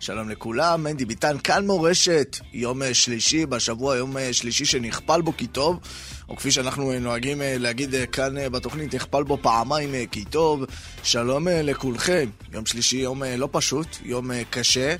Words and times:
שלום 0.00 0.28
לכולם, 0.28 0.84
מנדי 0.84 1.04
ביטן, 1.04 1.38
כאן 1.38 1.66
מורשת, 1.66 2.36
יום 2.52 2.82
אה, 2.82 2.94
שלישי 2.94 3.46
בשבוע, 3.46 3.96
יום 3.96 4.16
אה, 4.16 4.32
שלישי 4.32 4.64
שנכפל 4.64 5.20
בו 5.20 5.36
כי 5.36 5.46
טוב, 5.46 5.80
או 6.28 6.36
כפי 6.36 6.50
שאנחנו 6.50 6.92
אה, 6.92 6.98
נוהגים 6.98 7.42
להגיד 7.44 7.94
כאן 8.12 8.52
בתוכנית, 8.52 8.94
נכפל 8.94 9.22
בו 9.22 9.38
פעמיים 9.42 10.06
כי 10.10 10.24
טוב. 10.24 10.64
שלום 11.02 11.48
לכולכם, 11.48 12.30
יום 12.52 12.66
שלישי, 12.66 12.96
יום 12.96 13.22
לא 13.22 13.48
פשוט, 13.52 13.86
יום 14.02 14.30
קשה. 14.50 14.96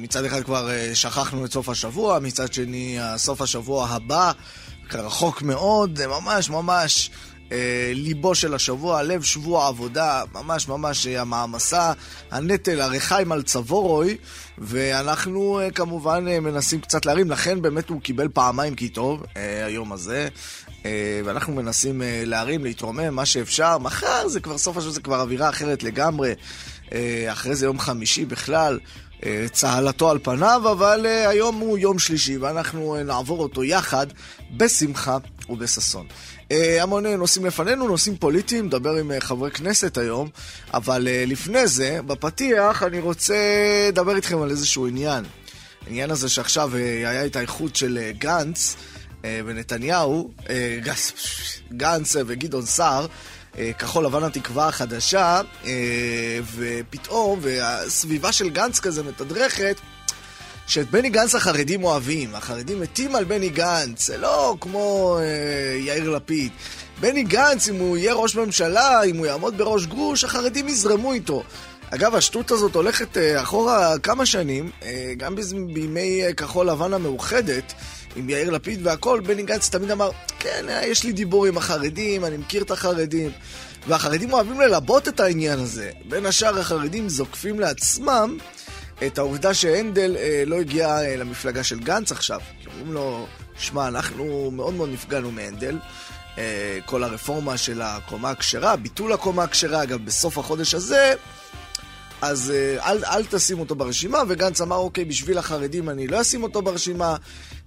מצד 0.00 0.24
אחד 0.24 0.42
כבר 0.42 0.70
שכחנו 0.94 1.44
את 1.44 1.52
סוף 1.52 1.68
השבוע, 1.68 2.18
מצד 2.18 2.52
שני, 2.52 2.98
סוף 3.16 3.40
השבוע 3.42 3.88
הבא 3.88 4.32
רחוק 4.92 5.42
מאוד, 5.42 6.06
ממש 6.06 6.50
ממש 6.50 7.10
אה, 7.10 7.33
ליבו 7.94 8.34
של 8.34 8.54
השבוע, 8.54 9.02
לב 9.02 9.22
שבוע 9.22 9.68
עבודה, 9.68 10.22
ממש 10.32 10.68
ממש 10.68 11.06
אה, 11.06 11.20
המעמסה, 11.20 11.92
הנטל, 12.30 12.80
הרחיים 12.80 13.32
על 13.32 13.42
צבורוי, 13.42 14.16
ואנחנו 14.58 15.60
אה, 15.60 15.70
כמובן 15.70 16.24
מנסים 16.24 16.80
קצת 16.80 17.06
להרים, 17.06 17.30
לכן 17.30 17.62
באמת 17.62 17.88
הוא 17.88 18.00
קיבל 18.00 18.28
פעמיים 18.28 18.74
כי 18.74 18.88
טוב, 18.88 19.22
היום 19.66 19.92
הזה. 19.92 20.28
ואנחנו 21.24 21.54
מנסים 21.54 22.02
להרים, 22.04 22.64
להתרומם, 22.64 23.14
מה 23.14 23.26
שאפשר. 23.26 23.78
מחר 23.78 24.28
זה 24.28 24.40
כבר 24.40 24.58
סוף 24.58 24.76
השבוע, 24.76 24.92
זה 24.92 25.00
כבר 25.00 25.20
אווירה 25.20 25.48
אחרת 25.48 25.82
לגמרי. 25.82 26.34
אחרי 27.28 27.54
זה 27.54 27.66
יום 27.66 27.78
חמישי 27.78 28.24
בכלל. 28.24 28.78
צהלתו 29.52 30.10
על 30.10 30.18
פניו, 30.22 30.62
אבל 30.72 31.06
היום 31.06 31.58
הוא 31.58 31.78
יום 31.78 31.98
שלישי 31.98 32.36
ואנחנו 32.36 32.96
נעבור 33.04 33.42
אותו 33.42 33.64
יחד 33.64 34.06
בשמחה 34.56 35.18
ובששון. 35.48 36.06
אה, 36.50 36.82
המון 36.82 37.06
נושאים 37.06 37.46
לפנינו, 37.46 37.88
נושאים 37.88 38.16
פוליטיים, 38.16 38.66
נדבר 38.66 38.96
עם 38.96 39.12
אה, 39.12 39.20
חברי 39.20 39.50
כנסת 39.50 39.98
היום, 39.98 40.28
אבל 40.74 41.08
אה, 41.08 41.24
לפני 41.26 41.66
זה, 41.66 41.98
בפתיח, 42.06 42.82
אני 42.82 43.00
רוצה 43.00 43.36
לדבר 43.88 44.16
איתכם 44.16 44.42
על 44.42 44.50
איזשהו 44.50 44.86
עניין. 44.86 45.24
העניין 45.86 46.10
הזה 46.10 46.28
שעכשיו 46.28 46.76
היה 46.76 47.26
את 47.26 47.36
האיחוד 47.36 47.76
של 47.76 48.10
גנץ 48.18 48.76
ונתניהו, 49.22 50.30
גנץ 51.72 52.16
וגדעון 52.26 52.66
סער, 52.66 53.06
כחול 53.78 54.04
לבן 54.04 54.22
התקווה 54.22 54.68
החדשה, 54.68 55.40
ופתאום, 56.56 57.38
והסביבה 57.42 58.32
של 58.32 58.50
גנץ 58.50 58.80
כזה 58.80 59.02
מתדרכת, 59.02 59.76
שאת 60.66 60.90
בני 60.90 61.10
גנץ 61.10 61.34
החרדים 61.34 61.84
אוהבים, 61.84 62.34
החרדים 62.34 62.80
מתים 62.80 63.16
על 63.16 63.24
בני 63.24 63.48
גנץ, 63.48 64.06
זה 64.06 64.18
לא 64.18 64.56
כמו 64.60 65.18
אה, 65.20 65.78
יאיר 65.78 66.10
לפיד. 66.10 66.52
בני 67.00 67.22
גנץ, 67.22 67.68
אם 67.68 67.74
הוא 67.74 67.96
יהיה 67.96 68.14
ראש 68.14 68.36
ממשלה, 68.36 69.02
אם 69.02 69.16
הוא 69.16 69.26
יעמוד 69.26 69.58
בראש 69.58 69.86
גרוש, 69.86 70.24
החרדים 70.24 70.68
יזרמו 70.68 71.12
איתו. 71.12 71.42
אגב, 71.90 72.14
השטות 72.14 72.50
הזאת 72.50 72.74
הולכת 72.74 73.16
אה, 73.16 73.42
אחורה 73.42 73.98
כמה 73.98 74.26
שנים, 74.26 74.70
אה, 74.82 75.12
גם 75.16 75.36
בימי 75.72 76.24
אה, 76.24 76.32
כחול 76.32 76.70
לבן 76.70 76.92
המאוחדת, 76.92 77.72
עם 78.16 78.30
יאיר 78.30 78.50
לפיד 78.50 78.86
והכל, 78.86 79.20
בני 79.20 79.42
גנץ 79.42 79.68
תמיד 79.68 79.90
אמר, 79.90 80.10
כן, 80.38 80.64
אה, 80.68 80.86
יש 80.86 81.04
לי 81.04 81.12
דיבור 81.12 81.46
עם 81.46 81.56
החרדים, 81.56 82.24
אני 82.24 82.36
מכיר 82.36 82.62
את 82.62 82.70
החרדים. 82.70 83.30
והחרדים 83.88 84.32
אוהבים 84.32 84.60
ללבות 84.60 85.08
את 85.08 85.20
העניין 85.20 85.58
הזה. 85.58 85.90
בין 86.08 86.26
השאר 86.26 86.58
החרדים 86.58 87.08
זוקפים 87.08 87.60
לעצמם 87.60 88.38
את 89.06 89.18
העובדה 89.18 89.54
שהנדל 89.54 90.16
אה, 90.16 90.42
לא 90.46 90.60
הגיע 90.60 90.88
אה, 90.88 91.16
למפלגה 91.16 91.64
של 91.64 91.80
גנץ 91.80 92.12
עכשיו. 92.12 92.40
אומרים 92.66 92.92
לו, 92.92 93.26
שמע, 93.58 93.88
אנחנו 93.88 94.50
מאוד 94.50 94.74
מאוד 94.74 94.88
נפגענו 94.92 95.30
מהנדל. 95.30 95.78
אה, 96.38 96.78
כל 96.86 97.04
הרפורמה 97.04 97.56
של 97.56 97.82
הקומה 97.82 98.30
הכשרה, 98.30 98.76
ביטול 98.76 99.12
הקומה 99.12 99.42
הכשרה, 99.42 99.82
אגב, 99.82 100.04
בסוף 100.04 100.38
החודש 100.38 100.74
הזה, 100.74 101.14
אז 102.22 102.50
אה, 102.50 102.90
אל, 102.90 103.04
אל 103.04 103.24
תשים 103.24 103.60
אותו 103.60 103.74
ברשימה, 103.74 104.22
וגנץ 104.28 104.60
אמר, 104.60 104.76
אוקיי, 104.76 105.04
בשביל 105.04 105.38
החרדים 105.38 105.90
אני 105.90 106.06
לא 106.06 106.20
אשים 106.20 106.42
אותו 106.42 106.62
ברשימה, 106.62 107.16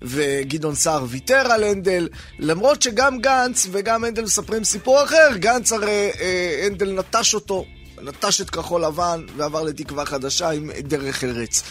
וגדעון 0.02 0.76
סער 0.76 1.06
ויתר 1.08 1.52
על 1.52 1.64
הנדל, 1.64 2.10
למרות 2.40 2.82
שגם 2.82 3.20
גנץ 3.20 3.68
וגם 3.72 4.04
הנדל 4.04 4.24
מספרים 4.24 4.64
סיפור 4.64 5.04
אחר, 5.04 5.30
גנץ 5.36 5.72
הרי 5.72 6.12
אה, 6.20 6.64
הנדל 6.66 6.92
נטש 6.92 7.34
אותו 7.34 7.66
נטש 8.02 8.41
את 8.41 8.50
כחול 8.50 8.85
לבן 8.85 9.25
ועבר 9.38 9.63
לתקווה 9.63 10.06
חדשה 10.06 10.50
עם 10.50 10.72
דרך 10.72 11.24
ארץ. 11.24 11.63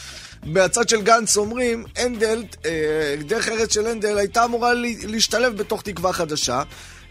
מהצד 0.47 0.88
של 0.88 1.03
גנץ 1.03 1.37
אומרים, 1.37 1.84
הנדל, 1.97 2.44
אה, 2.64 3.14
דרך 3.26 3.48
ארץ 3.48 3.75
של 3.75 3.87
הנדל 3.87 4.19
הייתה 4.19 4.44
אמורה 4.44 4.72
להשתלב 5.03 5.56
בתוך 5.56 5.82
תקווה 5.82 6.12
חדשה. 6.12 6.62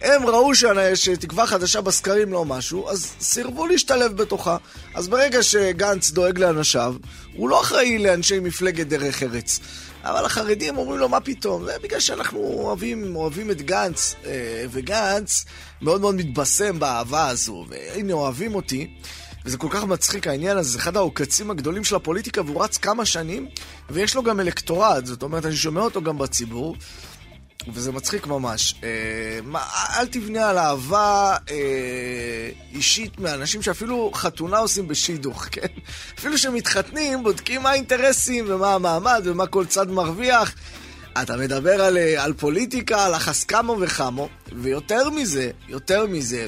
הם 0.01 0.25
ראו 0.25 0.51
שתקווה 0.95 1.47
חדשה 1.47 1.81
בסקרים 1.81 2.33
לא 2.33 2.45
משהו, 2.45 2.89
אז 2.89 3.11
סירבו 3.21 3.67
להשתלב 3.67 4.17
בתוכה. 4.17 4.57
אז 4.95 5.07
ברגע 5.07 5.43
שגנץ 5.43 6.11
דואג 6.11 6.39
לאנשיו, 6.39 6.95
הוא 7.33 7.49
לא 7.49 7.61
אחראי 7.61 7.97
לאנשי 7.97 8.39
מפלגת 8.39 8.87
דרך 8.87 9.23
ארץ. 9.23 9.59
אבל 10.05 10.25
החרדים 10.25 10.77
אומרים 10.77 10.99
לו, 10.99 11.09
מה 11.09 11.19
פתאום? 11.19 11.65
זה 11.65 11.71
בגלל 11.83 11.99
שאנחנו 11.99 12.39
אוהבים, 12.39 13.15
אוהבים 13.15 13.51
את 13.51 13.61
גנץ, 13.61 14.15
אה, 14.25 14.65
וגנץ 14.69 15.45
מאוד 15.81 16.01
מאוד 16.01 16.15
מתבשם 16.15 16.79
באהבה 16.79 17.27
הזו, 17.27 17.65
והנה 17.69 18.13
אוהבים 18.13 18.55
אותי. 18.55 18.87
וזה 19.45 19.57
כל 19.57 19.67
כך 19.71 19.83
מצחיק 19.83 20.27
העניין 20.27 20.57
הזה, 20.57 20.69
זה 20.69 20.77
אחד 20.77 20.97
העוקצים 20.97 21.51
הגדולים 21.51 21.83
של 21.83 21.95
הפוליטיקה, 21.95 22.41
והוא 22.41 22.63
רץ 22.63 22.77
כמה 22.77 23.05
שנים, 23.05 23.47
ויש 23.89 24.15
לו 24.15 24.23
גם 24.23 24.39
אלקטורט, 24.39 25.05
זאת 25.05 25.23
אומרת, 25.23 25.45
אני 25.45 25.55
שומע 25.55 25.81
אותו 25.81 26.01
גם 26.01 26.17
בציבור, 26.17 26.75
וזה 27.73 27.91
מצחיק 27.91 28.27
ממש. 28.27 28.75
אה, 28.83 29.39
מה, 29.43 29.63
אל 29.97 30.07
תבנה 30.07 30.49
על 30.49 30.57
אהבה 30.57 31.35
אה, 31.51 32.49
אישית 32.71 33.19
מאנשים 33.19 33.61
שאפילו 33.61 34.11
חתונה 34.13 34.57
עושים 34.57 34.87
בשידוך, 34.87 35.45
כן? 35.51 35.67
אפילו 36.19 36.37
שמתחתנים, 36.37 37.23
בודקים 37.23 37.63
מה 37.63 37.69
האינטרסים 37.69 38.45
ומה 38.47 38.73
המעמד 38.73 39.21
ומה 39.25 39.47
כל 39.47 39.65
צד 39.65 39.89
מרוויח. 39.89 40.55
אתה 41.21 41.37
מדבר 41.37 41.81
על, 41.81 41.97
אה, 41.97 42.23
על 42.23 42.33
פוליטיקה, 42.33 43.05
על 43.05 43.13
החסקמו 43.13 43.77
וחמו, 43.79 44.29
ויותר 44.51 45.09
מזה, 45.09 45.51
יותר 45.67 46.05
מזה, 46.05 46.47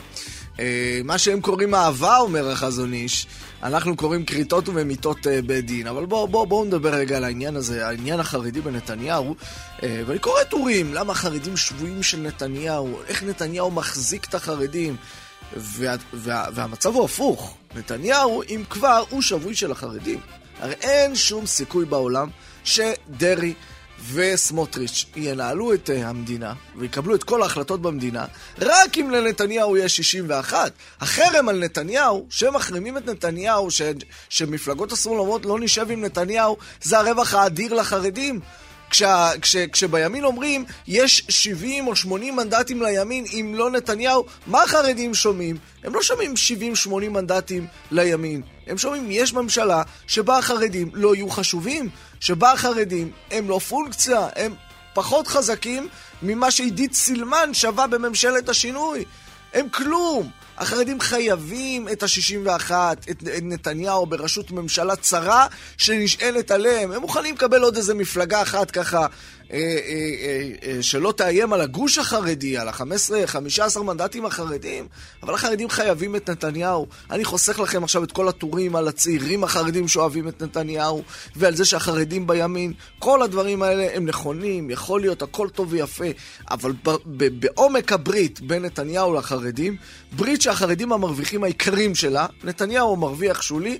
אה, 0.59 1.00
מה 1.03 1.17
שהם 1.17 1.41
קוראים 1.41 1.75
אהבה, 1.75 2.17
אומר 2.17 2.51
החזון 2.51 2.94
איש, 2.94 3.27
אנחנו 3.63 3.95
קוראים 3.95 4.25
כריתות 4.25 4.69
וממיתות 4.69 5.28
אה, 5.28 5.41
בית 5.41 5.66
דין. 5.66 5.88
אבל 5.88 6.06
בואו 6.06 6.28
בוא, 6.28 6.45
בוא 6.45 6.66
נדבר 6.66 6.94
רגע 6.94 7.18
על 7.18 7.23
העניין 7.23 7.56
הזה, 7.56 7.88
העניין 7.88 8.19
החרדי 8.19 8.62
בנתניהו. 8.62 9.35
אה, 9.84 10.01
ואני 10.06 10.19
קורא 10.19 10.44
טורים, 10.44 10.94
למה 10.94 11.12
החרדים 11.12 11.57
שבויים 11.57 12.03
של 12.03 12.19
נתניהו, 12.19 13.00
איך 13.07 13.23
נתניהו 13.23 13.72
מחזיק 13.72 14.25
את 14.25 14.35
החרדים. 14.35 14.95
וה, 15.56 15.95
וה, 16.13 16.45
והמצב 16.53 16.95
הוא 16.95 17.06
הפוך. 17.06 17.57
נתניהו, 17.75 18.44
אם 18.50 18.63
כבר, 18.69 19.03
הוא 19.09 19.22
שבוי 19.22 19.56
של 19.56 19.72
החרדים. 19.72 20.19
הרי 20.59 20.74
אין 20.74 21.16
שום 21.16 21.45
סיכוי 21.45 21.85
בעולם 21.85 22.29
שדרעי 22.63 23.53
וסמוטריץ' 24.13 25.06
ינהלו 25.16 25.74
את 25.74 25.90
אה, 25.90 26.09
המדינה 26.09 26.53
ויקבלו 26.75 27.16
את 27.16 27.24
כל 27.24 27.44
ההחלטות 27.44 27.81
במדינה 27.81 28.25
רק 28.62 28.97
אם 28.97 29.09
לנתניהו 29.09 29.78
יש 29.78 29.96
61. 29.96 30.72
החרם 31.02 31.50
על 31.50 31.59
נתניהו, 31.59 32.25
שמחרימים 32.30 32.97
את 32.97 33.06
נתניהו, 33.06 33.72
ש... 33.72 33.81
שמפלגות 34.30 34.91
השמאל 34.91 35.19
אומרות 35.19 35.46
לא 35.46 35.59
נשב 35.59 35.91
עם 35.91 36.06
נתניהו, 36.06 36.57
זה 36.81 37.00
הרווח 37.00 37.34
האדיר 37.34 37.74
לחרדים. 37.74 38.40
כשה, 38.90 39.30
כש, 39.42 39.56
כשבימין 39.56 40.24
אומרים 40.24 40.66
יש 40.88 41.24
70 41.30 41.88
או 41.88 41.96
80 41.96 42.36
מנדטים 42.36 42.81
לימין 42.81 43.25
אם 43.34 43.53
לא 43.58 43.72
נתניהו, 43.72 44.25
מה 44.48 44.64
החרדים 44.64 45.14
שומעים? 45.14 45.58
הם 45.84 45.96
לא 45.96 46.02
שומעים 46.02 46.34
70-80 46.88 46.90
מנדטים 47.09 47.68
לימין. 47.92 48.42
הם 48.68 48.78
שומעים, 48.78 49.07
יש 49.12 49.34
ממשלה 49.34 49.84
שבה 50.07 50.38
החרדים 50.38 50.89
לא 50.94 51.16
יהיו 51.16 51.30
חשובים, 51.30 51.89
שבה 52.19 52.51
החרדים 52.51 53.12
הם 53.31 53.50
לא 53.50 53.60
פונקציה, 53.60 54.28
הם 54.36 54.54
פחות 54.94 55.28
חזקים 55.28 55.88
ממה 56.22 56.51
שעידית 56.51 56.94
סילמן 56.94 57.54
שווה 57.54 57.88
בממשלת 57.88 58.50
השינוי. 58.50 59.06
הם 59.53 59.69
כלום. 59.69 60.29
החרדים 60.57 60.99
חייבים 60.99 61.89
את 61.89 62.03
ה-61, 62.03 62.71
את, 62.94 63.09
את 63.09 63.23
נתניהו 63.41 64.05
בראשות 64.05 64.51
ממשלה 64.51 64.95
צרה 64.95 65.47
שנשענת 65.77 66.51
עליהם. 66.51 66.91
הם 66.91 67.01
מוכנים 67.01 67.35
לקבל 67.35 67.61
עוד 67.61 67.75
איזה 67.75 67.94
מפלגה 67.94 68.41
אחת 68.41 68.71
ככה 68.71 69.05
שלא 70.81 71.13
תאיים 71.17 71.53
על 71.53 71.61
הגוש 71.61 71.97
החרדי, 71.97 72.57
על 72.57 72.67
ה-15 72.67 73.79
מנדטים 73.81 74.25
החרדים, 74.25 74.88
אבל 75.23 75.33
החרדים 75.33 75.69
חייבים 75.69 76.15
את 76.15 76.29
נתניהו. 76.29 76.88
אני 77.11 77.25
חוסך 77.25 77.59
לכם 77.59 77.83
עכשיו 77.83 78.03
את 78.03 78.11
כל 78.11 78.27
הטורים 78.27 78.75
על 78.75 78.88
הצעירים 78.88 79.44
החרדים 79.44 79.88
שאוהבים 79.88 80.27
את 80.27 80.44
נתניהו, 80.44 81.03
ועל 81.35 81.55
זה 81.55 81.65
שהחרדים 81.65 82.27
בימין. 82.27 82.73
כל 82.99 83.21
הדברים 83.21 83.63
האלה 83.63 83.88
הם 83.94 84.05
נכונים, 84.05 84.69
יכול 84.69 85.01
להיות 85.01 85.21
הכל 85.21 85.49
טוב 85.49 85.67
ויפה, 85.71 86.05
אבל 86.51 86.71
בעומק 87.39 87.91
הברית 87.91 88.41
בין 88.41 88.65
נתניהו 88.65 89.13
לחרדים, 89.13 89.77
ברית 90.11 90.41
שהחרדים 90.41 90.94
המרוויחים 90.94 91.44
העיקריים 91.44 91.95
שלה, 91.95 92.25
נתניהו 92.44 92.95
מרוויח 92.95 93.41
שולי, 93.41 93.79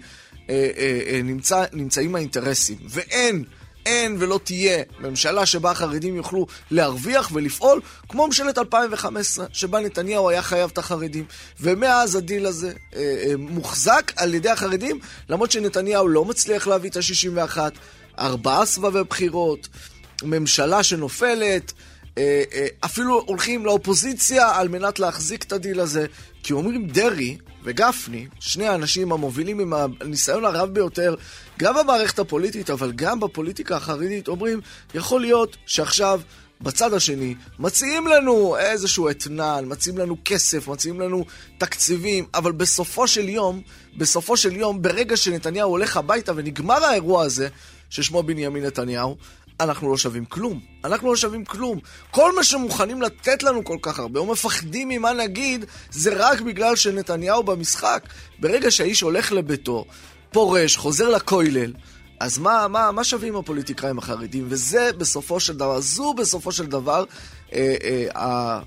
אה, 0.49 0.69
אה, 0.77 0.99
אה, 1.07 1.21
נמצא, 1.23 1.63
נמצאים 1.73 2.15
האינטרסים. 2.15 2.77
ואין 2.89 3.43
אין 3.88 4.16
ולא 4.19 4.39
תהיה 4.44 4.84
ממשלה 5.00 5.45
שבה 5.45 5.72
החרדים 5.72 6.16
יוכלו 6.16 6.48
להרוויח 6.72 7.30
ולפעול 7.34 7.81
כמו 8.10 8.28
ממשלת 8.28 8.57
2015, 8.57 9.45
שבה 9.54 9.80
נתניהו 9.80 10.30
היה 10.30 10.42
חייב 10.42 10.69
את 10.74 10.78
החרדים. 10.78 11.25
ומאז 11.60 12.16
הדיל 12.16 12.45
הזה 12.45 12.72
אה, 12.95 13.01
אה, 13.01 13.38
מוחזק 13.38 14.12
על 14.16 14.34
ידי 14.34 14.50
החרדים, 14.50 15.00
למרות 15.30 15.51
שנתניהו 15.51 16.07
לא 16.07 16.25
מצליח 16.25 16.68
להביא 16.68 16.89
את 16.89 16.95
ה-61, 16.98 17.57
ארבעה 18.19 18.66
סבבי 18.66 19.04
בחירות, 19.04 19.68
ממשלה 20.24 20.84
שנופלת, 20.84 21.74
אה, 22.18 22.44
אה, 22.54 22.68
אפילו 22.86 23.24
הולכים 23.25 23.66
לאופוזיציה 23.66 24.56
על 24.56 24.68
מנת 24.68 25.00
להחזיק 25.00 25.44
את 25.44 25.51
הדיל 25.51 25.80
הזה. 25.80 26.06
כי 26.44 26.54
אומרים 26.54 26.88
דרעי 26.88 27.38
וגפני, 27.67 28.27
שני 28.39 28.67
האנשים 28.67 29.11
המובילים 29.11 29.59
עם 29.59 29.73
הניסיון 29.73 30.45
הרב 30.45 30.69
ביותר, 30.69 31.15
גם 31.59 31.75
במערכת 31.75 32.19
הפוליטית, 32.19 32.69
אבל 32.69 32.91
גם 32.95 33.19
בפוליטיקה 33.19 33.75
החרדית, 33.75 34.27
אומרים, 34.27 34.61
יכול 34.93 35.21
להיות 35.21 35.57
שעכשיו... 35.65 36.21
בצד 36.61 36.93
השני, 36.93 37.35
מציעים 37.59 38.07
לנו 38.07 38.57
איזשהו 38.57 39.09
אתנן, 39.09 39.63
מציעים 39.67 39.97
לנו 39.97 40.17
כסף, 40.25 40.67
מציעים 40.67 40.99
לנו 40.99 41.25
תקציבים, 41.57 42.25
אבל 42.33 42.51
בסופו 42.51 43.07
של 43.07 43.29
יום, 43.29 43.61
בסופו 43.97 44.37
של 44.37 44.55
יום, 44.55 44.81
ברגע 44.81 45.17
שנתניהו 45.17 45.69
הולך 45.69 45.97
הביתה 45.97 46.31
ונגמר 46.35 46.83
האירוע 46.85 47.23
הזה, 47.23 47.47
ששמו 47.89 48.23
בנימין 48.23 48.65
נתניהו, 48.65 49.17
אנחנו 49.59 49.89
לא 49.92 49.98
שווים 49.98 50.25
כלום. 50.25 50.59
אנחנו 50.83 51.09
לא 51.09 51.15
שווים 51.15 51.45
כלום. 51.45 51.80
כל 52.12 52.36
מה 52.36 52.44
שמוכנים 52.44 53.01
לתת 53.01 53.44
לנו 53.44 53.63
כל 53.63 53.77
כך 53.81 54.00
הרבה, 54.00 54.19
או 54.19 54.25
מפחדים 54.25 54.89
ממה 54.89 55.13
נגיד, 55.13 55.65
זה 55.92 56.12
רק 56.15 56.42
בגלל 56.42 56.75
שנתניהו 56.75 57.44
במשחק. 57.44 58.04
ברגע 58.39 58.71
שהאיש 58.71 59.01
הולך 59.01 59.31
לביתו, 59.31 59.86
פורש, 60.31 60.77
חוזר 60.77 61.09
לכולל, 61.09 61.74
אז 62.19 62.38
מה, 62.38 62.68
מה, 62.68 62.92
מה 62.92 63.04
שווים 63.04 63.36
הפוליטיקאים 63.36 63.98
החרדים? 63.98 64.45
וזה 64.50 64.89
בסופו 64.98 65.39
של 65.39 65.57
דבר, 65.57 65.80
זו 65.80 66.13
בסופו 66.13 66.51
של 66.51 66.65
דבר 66.65 67.03
אה, 67.53 67.75
אה, 67.83 68.60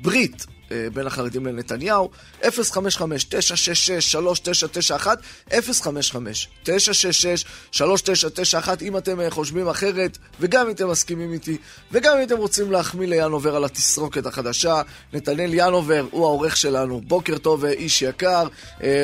הברית 0.00 0.46
בין 0.70 1.06
החרדים 1.06 1.46
לנתניהו, 1.46 2.10
055-966-3991, 2.42 2.44
055-966-3991, 5.50 5.54
אם 8.82 8.96
אתם 8.96 9.20
אה, 9.20 9.30
חושבים 9.30 9.68
אחרת, 9.68 10.18
וגם 10.40 10.66
אם 10.66 10.72
אתם 10.72 10.90
מסכימים 10.90 11.32
איתי, 11.32 11.56
וגם 11.92 12.16
אם 12.16 12.22
אתם 12.22 12.36
רוצים 12.36 12.72
להחמיא 12.72 13.08
ליאנובר 13.08 13.56
על 13.56 13.64
התסרוקת 13.64 14.26
החדשה, 14.26 14.82
נתנאל 15.12 15.54
יאנובר 15.54 16.06
הוא 16.10 16.26
העורך 16.26 16.56
שלנו, 16.56 17.00
בוקר 17.00 17.38
טוב 17.38 17.64
אה, 17.64 17.70
איש 17.70 18.02
יקר, 18.02 18.48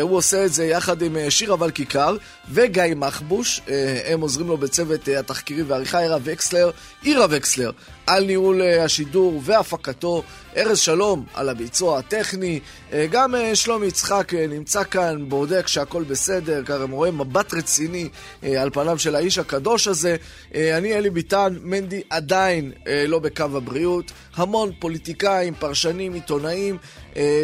הוא 0.01 0.17
עושה 0.17 0.45
את 0.45 0.53
זה 0.53 0.65
יחד 0.65 1.03
עם 1.03 1.17
שיר 1.29 1.53
אבל 1.53 1.71
כיכר, 1.71 2.17
וגיא 2.51 2.83
מחבוש, 2.97 3.61
הם 4.05 4.21
עוזרים 4.21 4.49
לו 4.49 4.57
בצוות 4.57 5.09
התחקירי 5.09 5.63
והעריכה, 5.63 5.99
עירה 5.99 6.19
וקסלר, 6.25 6.71
עירה 7.03 7.27
וקסלר. 7.31 7.71
על 8.07 8.25
ניהול 8.25 8.63
אה, 8.63 8.85
השידור 8.85 9.41
והפקתו. 9.45 10.23
ארז 10.57 10.79
שלום 10.79 11.25
על 11.35 11.49
הביצוע 11.49 11.99
הטכני. 11.99 12.61
אה, 12.93 13.07
גם 13.11 13.35
אה, 13.35 13.57
שלומי 13.57 13.87
יצחק 13.87 14.35
נמצא 14.35 14.85
כאן, 14.85 15.29
בודק 15.29 15.67
שהכל 15.67 16.03
בסדר, 16.03 16.63
ככה 16.65 16.85
רואה 16.91 17.11
מבט 17.11 17.55
רציני 17.55 18.09
על 18.43 18.71
פניו 18.71 18.99
של 18.99 19.15
האיש 19.15 19.39
הקדוש 19.39 19.89
הזה. 19.89 20.17
אני 20.55 20.95
אלי 20.95 21.11
ביטן, 21.11 21.57
מנדי 21.63 22.03
עדיין 22.11 22.73
לא 23.09 23.19
בקו 23.19 23.43
הבריאות. 23.43 24.13
המון 24.37 24.73
פוליטיקאים, 24.79 25.55
פרשנים, 25.55 26.15
עיתונאים. 26.15 26.77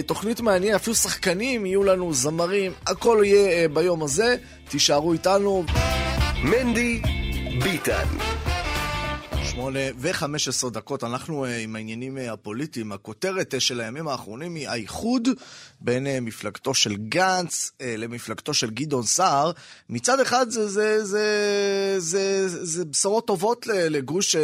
תוכנית 0.06 0.40
מעניינת, 0.40 0.80
אפילו 0.80 0.96
שחקנים 0.96 1.66
יהיו 1.66 1.84
לנו, 1.84 2.14
זמרים, 2.14 2.72
הכל 2.86 3.22
יהיה 3.24 3.68
ביום 3.68 4.02
הזה. 4.02 4.36
תישארו 4.68 5.12
איתנו. 5.12 5.64
מנדי 6.44 7.02
ביטן 7.62 8.06
שמונה 9.56 9.78
וחמש 9.98 10.48
עשרה 10.48 10.70
דקות, 10.70 11.04
אנחנו 11.04 11.44
uh, 11.44 11.48
עם 11.48 11.76
העניינים 11.76 12.16
uh, 12.16 12.32
הפוליטיים. 12.32 12.92
הכותרת 12.92 13.54
uh, 13.54 13.60
של 13.60 13.80
הימים 13.80 14.08
האחרונים 14.08 14.54
היא 14.54 14.68
האיחוד 14.68 15.28
בין 15.80 16.06
מפלגתו 16.22 16.74
של 16.74 16.96
גנץ 16.96 17.70
למפלגתו 17.80 18.54
של 18.54 18.70
גדעון 18.70 19.02
סער. 19.02 19.52
מצד 19.90 20.20
אחד 20.20 20.50
זה, 20.50 20.68
זה, 20.68 21.04
זה, 21.04 21.94
זה, 21.98 22.48
זה, 22.48 22.64
זה 22.64 22.84
בשורות 22.84 23.26
טובות 23.26 23.66
לגוש 23.66 24.36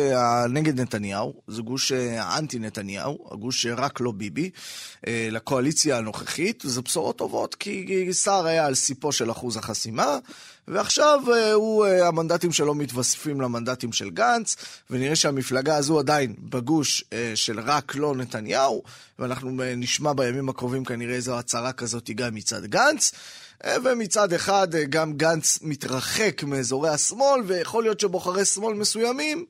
נגד 0.49 0.81
נתניהו, 0.81 1.35
זה 1.49 1.63
גוש 1.63 1.93
האנטי 1.93 2.59
נתניהו, 2.59 3.29
הגוש 3.31 3.67
רק 3.67 4.01
לא 4.01 4.13
ביבי, 4.13 4.51
לקואליציה 5.07 5.99
הנוכחית, 5.99 6.63
זה 6.67 6.83
בשורות 6.83 7.19
טובות 7.19 7.55
כי 7.55 8.09
סער 8.13 8.47
היה 8.47 8.67
על 8.67 8.75
סיפו 8.75 9.13
של 9.13 9.31
אחוז 9.31 9.57
החסימה. 9.57 10.19
ועכשיו 10.69 11.21
אה, 11.33 11.53
הוא, 11.53 11.87
אה, 11.87 12.09
המנדטים 12.09 12.53
שלו 12.53 12.75
מתווספים 12.75 13.41
למנדטים 13.41 13.93
של 13.93 14.11
גנץ, 14.11 14.57
ונראה 14.91 15.17
שהמפלגה 15.17 15.77
הזו 15.77 15.99
עדיין 15.99 16.35
בגוש 16.39 17.05
אה, 17.13 17.33
של 17.35 17.61
רק 17.61 17.95
לא 17.95 18.15
נתניהו, 18.15 18.83
ואנחנו 19.19 19.51
נשמע 19.77 20.13
בימים 20.13 20.49
הקרובים 20.49 20.85
כנראה 20.85 21.15
איזו 21.15 21.39
הצהרה 21.39 21.73
כזאת 21.73 22.11
גם 22.11 22.35
מצד 22.35 22.67
גנץ. 22.67 23.13
ומצד 23.85 24.33
אחד 24.33 24.69
גם 24.91 25.13
גנץ 25.13 25.59
מתרחק 25.63 26.43
מאזורי 26.43 26.89
השמאל, 26.89 27.41
ויכול 27.47 27.83
להיות 27.83 28.01
שבוחרי 28.01 28.45
שמאל 28.45 28.75
מסוימים 28.75 29.45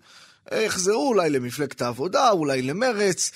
יחזרו 0.53 1.09
אולי 1.09 1.31
למפלגת 1.31 1.83
העבודה, 1.83 2.31
אולי 2.31 2.63
למרץ, 2.63 3.31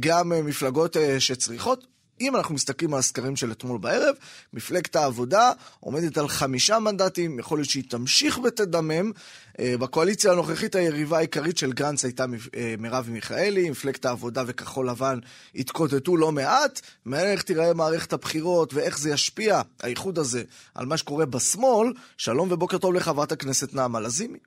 גם 0.00 0.32
מפלגות 0.44 0.96
שצריכות 1.18 1.86
אם 2.20 2.36
אנחנו 2.36 2.54
מסתכלים 2.54 2.94
על 2.94 2.98
הסקרים 2.98 3.36
של 3.36 3.52
אתמול 3.52 3.78
בערב, 3.78 4.14
מפלגת 4.52 4.96
העבודה 4.96 5.50
עומדת 5.80 6.18
על 6.18 6.28
חמישה 6.28 6.78
מנדטים, 6.78 7.38
יכול 7.38 7.58
להיות 7.58 7.68
שהיא 7.68 7.84
תמשיך 7.90 8.38
ותדמם. 8.38 9.12
אה, 9.58 9.74
בקואליציה 9.80 10.32
הנוכחית 10.32 10.74
היריבה 10.74 11.16
העיקרית 11.16 11.58
של 11.58 11.72
גנץ 11.72 12.04
הייתה 12.04 12.24
אה, 12.56 12.74
מרב 12.78 13.08
מיכאלי, 13.12 13.70
מפלגת 13.70 14.04
העבודה 14.04 14.42
וכחול 14.46 14.88
לבן 14.88 15.18
התקוטטו 15.54 16.16
לא 16.16 16.32
מעט. 16.32 16.80
מעניין 17.04 17.32
איך 17.32 17.42
תיראה 17.42 17.74
מערכת 17.74 18.12
הבחירות 18.12 18.74
ואיך 18.74 18.98
זה 18.98 19.10
ישפיע, 19.10 19.60
האיחוד 19.82 20.18
הזה, 20.18 20.42
על 20.74 20.86
מה 20.86 20.96
שקורה 20.96 21.26
בשמאל. 21.26 21.92
שלום 22.16 22.52
ובוקר 22.52 22.78
טוב 22.78 22.94
לחברת 22.94 23.32
הכנסת 23.32 23.74
נעמה 23.74 24.00
לזימי. 24.00 24.38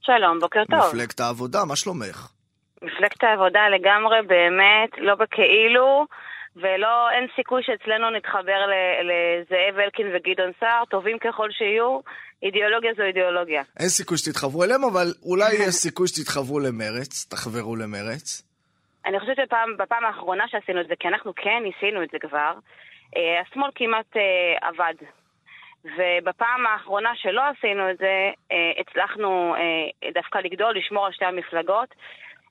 שלום, 0.00 0.40
בוקר 0.40 0.64
טוב. 0.70 0.88
מפלגת 0.88 1.20
העבודה, 1.20 1.64
מה 1.64 1.76
שלומך? 1.76 2.28
מפלגת 2.82 3.24
העבודה 3.24 3.60
לגמרי, 3.68 4.16
באמת, 4.26 4.90
לא 4.98 5.14
בכאילו. 5.14 6.06
ולא, 6.56 7.10
אין 7.10 7.26
סיכוי 7.36 7.62
שאצלנו 7.62 8.10
נתחבר 8.10 8.60
לזאב 9.08 9.78
אלקין 9.78 10.06
וגדעון 10.14 10.52
סער, 10.60 10.84
טובים 10.84 11.18
ככל 11.18 11.50
שיהיו, 11.50 12.00
אידיאולוגיה 12.42 12.92
זו 12.96 13.02
אידיאולוגיה. 13.02 13.62
אין 13.80 13.88
סיכוי 13.88 14.18
שתתחברו 14.18 14.64
אליהם, 14.64 14.84
אבל 14.84 15.06
אולי 15.22 15.52
יש 15.64 15.74
סיכוי 15.74 16.08
שתתחברו 16.08 16.60
למרץ, 16.60 17.26
תחברו 17.30 17.76
למרץ. 17.76 18.42
אני 19.06 19.20
חושבת 19.20 19.36
שבפעם 19.36 20.04
האחרונה 20.04 20.48
שעשינו 20.48 20.80
את 20.80 20.86
זה, 20.88 20.94
כי 21.00 21.08
אנחנו 21.08 21.32
כן 21.36 21.62
ניסינו 21.62 22.02
את 22.02 22.08
זה 22.12 22.18
כבר, 22.18 22.52
אה, 23.16 23.40
השמאל 23.40 23.70
כמעט 23.74 24.16
אה, 24.16 24.68
עבד. 24.68 24.94
ובפעם 25.84 26.66
האחרונה 26.66 27.10
שלא 27.14 27.42
עשינו 27.42 27.90
את 27.90 27.98
זה, 27.98 28.30
אה, 28.52 28.72
הצלחנו 28.80 29.54
דווקא 30.14 30.38
לגדול, 30.38 30.76
לשמור 30.76 31.06
על 31.06 31.12
שתי 31.12 31.24
המפלגות. 31.24 31.94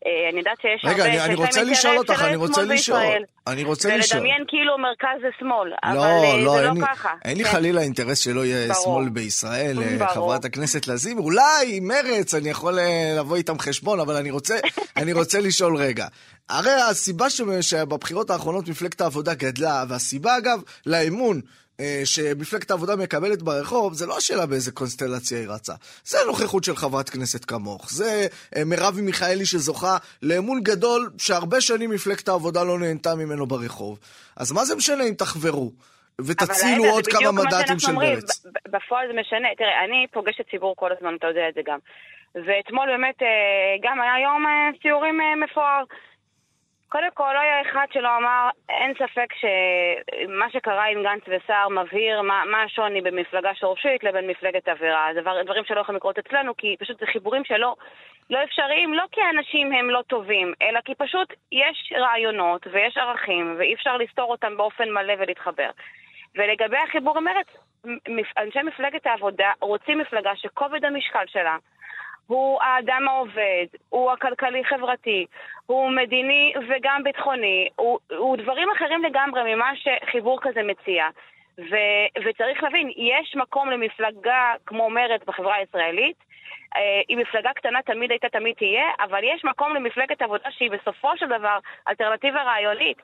אה, 0.05 0.29
אני 0.29 0.39
יודעת 0.39 0.57
שיש 0.61 0.85
רגע, 0.85 1.03
הרבה... 1.03 1.13
רגע, 1.13 1.25
אני 1.25 1.35
רוצה 1.35 1.63
לשאול 1.63 1.97
אותך, 1.97 2.21
אני 2.21 2.35
רוצה 2.35 2.63
לשאול. 2.63 2.99
אני 3.47 3.63
רוצה 3.63 3.97
לשאול. 3.97 4.21
ולדמיין 4.21 4.43
כאילו 4.47 4.77
מרכז 4.77 5.21
זה 5.21 5.27
שמאל, 5.39 5.69
לא, 5.69 5.75
אבל 5.83 5.97
אה, 5.97 6.37
לא, 6.37 6.57
זה 6.57 6.61
לא 6.61 6.85
ככה. 6.85 7.09
אין 7.25 7.37
לי 7.37 7.43
כן. 7.43 7.51
חלילה 7.51 7.81
אינטרס 7.81 8.19
שלא 8.19 8.45
יהיה 8.45 8.73
שמאל 8.73 9.09
בישראל, 9.09 9.77
אה, 9.83 10.07
חברת 10.07 10.45
הכנסת 10.45 10.87
לזימי. 10.87 11.21
אולי 11.21 11.79
מרץ, 11.81 12.33
אני 12.33 12.49
יכול 12.49 12.79
לבוא 13.17 13.35
איתם 13.35 13.59
חשבון, 13.59 13.99
אבל 13.99 14.15
אני 14.15 14.31
רוצה, 14.31 14.55
אני 14.97 15.13
רוצה 15.13 15.39
לשאול 15.39 15.77
רגע. 15.77 16.07
הרי 16.49 16.71
הסיבה 16.71 17.25
שבבחירות 17.61 18.29
האחרונות 18.29 18.67
מפלגת 18.67 19.01
העבודה 19.01 19.33
גדלה, 19.33 19.83
והסיבה 19.89 20.37
אגב 20.37 20.61
לאמון 20.85 21.37
אה, 21.37 21.64
שמפלגת 22.05 22.71
העבודה 22.71 22.95
מקבלת 22.95 23.41
ברחוב, 23.41 23.93
זה 23.93 24.05
לא 24.07 24.17
השאלה 24.17 24.45
באיזה 24.45 24.71
קונסטלציה 24.71 25.39
היא 25.39 25.47
רצה. 25.49 25.73
זה 26.03 26.21
הנוכחות 26.21 26.63
של 26.63 26.75
חברת 26.75 27.09
כנסת 27.09 27.45
כמוך. 27.45 27.91
זה 27.91 28.27
אה, 28.55 28.61
מרבי 28.65 29.01
מיכאלי 29.01 29.45
שזוכה 29.45 29.97
לאמון 30.21 30.59
גדול 30.63 31.09
שהרבה 31.17 31.61
שנים 31.61 31.89
מפלגת 31.89 32.27
העבודה 32.27 32.63
לא 32.63 32.79
נהנתה 32.79 33.15
ממנו 33.15 33.45
ברחוב. 33.45 33.99
אז 34.37 34.51
מה 34.51 34.65
זה 34.65 34.75
משנה 34.75 35.03
אם 35.03 35.13
תחברו? 35.13 35.71
ותצילו 36.19 36.85
עוד 36.85 37.07
כמה 37.07 37.31
מנדטים 37.31 37.79
של 37.79 37.91
מרץ. 37.91 38.45
בפועל 38.67 39.07
זה 39.07 39.13
משנה. 39.19 39.47
תראה, 39.57 39.83
אני 39.85 40.07
פוגשת 40.11 40.49
ציבור 40.51 40.75
כל 40.75 40.89
הזמן, 40.97 41.15
אתה 41.15 41.27
יודע 41.27 41.49
את 41.49 41.53
זה 41.53 41.61
גם. 41.65 41.79
ואתמול 42.35 42.87
באמת, 42.87 43.21
אה, 43.21 43.27
גם 43.83 44.01
היה 44.01 44.23
יום 44.23 44.45
סיורים 44.81 45.19
מפואר. 45.43 45.83
קודם 46.95 47.11
כל, 47.13 47.31
לא 47.33 47.39
היה 47.39 47.61
אחד 47.61 47.87
שלא 47.93 48.17
אמר, 48.17 48.49
אין 48.69 48.93
ספק 48.93 49.27
שמה 49.33 50.49
שקרה 50.49 50.85
עם 50.85 51.03
גנץ 51.03 51.21
וסער 51.27 51.69
מבהיר 51.69 52.21
מה, 52.21 52.43
מה 52.51 52.63
השוני 52.63 53.01
בין 53.01 53.15
מפלגה 53.15 53.55
שורשית 53.55 54.03
לבין 54.03 54.27
מפלגת 54.27 54.67
עבירה. 54.67 55.07
דבר, 55.15 55.43
דברים 55.43 55.65
שלא 55.65 55.79
יכולים 55.79 55.97
לקרות 55.97 56.17
אצלנו, 56.17 56.57
כי 56.57 56.75
פשוט 56.79 56.99
זה 56.99 57.05
חיבורים 57.05 57.43
שלא 57.45 57.75
לא 58.29 58.43
אפשריים, 58.43 58.93
לא 58.93 59.03
כי 59.11 59.21
האנשים 59.21 59.71
הם 59.71 59.89
לא 59.89 60.01
טובים, 60.07 60.53
אלא 60.61 60.79
כי 60.85 60.95
פשוט 60.95 61.33
יש 61.51 61.93
רעיונות 61.97 62.67
ויש 62.71 62.97
ערכים, 62.97 63.55
ואי 63.57 63.73
אפשר 63.73 63.97
לסתור 63.97 64.31
אותם 64.31 64.57
באופן 64.57 64.89
מלא 64.89 65.13
ולהתחבר. 65.19 65.69
ולגבי 66.35 66.77
החיבור 66.77 67.17
עם 67.17 67.23
מרצ, 67.23 67.47
אנשי 68.37 68.59
מפלגת 68.63 69.05
העבודה 69.07 69.51
רוצים 69.61 69.97
מפלגה 69.97 70.35
שכובד 70.35 70.85
המשקל 70.85 71.25
שלה 71.27 71.57
הוא 72.27 72.61
האדם 72.61 73.07
העובד, 73.07 73.65
הוא 73.89 74.11
הכלכלי-חברתי, 74.11 75.25
הוא 75.65 75.91
מדיני 75.91 76.53
וגם 76.69 77.03
ביטחוני, 77.03 77.69
הוא, 77.75 77.99
הוא 78.17 78.37
דברים 78.37 78.67
אחרים 78.75 79.03
לגמרי 79.03 79.55
ממה 79.55 79.71
שחיבור 79.75 80.39
כזה 80.41 80.63
מציע. 80.63 81.07
ו, 81.57 81.75
וצריך 82.25 82.63
להבין, 82.63 82.89
יש 82.97 83.35
מקום 83.35 83.69
למפלגה 83.69 84.53
כמו 84.65 84.89
מרצ 84.89 85.21
בחברה 85.27 85.55
הישראלית, 85.55 86.17
היא 87.09 87.17
מפלגה 87.17 87.49
קטנה 87.55 87.79
תמיד 87.85 88.11
הייתה, 88.11 88.27
תמיד 88.37 88.53
תהיה, 88.61 88.87
אבל 89.05 89.21
יש 89.35 89.41
מקום 89.51 89.75
למפלגת 89.75 90.21
עבודה 90.21 90.49
שהיא 90.57 90.71
בסופו 90.75 91.09
של 91.19 91.25
דבר 91.25 91.57
אלטרנטיבה 91.89 92.41
רעיונית. 92.43 92.97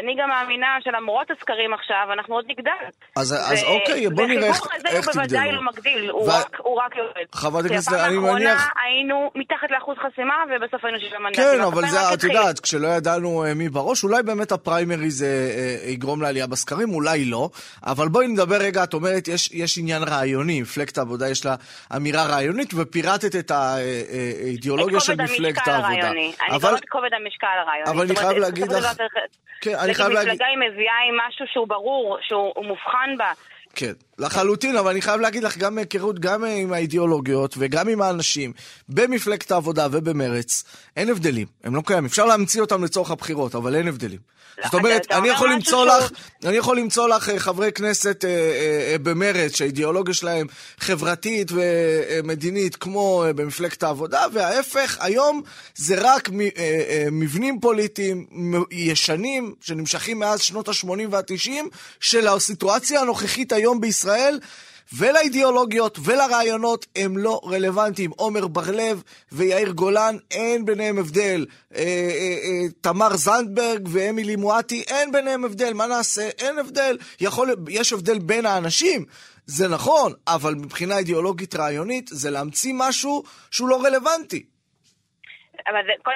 אני 0.00 0.12
גם 0.20 0.28
מאמינה 0.28 0.66
שלמרות 0.84 1.30
הסקרים 1.30 1.74
עכשיו, 1.74 2.04
אנחנו 2.12 2.34
עוד 2.34 2.44
נגדל. 2.48 2.82
אז, 3.16 3.28
אז 3.52 3.64
אוקיי, 3.64 4.08
בוא 4.10 4.26
נראה 4.26 4.46
איך, 4.48 4.56
איך 4.56 4.84
והחיבור 4.84 4.98
הזה 4.98 4.98
הוא 4.98 5.04
בוודאי 5.14 5.48
תגדלו. 5.48 5.62
לא 5.62 5.70
מגדיל, 5.72 6.10
הוא, 6.10 6.22
ו- 6.22 6.30
רק, 6.30 6.56
הוא 6.64 6.80
רק 6.80 6.96
יורד. 6.96 7.26
חברת 7.34 7.64
הכנסת, 7.64 7.88
כי 7.88 7.94
הפעם 7.94 8.08
אני 8.08 8.16
האחרונה 8.16 8.34
מניח- 8.54 8.72
היינו 8.84 9.30
מתחת 9.34 9.70
לאחוז 9.70 9.96
חסימה, 9.98 10.34
ובסוף 10.50 10.84
היינו 10.84 11.00
שבעה 11.00 11.18
מנדטים. 11.20 11.44
כן, 11.44 11.60
אבל 11.60 11.82
זה, 11.88 11.98
את. 12.14 12.24
יודעת, 12.24 12.60
כשלא 12.60 12.88
ידענו 12.88 13.44
אה, 13.44 13.54
מי 13.54 13.68
בראש, 13.68 14.04
אולי 14.04 14.22
באמת 14.22 14.52
הפריימריז 14.52 15.22
אה, 15.22 15.28
אה, 15.28 15.90
יגרום 15.90 16.22
לעלייה 16.22 16.46
בסקרים, 16.46 16.94
אולי 16.94 17.24
לא. 17.24 17.48
אבל 17.86 18.08
בואי 18.08 18.26
נדבר 18.28 18.56
רגע, 18.56 18.84
את 18.84 18.94
אומרת, 18.94 19.28
יש, 19.28 19.50
יש 19.52 19.78
עניין 19.78 20.02
רעיוני, 20.02 20.62
מפלגת 20.62 20.98
העבודה 20.98 21.28
יש 21.28 21.46
לה 21.46 21.54
אמירה 21.96 22.26
רעיונית, 22.26 22.74
ופירטת 23.16 23.36
את 23.36 23.50
האידיאולוגיה 23.50 25.00
של 25.00 25.14
מפלגת 25.22 25.68
העבודה. 25.68 26.10
אני 26.10 26.32
גם 26.62 26.74
את 26.74 26.88
כובד 26.88 27.08
המשקל 27.22 27.46
הרעיוני. 27.62 27.90
אבל 27.90 28.04
אני 28.06 28.16
חייב 28.16 28.38
להגיד 28.38 28.72
לך- 28.72 28.96
כן, 29.60 29.74
אני 29.74 29.94
חייב 29.94 30.08
להגיד- 30.08 30.28
מפלגה 30.32 30.46
היא 30.46 30.70
מביאה 30.72 30.94
עם 31.08 31.14
משהו 31.28 31.44
שהוא 31.52 31.68
ברור, 31.68 32.18
שהוא 32.22 32.64
מובחן 32.66 33.10
בה. 33.18 33.32
כן, 33.74 33.92
לחלוטין, 34.18 34.76
אבל 34.76 34.90
אני 34.90 35.02
חייב 35.02 35.20
להגיד 35.20 35.42
לך, 35.44 35.58
גם 35.58 35.74
מהיכרות, 35.74 36.18
גם 36.18 36.44
עם 36.44 36.72
האידיאולוגיות 36.72 37.54
וגם 37.58 37.88
עם 37.88 38.02
האנשים, 38.02 38.52
במפלגת 38.88 39.50
העבודה 39.50 39.86
ובמרץ, 39.92 40.64
אין 40.96 41.08
הבדלים, 41.10 41.46
הם 41.64 41.74
לא 41.74 41.82
קיימים. 41.86 42.06
אפשר 42.06 42.24
להמציא 42.26 42.60
אותם 42.60 42.84
לצורך 42.84 43.10
הבחירות, 43.10 43.54
אבל 43.54 43.74
אין 43.74 43.88
הבדלים. 43.88 44.18
זאת 44.64 44.74
אומרת, 44.74 45.06
אני 45.10 45.28
יכול 45.28 45.52
למצוא 45.52 45.86
לך, 45.86 46.10
אני 46.44 46.56
יכול 46.56 46.78
למצוא 46.78 47.08
לך 47.08 47.28
אה, 47.28 47.38
חברי 47.38 47.72
כנסת 47.72 48.24
אה, 48.24 48.30
אה, 48.30 48.34
אה, 48.92 48.98
במרץ, 49.02 49.56
שהאידיאולוגיה 49.56 50.14
שלהם 50.14 50.46
חברתית 50.78 51.52
ומדינית 51.52 52.76
כמו 52.76 53.24
אה, 53.26 53.32
במפלגת 53.32 53.82
העבודה, 53.82 54.24
וההפך, 54.32 54.96
היום 55.00 55.42
זה 55.74 55.94
רק 56.00 56.28
מ- 56.32 56.40
אה, 56.40 56.46
אה, 56.56 57.04
מבנים 57.12 57.60
פוליטיים 57.60 58.26
ישנים, 58.70 59.54
שנמשכים 59.60 60.18
מאז 60.18 60.40
שנות 60.40 60.68
ה-80 60.68 60.88
וה-90, 61.10 61.50
של 62.00 62.28
הסיטואציה 62.28 63.00
הנוכחית 63.00 63.52
היום 63.52 63.80
בישראל. 63.80 64.38
ולאידיאולוגיות 64.96 65.98
ולרעיונות 66.04 66.86
הם 66.96 67.18
לא 67.18 67.40
רלוונטיים. 67.44 68.10
עומר 68.16 68.46
בר-לב 68.46 69.02
ויאיר 69.32 69.70
גולן, 69.70 70.14
אין 70.30 70.64
ביניהם 70.64 70.98
הבדל. 70.98 71.46
אה, 71.74 71.80
אה, 71.80 72.36
אה, 72.44 72.68
תמר 72.82 73.08
זנדברג 73.08 73.88
ואמילי 73.92 74.36
מואטי, 74.36 74.82
אין 74.90 75.12
ביניהם 75.12 75.44
הבדל. 75.44 75.72
מה 75.74 75.86
נעשה? 75.86 76.28
אין 76.42 76.58
הבדל. 76.58 76.96
יכול, 77.20 77.48
יש 77.68 77.92
הבדל 77.92 78.18
בין 78.18 78.46
האנשים, 78.46 79.04
זה 79.46 79.68
נכון, 79.68 80.12
אבל 80.28 80.54
מבחינה 80.54 80.98
אידיאולוגית 80.98 81.54
רעיונית 81.54 82.06
זה 82.08 82.30
להמציא 82.30 82.74
משהו 82.76 83.22
שהוא 83.50 83.68
לא 83.68 83.82
רלוונטי. 83.84 84.46
אבל 85.66 85.82
זה 85.86 85.92
כל... 86.02 86.12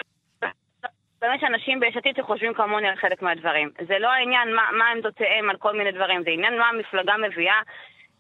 באמת 1.23 1.41
שאנשים 1.41 1.81
ביש 1.81 1.97
עתיד 1.97 2.17
שחושבים 2.17 2.55
כמוני 2.55 2.89
על 2.89 2.97
חלק 2.97 3.23
מהדברים. 3.23 3.71
זה 3.89 3.99
לא 3.99 4.09
העניין 4.09 4.55
מה, 4.57 4.63
מה 4.79 4.85
עמדותיהם 4.95 5.51
על 5.51 5.57
כל 5.57 5.73
מיני 5.79 5.93
דברים, 5.93 6.23
זה 6.25 6.31
עניין 6.31 6.59
מה 6.59 6.69
המפלגה 6.69 7.15
מביאה, 7.17 7.61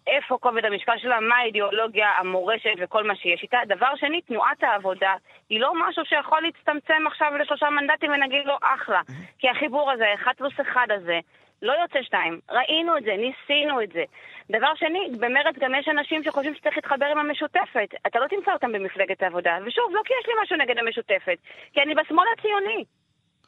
איפה 0.06 0.38
כובד 0.40 0.64
המשקל 0.64 0.98
שלה, 0.98 1.20
מה 1.20 1.36
האידיאולוגיה, 1.36 2.08
המורשת 2.18 2.74
וכל 2.78 3.04
מה 3.04 3.16
שיש 3.16 3.42
איתה. 3.42 3.58
דבר 3.66 3.96
שני, 3.96 4.20
תנועת 4.20 4.62
העבודה 4.62 5.14
היא 5.50 5.60
לא 5.60 5.72
משהו 5.88 6.04
שיכול 6.04 6.40
להצטמצם 6.40 7.06
עכשיו 7.06 7.32
לשלושה 7.40 7.70
מנדטים 7.70 8.10
ונגיד 8.12 8.46
לו 8.46 8.54
אחלה. 8.62 9.00
כי 9.38 9.48
החיבור 9.48 9.90
הזה, 9.90 10.14
אחד 10.14 10.32
פלוס 10.36 10.60
אחד 10.60 10.86
הזה, 10.90 11.20
לא 11.62 11.72
יוצא 11.72 12.02
שתיים. 12.02 12.40
ראינו 12.50 12.96
את 12.96 13.02
זה, 13.02 13.16
ניסינו 13.16 13.82
את 13.82 13.92
זה. 13.92 14.04
דבר 14.50 14.74
שני, 14.74 15.08
במרץ 15.18 15.54
גם 15.58 15.74
יש 15.74 15.88
אנשים 15.88 16.24
שחושבים 16.24 16.54
שצריך 16.54 16.76
להתחבר 16.76 17.06
עם 17.06 17.18
המשותפת. 17.18 17.88
אתה 18.06 18.18
לא 18.18 18.26
תמצא 18.26 18.52
אותם 18.52 18.72
במפלגת 18.72 19.22
העבודה. 19.22 19.58
ושוב, 19.64 19.94
לא 19.94 20.00
כי 20.04 20.12
יש 20.20 20.28
לי 20.28 20.34
משהו 20.42 20.56
נגד 20.56 20.78
המשותפת, 20.78 21.38
כי 21.72 21.82
אני 21.82 21.94
בשמאל 21.94 22.26
הציוני. 22.38 22.84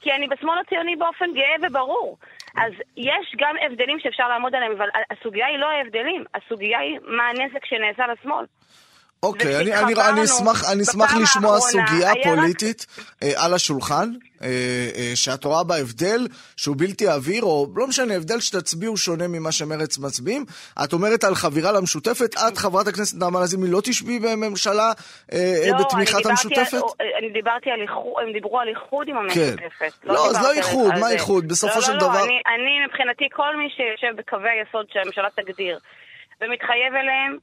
כי 0.00 0.12
אני 0.12 0.28
בשמאל 0.28 0.58
הציוני 0.58 0.96
באופן 0.96 1.32
גאה 1.34 1.56
וברור. 1.62 2.18
אז 2.56 2.72
יש 2.96 3.34
גם 3.38 3.54
הבדלים 3.66 3.98
שאפשר 4.00 4.28
לעמוד 4.28 4.54
עליהם, 4.54 4.72
אבל 4.72 4.88
הסוגיה 5.10 5.46
היא 5.46 5.58
לא 5.58 5.66
ההבדלים, 5.66 6.24
הסוגיה 6.34 6.78
היא 6.78 6.98
מה 7.02 7.28
הנזק 7.28 7.64
שנעשה 7.64 8.06
לשמאל. 8.06 8.44
אוקיי, 9.24 9.56
אני, 9.56 9.74
אני, 9.74 9.94
אני 9.94 10.24
אשמח, 10.24 10.72
אני 10.72 10.82
אשמח 10.82 11.14
לשמוע 11.14 11.54
האחרונה, 11.54 11.86
סוגיה 11.86 12.10
היה 12.12 12.12
רק- 12.12 12.18
פוליטית 12.36 12.86
אה, 13.22 13.44
על 13.44 13.54
השולחן, 13.54 14.10
אה, 14.42 14.48
אה, 14.96 15.12
שאת 15.14 15.44
רואה 15.44 15.64
בה 15.64 15.76
הבדל 15.76 16.26
שהוא 16.56 16.76
בלתי 16.78 17.08
עביר, 17.08 17.42
או 17.42 17.66
לא 17.76 17.86
משנה, 17.86 18.14
הבדל 18.14 18.40
שתצביעו 18.40 18.96
שונה 18.96 19.28
ממה 19.28 19.52
שמרץ 19.52 19.98
מצביעים. 19.98 20.44
את 20.84 20.92
אומרת 20.92 21.24
על 21.24 21.34
חבירה 21.34 21.72
למשותפת, 21.72 22.34
את, 22.48 22.58
חברת 22.58 22.86
הכנסת 22.88 23.18
נעמה 23.18 23.40
לזימי, 23.40 23.70
לא 23.70 23.80
תשבי 23.84 24.18
בממשלה 24.18 24.92
אה, 25.32 25.38
אה, 25.38 25.70
לא, 25.70 25.78
בתמיכת 25.78 26.26
המשותפת? 26.26 26.72
על, 26.74 27.06
אני 27.18 27.30
דיברתי 27.32 27.70
על 27.70 27.80
איחוד, 27.82 28.12
הם 28.26 28.32
דיברו 28.32 28.60
על 28.60 28.68
איחוד 28.68 29.08
עם 29.08 29.16
כן. 29.34 29.40
המשותפת. 29.40 30.04
לא, 30.04 30.26
אז 30.26 30.36
דיברתי 30.36 30.46
לא 30.46 30.52
איחוד, 30.52 30.92
מה. 31.00 31.10
איחוד? 31.10 31.48
בסופו 31.48 31.74
לא, 31.78 31.80
של 31.86 31.92
לא, 31.92 31.98
דבר- 31.98 32.08
לא, 32.18 32.24
אני, 32.24 32.38
אני 32.54 32.86
מבחינתי, 32.86 33.24
כל 33.32 33.56
מי 33.56 33.68
שיושב 33.76 34.20
בקווי 34.20 34.50
היסוד 34.50 34.86
שהממשלה 34.92 35.28
תגדיר 35.36 35.78
ומתחייב 36.40 36.92
אליהם, 37.02 37.38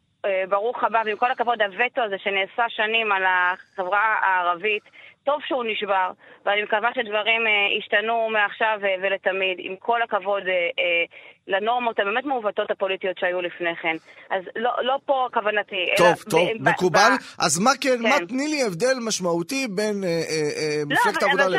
ברוך 0.49 0.83
הבא, 0.83 1.01
ועם 1.05 1.17
כל 1.17 1.31
הכבוד, 1.31 1.61
הווטו 1.61 2.01
הזה 2.01 2.17
שנעשה 2.17 2.69
שנים 2.69 3.11
על 3.11 3.23
החברה 3.25 4.15
הערבית, 4.21 4.83
טוב 5.23 5.41
שהוא 5.47 5.63
נשבר, 5.63 6.11
ואני 6.45 6.63
מקווה 6.63 6.89
שדברים 6.95 7.47
אה, 7.47 7.77
ישתנו 7.77 8.29
מעכשיו 8.29 8.79
אה, 8.83 8.95
ולתמיד, 9.01 9.57
עם 9.59 9.75
כל 9.75 10.01
הכבוד 10.01 10.47
אה, 10.47 10.53
אה, 10.53 11.03
לנורמות 11.47 11.99
הבאמת 11.99 12.25
מעוותות 12.25 12.71
הפוליטיות 12.71 13.17
שהיו 13.19 13.41
לפני 13.41 13.69
כן. 13.81 13.95
אז 14.35 14.43
לא, 14.55 14.71
לא 14.83 14.97
פה 15.05 15.27
כוונתי. 15.33 15.75
אלא 15.89 15.97
טוב, 15.97 16.23
טוב, 16.29 16.41
מקובל. 16.59 17.11
ב- 17.19 17.23
אז 17.45 17.59
מה 17.59 17.71
כן, 17.81 18.01
מה 18.01 18.17
כן. 18.19 18.25
תני 18.25 18.47
לי 18.47 18.63
הבדל 18.63 18.97
משמעותי 19.01 19.67
בין 19.69 20.03
אה, 20.03 20.09
אה, 20.09 20.13
אה, 20.57 20.81
לא, 20.89 20.95
מפלגת 20.95 21.23
העבודה 21.23 21.47
לי 21.47 21.57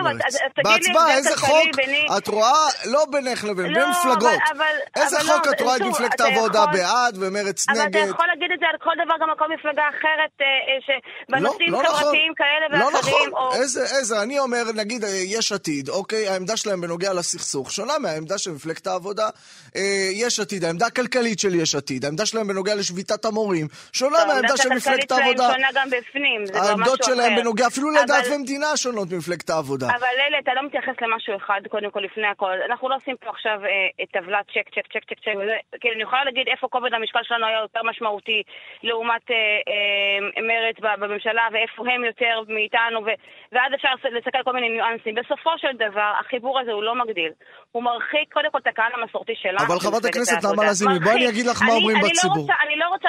בהצבעה, 0.65 1.17
איזה 1.17 1.37
חוק 1.37 1.77
ביני- 1.77 2.07
את 2.19 2.29
רואה, 2.29 2.53
לא 2.87 3.05
בינך 3.11 3.45
לבין, 3.45 3.67
לא, 3.67 3.81
בין 3.81 3.91
מפלגות. 3.91 4.21
אבל- 4.53 4.57
אבל- 4.57 5.03
איזה 5.03 5.17
אבל 5.17 5.27
חוק 5.27 5.47
לא, 5.47 5.53
את 5.53 5.61
רואה 5.61 5.77
את 5.77 5.81
מפלגת 5.83 6.21
העבודה 6.21 6.59
יכול- 6.59 6.73
בעד 6.73 7.17
ומרץ 7.21 7.69
אבל 7.69 7.79
אתה 7.79 7.85
נגד? 7.89 8.07
יכול 8.09 8.27
להגיד 8.27 8.51
את 8.55 8.61
זה 8.61 8.67
על 8.73 8.79
כל 8.79 8.91
דבר, 9.05 9.15
גם 9.23 9.31
על 9.31 9.37
כל 9.39 9.55
מפלגה 9.55 9.83
אחרת, 9.91 10.31
אה, 10.41 10.47
אה, 10.47 10.97
שבנושאים 11.29 11.73
לא 11.73 11.83
נכון. 11.83 11.95
חברתיים 11.97 12.33
כאלה 12.37 12.79
לא 12.81 12.85
ואחרים, 12.85 13.15
נכון, 13.15 13.33
או... 13.33 13.55
איזה, 13.55 13.81
איזה, 13.99 14.23
אני 14.23 14.39
אומר, 14.39 14.63
נגיד, 14.75 15.05
יש 15.27 15.53
עתיד, 15.53 15.89
אוקיי, 15.89 16.29
העמדה 16.29 16.57
שלהם 16.57 16.81
בנוגע 16.81 17.13
לסכסוך 17.13 17.73
שונה 17.73 17.99
מהעמדה 17.99 18.39
של 18.39 18.51
מפלגת 18.51 18.87
העבודה. 18.87 19.29
אה, 19.77 19.83
יש 20.25 20.41
עתיד, 20.41 20.65
העמדה 20.65 20.87
הכלכלית 20.87 21.39
של 21.39 21.55
יש 21.55 21.75
עתיד, 21.75 22.05
העמדה 22.05 22.27
שלהם 22.27 22.49
בנוגע 22.49 22.75
לשביתת 22.75 23.25
המורים, 23.25 23.67
שונה 23.93 24.11
מהעמדה 24.17 24.35
העמדה 24.35 24.57
של 24.57 24.69
מפלגת 24.69 24.87
הכלכלית 24.87 25.09
שלהם 25.09 25.23
העבודה. 25.23 25.49
שונה 25.55 25.69
גם 25.75 25.89
בפנים, 25.91 26.47
זה 26.47 26.53
כבר 26.53 26.61
משהו 26.61 26.73
אחר. 26.73 26.81
העמדות 26.83 27.03
שלהם 27.03 27.37
בנוגע 27.37 27.67
אפילו 27.67 27.91
לדת 27.91 28.11
אבל- 28.11 28.35
ומדינה 28.35 28.77
שונות 28.77 29.09
ממפלגת 29.13 29.51
העבודה. 29.51 29.87
אבל 29.99 30.15
אלה, 30.27 30.39
אתה 30.39 30.51
לא 30.55 30.63
מתייחס 30.67 30.97
למשהו 31.03 31.37
אחד, 31.37 31.61
קודם 31.71 31.91
כל, 31.91 32.01
לפני 32.01 32.27
הכל. 32.27 32.57
אנחנו 32.69 32.89
לא 32.89 32.95
עושים 32.97 33.17
פה 33.21 33.31
עכשיו 33.31 33.59
אה, 33.65 34.07
טבלת 34.15 34.45
צ'ק, 34.55 34.67
צ'ק, 34.75 34.87
צ'ק, 34.93 35.05
צ'ק, 35.09 35.19
צ'ק, 35.25 35.35
כאילו, 35.81 35.95
אני 35.95 36.03
יכולה 36.03 36.25
להגיד 36.25 36.47
איפה 36.53 36.69
כובד 36.75 36.93
המשקל 36.95 37.23
שלנו 37.23 37.47
היה 37.47 37.61
יותר 37.67 37.81
משמעותי 37.91 38.43
לעומת 38.83 39.25
אה, 39.31 39.37
אה, 39.71 40.43
מרצ 40.49 40.77
בממשלה, 41.01 41.45
ואיפה 41.53 41.83
הם 41.95 42.05
יותר 42.05 42.35
מאיתנו, 42.57 42.99
ו, 43.07 43.09
ואז 43.53 43.71
אפשר 43.77 43.89
לסתכל 44.17 44.43
כל 44.45 44.53
מיני 44.53 44.69
ניואנסים. 44.69 45.15
בסופו 45.15 45.51
של 45.63 45.73
דבר, 45.85 46.11
החיבור 46.21 46.61
הזה 46.61 46.73
הוא 46.73 46.83
לא 46.83 46.95
מגדיל. 47.03 47.33
הוא 47.73 47.83
מרחיק 47.83 48.27
קודם 48.33 48.51
כל 48.53 48.59
את 48.59 48.67
הקהל 48.67 48.93
המסורתי 48.97 49.33
שלנו. 49.43 49.62
אבל 49.67 49.81
חברת 49.81 50.05
הכנסת. 50.05 50.33
נעמה 50.43 50.65
לזימי, 50.65 50.99
בואי 50.99 51.15
אני. 51.15 51.29
אגיד 51.29 51.47
לך 51.47 51.63
מה 51.63 51.73
אומרים 51.73 51.97
לא 51.97 52.09
בציבור. 52.09 52.47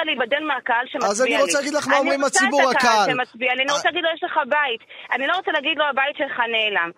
להיבדל 0.04 0.42
מהקהל 0.50 0.86
שמצביע 0.90 1.08
לי. 1.08 1.12
אז 1.12 1.22
אני 1.22 1.36
רוצה 1.42 1.58
להגיד 1.58 1.74
לך 1.78 1.88
מה 1.88 1.96
אומרים 1.98 2.20
בציבור, 2.26 2.60
אני 2.60 2.66
רוצה 2.66 2.78
את 2.78 2.84
הקהל. 2.84 3.10
הקהל 3.10 3.14
שמצביע 3.16 3.50
לי, 3.54 3.62
אני 3.64 3.72
רוצה 3.72 3.88
אה. 3.88 3.90
להגיד 3.90 4.02
לו, 4.04 4.10
יש 4.16 4.22
לך 4.28 4.36
בית. 4.54 4.80
אני 5.14 5.24
לא 5.26 5.34
רוצה 5.38 5.50
להגיד 5.56 5.76
לו, 5.80 5.84
הבית 5.90 6.16
שלך 6.20 6.36
נעלם. 6.54 6.90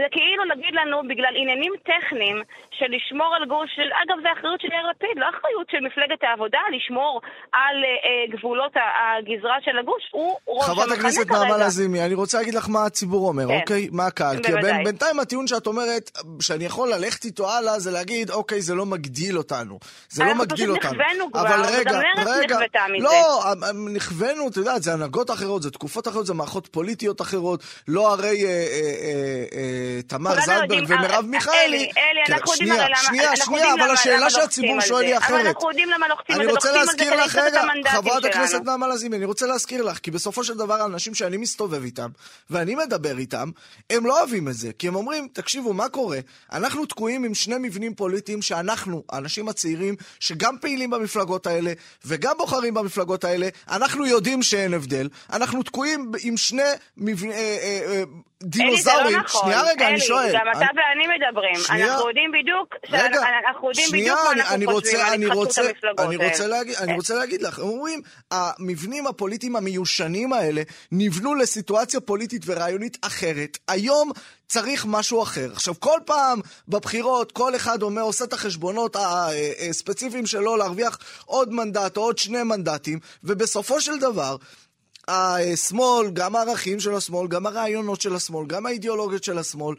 זה 0.00 0.06
כאילו 0.14 0.42
להגיד 0.50 0.74
לנו, 0.80 0.96
בגלל 1.10 1.34
עניינים 1.40 1.72
טכניים, 1.92 2.36
של 2.78 2.88
לשמור 2.96 3.30
על 3.36 3.44
גוש, 3.52 3.68
של, 3.76 3.88
אגב, 4.02 4.16
זה 4.24 4.28
אחריות 4.36 4.60
של 4.62 4.70
יאיר 4.74 4.86
לפיד, 4.90 5.16
לא 5.22 5.26
אחריות 5.34 5.66
של 5.72 5.80
מפלגת 5.86 6.20
העבודה, 6.26 6.62
לשמור 6.76 7.12
על 7.52 7.76
אה, 7.84 7.88
אה, 8.06 8.24
גבולות 8.34 8.72
הגזרה 8.76 9.56
של 9.66 9.78
הגוש. 9.80 10.04
הוא 10.10 10.30
ראש 10.48 10.64
חברת 10.70 10.78
המחנה 10.88 10.94
הכנסת 10.98 11.28
כרגע. 11.28 11.38
נעמה 11.40 11.56
לזימי, 11.64 12.00
אני 12.06 12.14
רוצה 12.14 12.38
להגיד 12.38 12.54
לך 12.54 12.66
מה 12.68 12.82
הציבור 12.86 13.28
אומר, 13.28 13.46
כן. 13.48 13.58
אוקיי? 13.60 13.88
מה 13.92 14.06
הקהל? 14.06 14.36
כי 14.42 14.52
בוודאי. 14.52 14.72
בין- 14.72 14.84
בינתיים 14.84 15.20
הטיעון 15.20 15.46
שאת 15.46 15.66
אומרת, 15.66 16.10
שאני 16.40 16.64
יכול 16.64 16.88
ללכת 16.94 17.24
איתו 17.24 17.50
הלאה, 17.50 17.78
זה 17.78 17.90
להגיד, 17.90 18.30
אוקיי, 18.30 18.60
זה 18.60 18.74
לא 18.74 18.86
מגדיל 18.86 19.38
אותנו. 19.38 19.78
זה 20.08 20.24
לא 20.24 20.34
מגדיל 20.34 20.70
אותנו. 20.70 20.90
אבל 21.34 21.60
רגע, 21.78 22.00
רגע, 22.26 22.47
נכוותה 22.56 22.80
מזה. 22.94 23.04
לא, 23.04 23.52
נכווינו, 23.94 24.48
אתה 24.48 24.60
יודע, 24.60 24.78
זה 24.80 24.92
הנהגות 24.92 25.30
אחרות, 25.30 25.62
זה 25.62 25.70
תקופות 25.70 26.08
אחרות, 26.08 26.26
זה 26.26 26.34
מערכות 26.34 26.66
פוליטיות 26.66 27.20
אחרות. 27.20 27.62
לא 27.88 28.12
הרי 28.12 28.44
אה, 28.46 28.50
אה, 28.50 28.56
אה, 29.52 30.02
תמר 30.06 30.34
זנדברג 30.46 30.84
ומרב 30.88 31.12
אה, 31.12 31.20
מיכאלי. 31.22 31.56
אלי, 31.66 31.76
אלי, 31.76 31.90
כן, 32.26 32.32
אנחנו 32.32 32.52
יודעים 32.52 32.68
שנייה, 32.68 32.82
הרי 32.84 32.92
למה- 32.92 33.02
שנייה, 33.02 33.36
שנייה, 33.36 33.74
אבל 33.74 33.82
למה- 33.84 33.92
השאלה 33.92 34.16
למה 34.20 34.30
שהציבור 34.30 34.80
שואל 34.80 35.04
היא 35.04 35.10
זה. 35.10 35.16
אבל 35.16 35.24
אחרת. 35.26 35.46
אנחנו 35.46 35.68
יודעים 35.68 35.90
למה 35.90 36.08
לוחצים 36.08 36.34
על 36.34 36.40
אני 36.40 36.46
זה, 36.48 36.54
רוצה 36.54 36.72
לוחצים 36.72 36.90
על 36.90 36.98
זה 36.98 37.04
כדי 37.04 37.16
לך 37.16 37.34
לתת 37.36 37.46
את 37.46 37.52
רגע, 37.52 37.60
המנדטים 37.60 37.92
חברת 37.92 38.22
שלנו. 38.22 38.26
הכנסת 38.26 38.60
נעמה 38.64 38.88
לזימי, 38.88 39.16
אני 39.16 39.24
רוצה 39.24 39.46
להזכיר 39.46 39.82
לך, 39.82 39.98
כי 39.98 40.10
בסופו 40.10 40.44
של 40.44 40.54
דבר 40.54 40.74
האנשים 40.82 41.14
שאני 41.14 41.36
מסתובב 41.36 41.82
איתם, 41.84 42.08
ואני 42.50 42.74
מדבר 42.74 43.18
איתם, 43.18 43.50
הם 43.90 44.06
לא 44.06 44.18
אוהבים 44.18 44.48
את 44.48 44.54
זה, 44.54 44.70
כי 44.78 44.88
הם 44.88 44.94
אומרים, 44.96 45.28
תקשיבו, 45.32 45.72
מה 45.72 45.88
קורה? 45.88 46.18
אנחנו 46.52 46.86
תקועים 46.86 47.24
עם 47.24 47.34
שני 47.34 47.56
מבנים 47.58 47.94
פוליטיים 47.94 48.42
שאנחנו, 48.42 49.02
האנשים 49.10 49.48
הצעירים, 49.48 49.96
שגם 50.20 50.56
פעילים 50.60 50.90
במפלגות 50.90 51.46
האלה, 51.46 51.72
וגם 52.04 52.37
בוחרים 52.38 52.74
במפלגות 52.74 53.24
האלה, 53.24 53.48
אנחנו 53.70 54.06
יודעים 54.06 54.42
שאין 54.42 54.74
הבדל. 54.74 55.08
אנחנו 55.32 55.62
תקועים 55.62 56.12
עם 56.22 56.36
שני 56.36 56.62
מבני... 56.96 57.32
אה, 57.32 57.38
אה, 57.38 57.80
אה, 57.86 58.02
אלי, 58.42 58.50
דינוזאורים. 58.50 59.06
זה 59.10 59.16
לא 59.16 59.22
נכון. 59.22 59.40
שנייה 59.42 59.62
רגע, 59.62 59.84
אני 59.86 59.94
אלי, 59.94 60.00
שואל. 60.00 60.32
גם 60.34 60.46
אתה 60.52 60.58
אני- 60.58 60.66
ואני 60.66 61.16
מדברים. 61.16 61.54
שנייה. 61.66 61.92
אנחנו 61.92 62.08
יודעים 62.08 62.30
בדיוק, 62.32 62.74
רגע, 62.88 63.20
אנחנו 63.48 63.68
יודעים 63.68 63.88
שנייה, 63.88 64.04
בדיוק 64.14 64.26
מה 64.26 64.32
אני- 64.32 64.40
אנחנו 64.40 64.54
אני 64.56 64.66
חושבים 64.66 64.74
רוצה- 64.96 65.06
על 65.06 65.12
אני 65.14 65.26
רוצה- 65.26 65.60
המפלגות 65.62 66.00
אני 66.00 66.16
רוצה. 66.16 66.46
להגיד- 66.46 66.76
אני 66.76 66.94
רוצה 66.94 67.14
להגיד 67.14 67.42
לך, 67.42 67.58
הם 67.58 67.64
אומרים, 67.64 68.00
המבנים 68.30 69.06
הפוליטיים 69.06 69.56
המיושנים 69.56 70.32
האלה 70.32 70.62
נבנו 70.92 71.34
לסיטואציה 71.34 72.00
פוליטית 72.00 72.42
ורעיונית 72.46 72.98
אחרת. 73.02 73.58
היום 73.68 74.12
צריך 74.48 74.86
משהו 74.88 75.22
אחר. 75.22 75.50
עכשיו, 75.52 75.74
כל 75.80 75.98
פעם 76.04 76.40
בבחירות, 76.68 77.32
כל 77.32 77.56
אחד 77.56 77.82
אומר, 77.82 78.02
עושה 78.02 78.24
את 78.24 78.32
החשבונות 78.32 78.96
הספציפיים 79.70 80.26
שלו 80.26 80.56
להרוויח 80.56 80.98
עוד 81.24 81.52
מנדט 81.52 81.96
או 81.96 82.02
עוד 82.02 82.18
שני 82.18 82.42
מנדטים, 82.42 82.98
ובסופו 83.24 83.80
של 83.80 83.98
דבר, 83.98 84.36
השמאל, 85.08 86.10
גם 86.10 86.36
הערכים 86.36 86.80
של 86.80 86.94
השמאל, 86.94 87.28
גם 87.28 87.46
הרעיונות 87.46 88.00
של 88.00 88.14
השמאל, 88.14 88.46
גם 88.46 88.66
האידיאולוגיות 88.66 89.24
של 89.24 89.38
השמאל, 89.38 89.76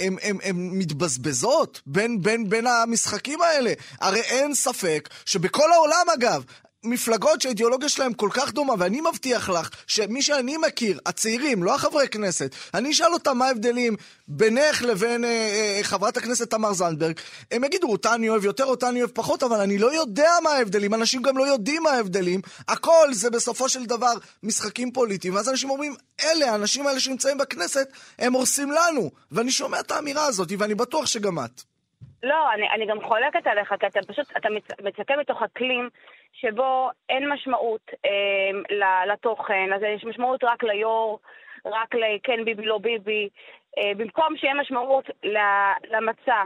הם, 0.00 0.16
הם, 0.22 0.38
הם 0.42 0.78
מתבזבזות 0.78 1.80
בין, 1.86 2.22
בין, 2.22 2.48
בין 2.48 2.66
המשחקים 2.66 3.42
האלה. 3.42 3.72
הרי 4.00 4.20
אין 4.20 4.54
ספק 4.54 5.08
שבכל 5.26 5.72
העולם 5.72 6.06
אגב, 6.14 6.44
מפלגות 6.84 7.40
שהאידיאולוגיה 7.40 7.88
שלהם 7.88 8.12
כל 8.12 8.28
כך 8.32 8.52
דומה, 8.52 8.74
ואני 8.78 9.00
מבטיח 9.10 9.50
לך 9.50 9.70
שמי 9.86 10.22
שאני 10.22 10.56
מכיר, 10.56 10.98
הצעירים, 11.06 11.62
לא 11.62 11.74
החברי 11.74 12.08
כנסת, 12.08 12.54
אני 12.74 12.90
אשאל 12.90 13.12
אותם 13.12 13.38
מה 13.38 13.46
ההבדלים 13.46 13.96
בינך 14.28 14.82
לבין 14.82 15.24
אה, 15.24 15.30
אה, 15.30 15.78
חברת 15.82 16.16
הכנסת 16.16 16.50
תמר 16.50 16.72
זנדברג, 16.72 17.20
הם 17.50 17.64
יגידו, 17.64 17.88
אותה 17.88 18.14
אני 18.14 18.28
אוהב 18.28 18.44
יותר, 18.44 18.64
אותה 18.64 18.88
אני 18.88 19.00
אוהב 19.00 19.10
פחות, 19.10 19.42
אבל 19.42 19.60
אני 19.60 19.78
לא 19.78 19.94
יודע 19.94 20.30
מה 20.42 20.50
ההבדלים, 20.50 20.94
אנשים 20.94 21.22
גם 21.22 21.38
לא 21.38 21.44
יודעים 21.44 21.82
מה 21.82 21.90
ההבדלים, 21.90 22.40
הכל 22.68 23.08
זה 23.12 23.30
בסופו 23.30 23.68
של 23.68 23.84
דבר 23.84 24.12
משחקים 24.42 24.92
פוליטיים, 24.92 25.34
ואז 25.34 25.48
אנשים 25.48 25.70
אומרים, 25.70 25.94
אלה, 26.24 26.52
האנשים 26.52 26.86
האלה 26.86 27.00
שנמצאים 27.00 27.38
בכנסת, 27.38 27.88
הם 28.18 28.32
הורסים 28.32 28.70
לנו, 28.70 29.10
ואני 29.32 29.50
שומע 29.50 29.80
את 29.80 29.90
האמירה 29.90 30.26
הזאת, 30.26 30.48
ואני 30.58 30.74
בטוח 30.74 31.06
שגם 31.06 31.38
את. 31.38 31.62
לא, 32.22 32.34
אני, 32.54 32.66
אני 32.76 32.86
גם 32.90 33.08
חולקת 33.08 33.46
עליך, 33.46 33.68
כי 33.80 33.86
אתה 33.86 34.12
פשוט, 34.12 34.26
אתה 34.36 34.48
מצ- 34.56 34.80
מצפה 34.84 35.12
מתוך 35.20 35.38
אקלים 35.42 35.88
שבו 36.32 36.90
אין 37.08 37.28
משמעות 37.28 37.90
אה, 38.04 39.06
לתוכן, 39.06 39.72
אז 39.74 39.82
יש 39.82 40.04
משמעות 40.04 40.44
רק 40.44 40.62
ליו"ר, 40.64 41.18
רק 41.64 41.94
לכן 41.94 42.44
ביבי 42.44 42.64
לא 42.64 42.78
ביבי, 42.78 43.28
אה, 43.78 43.92
במקום 43.96 44.36
שיהיה 44.36 44.54
משמעות 44.54 45.04
למצע, 45.90 46.42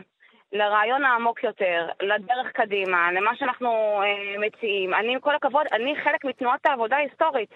לרעיון 0.52 1.04
העמוק 1.04 1.44
יותר, 1.44 1.88
לדרך 2.00 2.52
קדימה, 2.52 3.12
למה 3.12 3.36
שאנחנו 3.36 4.02
אה, 4.02 4.38
מציעים. 4.38 4.94
אני, 4.94 5.12
עם 5.14 5.20
כל 5.20 5.34
הכבוד, 5.34 5.66
אני 5.72 5.94
חלק 6.04 6.24
מתנועת 6.24 6.66
העבודה 6.66 6.96
ההיסטורית. 6.96 7.50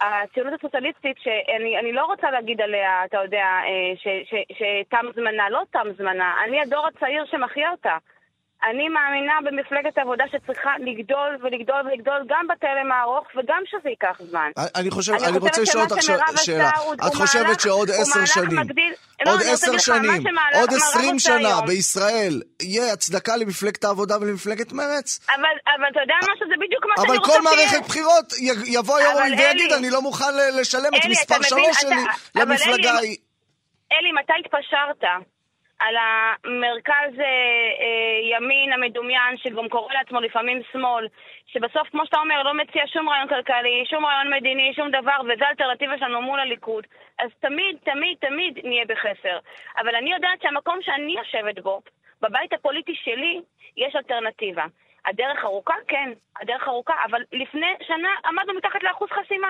הציונות 0.00 0.52
הסוציאליסטית, 0.52 1.16
שאני 1.18 1.78
אני 1.78 1.92
לא 1.92 2.04
רוצה 2.04 2.30
להגיד 2.30 2.60
עליה, 2.60 3.04
אתה 3.04 3.16
יודע, 3.22 3.44
אה, 3.44 4.12
שתם 4.52 5.06
זמנה, 5.14 5.50
לא 5.50 5.62
תם 5.70 5.86
זמנה, 5.98 6.34
אני 6.44 6.60
הדור 6.60 6.86
הצעיר 6.86 7.24
שמחיה 7.24 7.70
אותה. 7.70 7.96
אני 8.64 8.88
מאמינה 8.88 9.32
במפלגת 9.44 9.98
עבודה 9.98 10.24
שצריכה 10.32 10.70
לגדול 10.78 11.36
ולגדול 11.42 11.80
ולגדול 11.86 12.20
גם 12.28 12.46
בתלם 12.48 12.92
הארוך 12.92 13.26
וגם 13.36 13.62
שזה 13.66 13.88
ייקח 13.88 14.20
זמן. 14.30 14.50
אני 14.76 14.90
חושב, 14.90 15.12
אני 15.12 15.26
אני 15.26 15.38
רוצה 15.38 15.62
לשאול 15.62 15.82
אותך 15.84 16.02
שאלה. 16.02 16.70
את 17.06 17.14
חושבת 17.14 17.60
שעוד 17.60 17.90
עשר 17.90 18.24
שנים, 18.24 18.58
מגדיל- 18.60 18.94
לא, 19.26 19.30
עוד 19.32 19.40
רוצה 19.40 19.52
עשר 19.52 19.78
שנים, 19.78 20.24
עוד 20.54 20.70
עשרים 20.72 21.18
שנה 21.18 21.36
היום- 21.48 21.66
בישראל, 21.66 22.42
יהיה 22.62 22.92
הצדקה 22.92 23.36
למפלגת 23.36 23.84
העבודה 23.84 24.16
ולמפלגת 24.20 24.72
מרץ? 24.72 25.20
אבל, 25.28 25.36
אבל 25.76 25.84
אתה 25.92 26.00
יודע 26.00 26.14
מה 26.22 26.34
שזה 26.36 26.54
בדיוק 26.66 26.84
מה 26.86 26.92
שאני 26.96 27.06
אבל 27.08 27.16
רוצה 27.16 27.32
כל 27.32 27.38
שיהיה. 27.50 27.56
מערכת 27.56 27.88
בחירות 27.88 28.24
יבוא 28.66 28.94
אבל 29.00 29.04
יו"ר 29.04 29.38
ויגיד, 29.38 29.72
אני 29.72 29.90
לא 29.90 30.02
מוכן 30.02 30.24
לשלם 30.60 30.94
את 30.96 31.06
מספר? 31.10 31.42
שלוש 31.42 31.80
שלי 31.80 31.90
אבל 32.36 32.42
למפלגה 32.42 32.90
ההיא. 32.92 33.16
אלי, 33.92 34.12
מתי 34.22 34.32
התפשרת 34.44 35.04
על 35.80 35.94
המרכז 35.96 37.20
אה, 37.20 37.24
אה, 37.24 38.36
ימין 38.36 38.72
המדומיין, 38.72 39.36
שגם 39.36 39.68
קורא 39.68 39.94
לעצמו 39.94 40.20
לפעמים 40.20 40.62
שמאל, 40.72 41.08
שבסוף, 41.46 41.88
כמו 41.88 42.06
שאתה 42.06 42.18
אומר, 42.18 42.42
לא 42.42 42.54
מציע 42.54 42.82
שום 42.86 43.08
רעיון 43.08 43.28
כלכלי, 43.28 43.84
שום 43.90 44.06
רעיון 44.06 44.34
מדיני, 44.34 44.72
שום 44.74 44.90
דבר, 44.90 45.20
וזו 45.24 45.44
האלטרנטיבה 45.44 45.98
שלנו 45.98 46.22
מול 46.22 46.40
הליכוד. 46.40 46.86
אז 47.18 47.30
תמיד, 47.40 47.76
תמיד, 47.84 48.16
תמיד 48.20 48.58
נהיה 48.64 48.84
בחסר. 48.84 49.38
אבל 49.78 49.94
אני 49.94 50.12
יודעת 50.12 50.42
שהמקום 50.42 50.78
שאני 50.82 51.12
יושבת 51.18 51.58
בו, 51.58 51.80
בבית 52.22 52.52
הפוליטי 52.52 52.94
שלי, 52.94 53.40
יש 53.76 53.96
אלטרנטיבה. 53.96 54.64
הדרך 55.06 55.44
ארוכה? 55.44 55.74
כן, 55.88 56.10
הדרך 56.40 56.68
ארוכה, 56.68 56.94
אבל 57.04 57.22
לפני 57.32 57.74
שנה 57.86 58.08
עמדנו 58.24 58.54
מתחת 58.54 58.82
לאחוז 58.82 59.08
חסימה. 59.10 59.48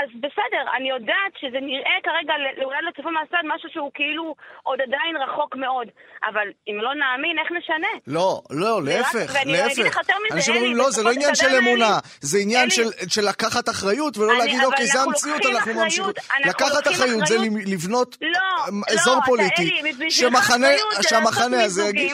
אז 0.00 0.08
בסדר, 0.16 0.64
אני 0.76 0.88
יודעת 0.90 1.32
שזה 1.40 1.58
נראה 1.60 1.96
כרגע, 2.02 2.34
אולי 2.64 2.78
לצופים 2.88 3.12
מהצד, 3.14 3.42
משהו 3.54 3.68
שהוא 3.72 3.90
כאילו 3.94 4.34
עוד 4.62 4.78
עדיין 4.80 5.16
רחוק 5.16 5.56
מאוד. 5.56 5.88
אבל 6.30 6.46
אם 6.68 6.76
לא 6.80 6.90
נאמין, 6.94 7.38
איך 7.38 7.48
נשנה? 7.58 7.92
לא, 8.06 8.42
לא, 8.50 8.82
להפך, 8.84 9.34
להפך. 9.46 9.98
אנשים 10.32 10.54
אלי, 10.54 10.60
אומרים, 10.60 10.76
לא, 10.76 10.90
זה 10.90 11.02
לא 11.02 11.10
עניין 11.12 11.34
של 11.34 11.46
אמונה, 11.56 11.88
אלי, 11.88 12.00
זה 12.20 12.38
עניין 12.38 12.62
אלי, 12.62 12.70
של- 13.08 13.28
לקחת 13.28 13.68
אחריות 13.68 14.18
ולא 14.18 14.38
להגיד, 14.38 14.64
אוקיי, 14.64 14.86
זה 14.86 15.00
המציאות, 15.02 15.46
אנחנו 15.46 15.74
ממשיכים. 15.74 16.04
לקחת 16.44 16.86
אחריות 16.88 17.26
זה 17.26 17.36
לבנות 17.66 18.16
לא, 18.20 18.38
אה, 18.38 18.64
אזור 18.94 19.14
לא, 19.14 19.18
אתה- 19.18 19.26
פוליטי, 19.26 19.62
אלי, 19.80 19.92
בשבילך 19.92 20.12
שמחנה- 20.12 20.66
אחריות 20.74 20.92
זה 20.96 21.02
שהמחנה 21.02 21.62
הזה 21.64 21.88
יגיד... 21.88 22.12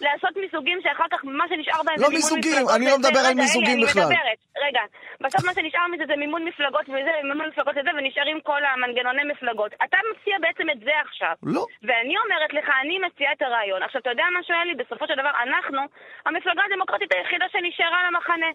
לעשות 0.00 0.36
מיזוגים 0.42 0.78
שאחר 0.82 1.08
כך 1.12 1.20
מה 1.24 1.44
שנשאר 1.50 1.82
בהם 1.86 1.96
לא 1.98 2.08
זה 2.08 2.14
מימון 2.14 2.14
מיזוגים. 2.14 2.64
אני 2.76 2.84
לא 2.86 2.94
וזה- 2.94 2.98
מדבר 3.08 3.22
על 3.28 3.34
מיזוגים 3.34 3.78
בכלל. 3.84 4.02
אני 4.02 4.14
מדברת, 4.14 4.38
רגע. 4.66 4.82
בסוף 5.24 5.42
מה 5.46 5.52
שנשאר 5.56 5.86
מזה 5.92 6.04
זה 6.10 6.16
מימון 6.16 6.42
מפלגות 6.48 6.86
וזה, 6.88 7.12
מימון 7.30 7.46
מפלגות 7.48 7.74
לזה, 7.76 7.90
ונשארים 7.98 8.38
כל 8.40 8.62
המנגנוני 8.70 9.24
מפלגות. 9.32 9.72
אתה 9.84 9.98
מציע 10.10 10.36
בעצם 10.44 10.66
את 10.70 10.80
זה 10.86 10.94
עכשיו. 11.06 11.34
לא. 11.42 11.64
ואני 11.86 12.14
אומרת 12.22 12.52
לך, 12.58 12.66
אני 12.82 12.96
מציעה 13.06 13.32
את 13.32 13.42
הרעיון. 13.42 13.82
עכשיו, 13.82 14.00
אתה 14.00 14.10
יודע 14.10 14.26
מה 14.36 14.42
שואל 14.48 14.66
לי? 14.68 14.74
בסופו 14.82 15.04
של 15.08 15.14
דבר, 15.20 15.32
אנחנו, 15.46 15.80
המפלגה 16.26 16.62
הדמוקרטית 16.66 17.10
היחידה 17.12 17.46
שנשארה 17.52 17.98
למחנה. 18.08 18.50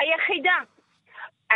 היחידה. 0.00 0.56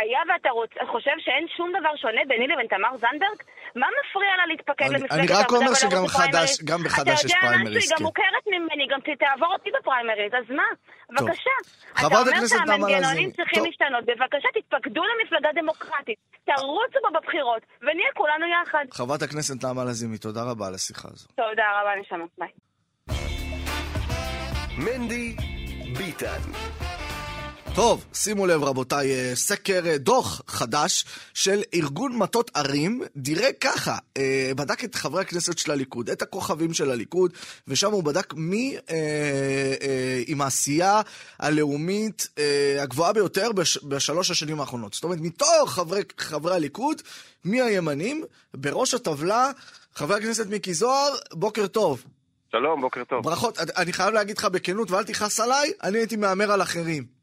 היה 0.01 0.19
ואתה 0.27 0.49
רוצ... 0.49 0.69
חושב 0.91 1.15
שאין 1.25 1.45
שום 1.57 1.69
דבר 1.79 1.93
שונה 2.01 2.21
ביני 2.29 2.47
לבין 2.47 2.67
תמר 2.73 2.93
זנדברג? 3.03 3.39
מה 3.81 3.87
מפריע 3.97 4.33
לה 4.39 4.45
להתפקד 4.51 4.89
למפלגת 4.95 5.11
אני 5.11 5.27
רק 5.27 5.31
העבודה 5.31 5.57
אומר 5.59 5.73
שגם? 5.73 6.03
חד"ש- 6.07 6.61
גם 6.69 6.79
בחד"ש 6.85 7.09
יש 7.13 7.25
אתה 7.25 7.37
יודע 7.37 7.47
פריימריז? 7.47 7.83
היא 7.83 7.91
גם 7.91 7.97
כן. 7.97 8.03
מוכרת 8.03 8.43
ממני, 8.53 8.85
גם 8.91 8.99
תעבור 9.23 9.51
אותי 9.55 9.69
בפריימריז, 9.79 10.33
אז 10.39 10.47
מה? 10.59 10.67
בבקשה. 11.09 11.55
חברת 12.01 12.27
אתה 12.27 12.35
הכנסת 12.35 12.55
אומר 12.55 12.65
נעמה 12.65 12.77
לזימי. 12.87 12.91
שהמנגנונים 12.91 13.31
צריכים. 13.37 13.63
להשתנות. 13.65 14.03
בבקשה, 14.09 14.49
תתפקדו 14.57 15.01
למפלגה 15.09 15.49
דמוקרטית. 15.61 16.19
תרוצו 16.45 16.99
בה 17.03 17.19
בבחירות, 17.19 17.61
ונהיה 17.81 18.11
כולנו 18.19 18.45
יחד. 18.55 18.85
חברת 18.91 19.21
הכנסת 19.21 19.63
נעמה 19.65 19.83
לזימי, 19.83 20.17
תודה 20.17 20.41
רבה 20.51 20.67
על 20.67 20.73
השיחה 20.73 21.07
הזו. 21.11 21.27
תודה 21.35 21.67
רבה, 21.77 21.91
נשמה. 22.01 22.25
ביי. 22.37 22.51
מנדי 24.77 25.35
ביטן. 25.97 26.41
טוב, 27.75 28.05
שימו 28.13 28.47
לב 28.47 28.63
רבותיי, 28.63 29.11
אה, 29.11 29.35
סקר, 29.35 29.81
אה, 29.85 29.97
דוח 29.97 30.41
חדש 30.47 31.05
של 31.33 31.61
ארגון 31.73 32.17
מטות 32.17 32.51
ערים, 32.53 33.01
דירג 33.15 33.53
ככה, 33.61 33.97
אה, 34.17 34.51
בדק 34.55 34.83
את 34.83 34.95
חברי 34.95 35.21
הכנסת 35.21 35.57
של 35.57 35.71
הליכוד, 35.71 36.09
את 36.09 36.21
הכוכבים 36.21 36.73
של 36.73 36.91
הליכוד, 36.91 37.33
ושם 37.67 37.91
הוא 37.91 38.03
בדק 38.03 38.33
מי 38.33 38.77
אה, 38.89 38.95
אה, 39.81 40.21
עם 40.27 40.41
העשייה 40.41 41.01
הלאומית 41.39 42.27
אה, 42.37 42.77
הגבוהה 42.83 43.13
ביותר 43.13 43.51
בש, 43.51 43.77
בשלוש 43.77 44.31
השנים 44.31 44.59
האחרונות. 44.59 44.93
זאת 44.93 45.03
אומרת, 45.03 45.19
מתוך 45.21 45.49
חברי, 45.65 46.01
חברי 46.17 46.55
הליכוד, 46.55 47.01
מי 47.45 47.61
הימנים? 47.61 48.23
בראש 48.53 48.93
הטבלה, 48.93 49.51
חבר 49.95 50.13
הכנסת 50.13 50.47
מיקי 50.47 50.73
זוהר, 50.73 51.15
בוקר 51.33 51.67
טוב. 51.67 52.03
שלום, 52.51 52.81
בוקר 52.81 53.03
טוב. 53.03 53.23
ברכות, 53.23 53.57
אני 53.77 53.93
חייב 53.93 54.13
להגיד 54.13 54.37
לך 54.37 54.45
בכנות, 54.45 54.91
ואל 54.91 55.03
תכעס 55.03 55.39
עליי, 55.39 55.71
אני 55.83 55.97
הייתי 55.97 56.15
מהמר 56.15 56.51
על 56.51 56.61
אחרים. 56.61 57.22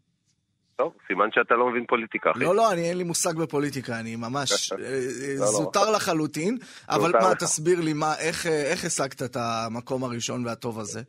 טוב, 0.81 0.93
סימן 1.07 1.29
שאתה 1.33 1.55
לא 1.55 1.71
מבין 1.71 1.87
פוליטיקה, 1.87 2.31
אחי. 2.31 2.45
לא, 2.45 2.55
לא, 2.55 2.73
אני 2.73 2.89
אין 2.89 2.99
לי 2.99 3.05
מושג 3.05 3.37
בפוליטיקה, 3.37 4.01
אני 4.01 4.17
ממש 4.17 4.51
אה, 4.73 4.77
אה, 4.79 5.35
לא. 5.39 5.47
זוטר 5.47 5.91
לחלוטין. 5.97 6.57
אבל 6.89 7.13
מה. 7.13 7.35
תסביר 7.35 7.81
לי, 7.81 7.93
מה, 7.93 8.15
איך, 8.19 8.47
אה, 8.47 8.71
איך 8.71 8.85
השגת 8.85 9.23
את 9.23 9.37
המקום 9.37 10.05
הראשון 10.05 10.47
והטוב 10.47 10.79
הזה? 10.81 11.01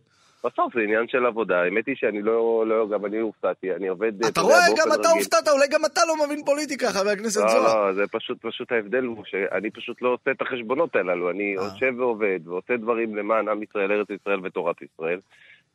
בסוף 0.44 0.74
זה 0.74 0.82
עניין 0.82 1.08
של 1.08 1.26
עבודה. 1.26 1.62
האמת 1.62 1.88
היא 1.88 1.96
שאני 1.98 2.22
לא, 2.22 2.64
לא, 2.68 2.88
גם 2.90 3.06
אני 3.06 3.20
הופתעתי, 3.20 3.74
אני 3.76 3.88
עובד... 3.88 4.26
אתה 4.26 4.42
רואה, 4.42 4.66
גם 4.78 4.88
אתה 5.00 5.10
הופתעת, 5.10 5.48
אולי 5.48 5.68
גם 5.72 5.86
אתה 5.86 6.02
לא 6.08 6.26
מבין 6.26 6.46
פוליטיקה, 6.46 6.88
חבר 6.90 7.10
הכנסת 7.10 7.42
לא, 7.42 7.48
זוהר. 7.48 7.86
לא, 7.88 7.94
זה 7.94 8.04
פשוט, 8.12 8.38
פשוט 8.42 8.72
ההבדל 8.72 9.04
הוא 9.04 9.24
שאני 9.26 9.70
פשוט 9.72 10.02
לא 10.02 10.10
עושה 10.10 10.32
את 10.32 10.42
החשבונות 10.42 10.96
הללו. 10.96 11.30
אני. 11.32 11.54
יושב 11.58 11.94
ועובד, 11.98 12.40
ועושה 12.46 12.78
דברים 12.78 13.16
למען 13.16 13.48
עם 13.48 13.64
ישראל, 13.64 13.92
ארץ 13.92 14.08
ישראל 14.10 14.40
ותורת 14.44 14.76
ישראל. 14.82 15.20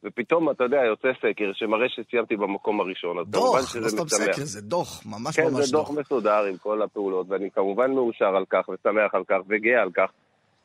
ופתאום, 0.05 0.51
אתה 0.51 0.65
יודע, 0.65 0.77
יוצא 0.77 1.09
סקר 1.19 1.51
שמראה 1.55 1.89
שסיימתי 1.89 2.37
במקום 2.37 2.81
הראשון. 2.81 3.19
אז 3.19 3.25
כמובן 3.33 3.59
דוח, 3.59 3.69
שזה 3.71 3.81
לא 3.81 3.89
סתם. 3.89 4.09
סקר, 4.09 4.45
זה 4.45 4.61
דוח, 4.61 5.03
ממש 5.07 5.37
כן, 5.37 5.45
ממש 5.45 5.65
זה 5.65 5.73
דוח 5.73 5.89
דוח. 5.91 5.99
מסודר 5.99 6.45
עם 6.45 6.57
כל 6.57 6.83
הפעולות, 6.83 7.27
ואני 7.31 7.51
כמובן 7.51 7.91
מאושר 7.91 8.37
על 8.37 8.45
כך, 8.51 8.69
ושמח 8.69 9.15
על 9.15 9.25
כך, 9.29 9.37
וגאה 9.49 9.83
על 9.83 9.91
כך. 9.95 10.11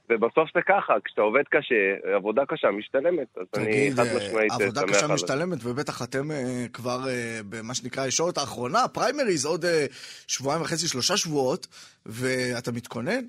ובסוף 0.10 0.50
זה 0.56 0.60
ככה, 0.68 0.94
כשאתה 1.06 1.22
עובד 1.22 1.44
קשה, 1.50 1.76
עבודה 2.16 2.42
קשה 2.48 2.68
משתלמת. 2.72 3.28
אז 3.38 3.46
אני 3.58 3.66
תגיד, 3.66 3.94
חד 3.94 4.06
אה, 4.06 4.18
משמעית 4.18 4.52
אה, 4.52 4.56
עבודה 4.56 4.82
שמח 4.82 4.90
קשה 4.90 5.02
על 5.02 5.08
זה. 5.08 5.14
משתלמת, 5.14 5.58
ובטח 5.64 6.02
אתם 6.02 6.32
אה, 6.32 6.66
כבר 6.74 7.00
אה, 7.10 7.40
במה 7.50 7.74
שנקרא 7.74 8.04
הישורת 8.04 8.38
האחרונה, 8.38 8.88
פריימריז, 8.88 9.46
עוד 9.46 9.66
אה, 9.66 9.86
שבועיים 10.28 10.62
וחצי, 10.62 10.88
שלושה 10.88 11.18
שבועות, 11.18 11.68
ואתה 12.06 12.72
מתכונן? 12.72 13.24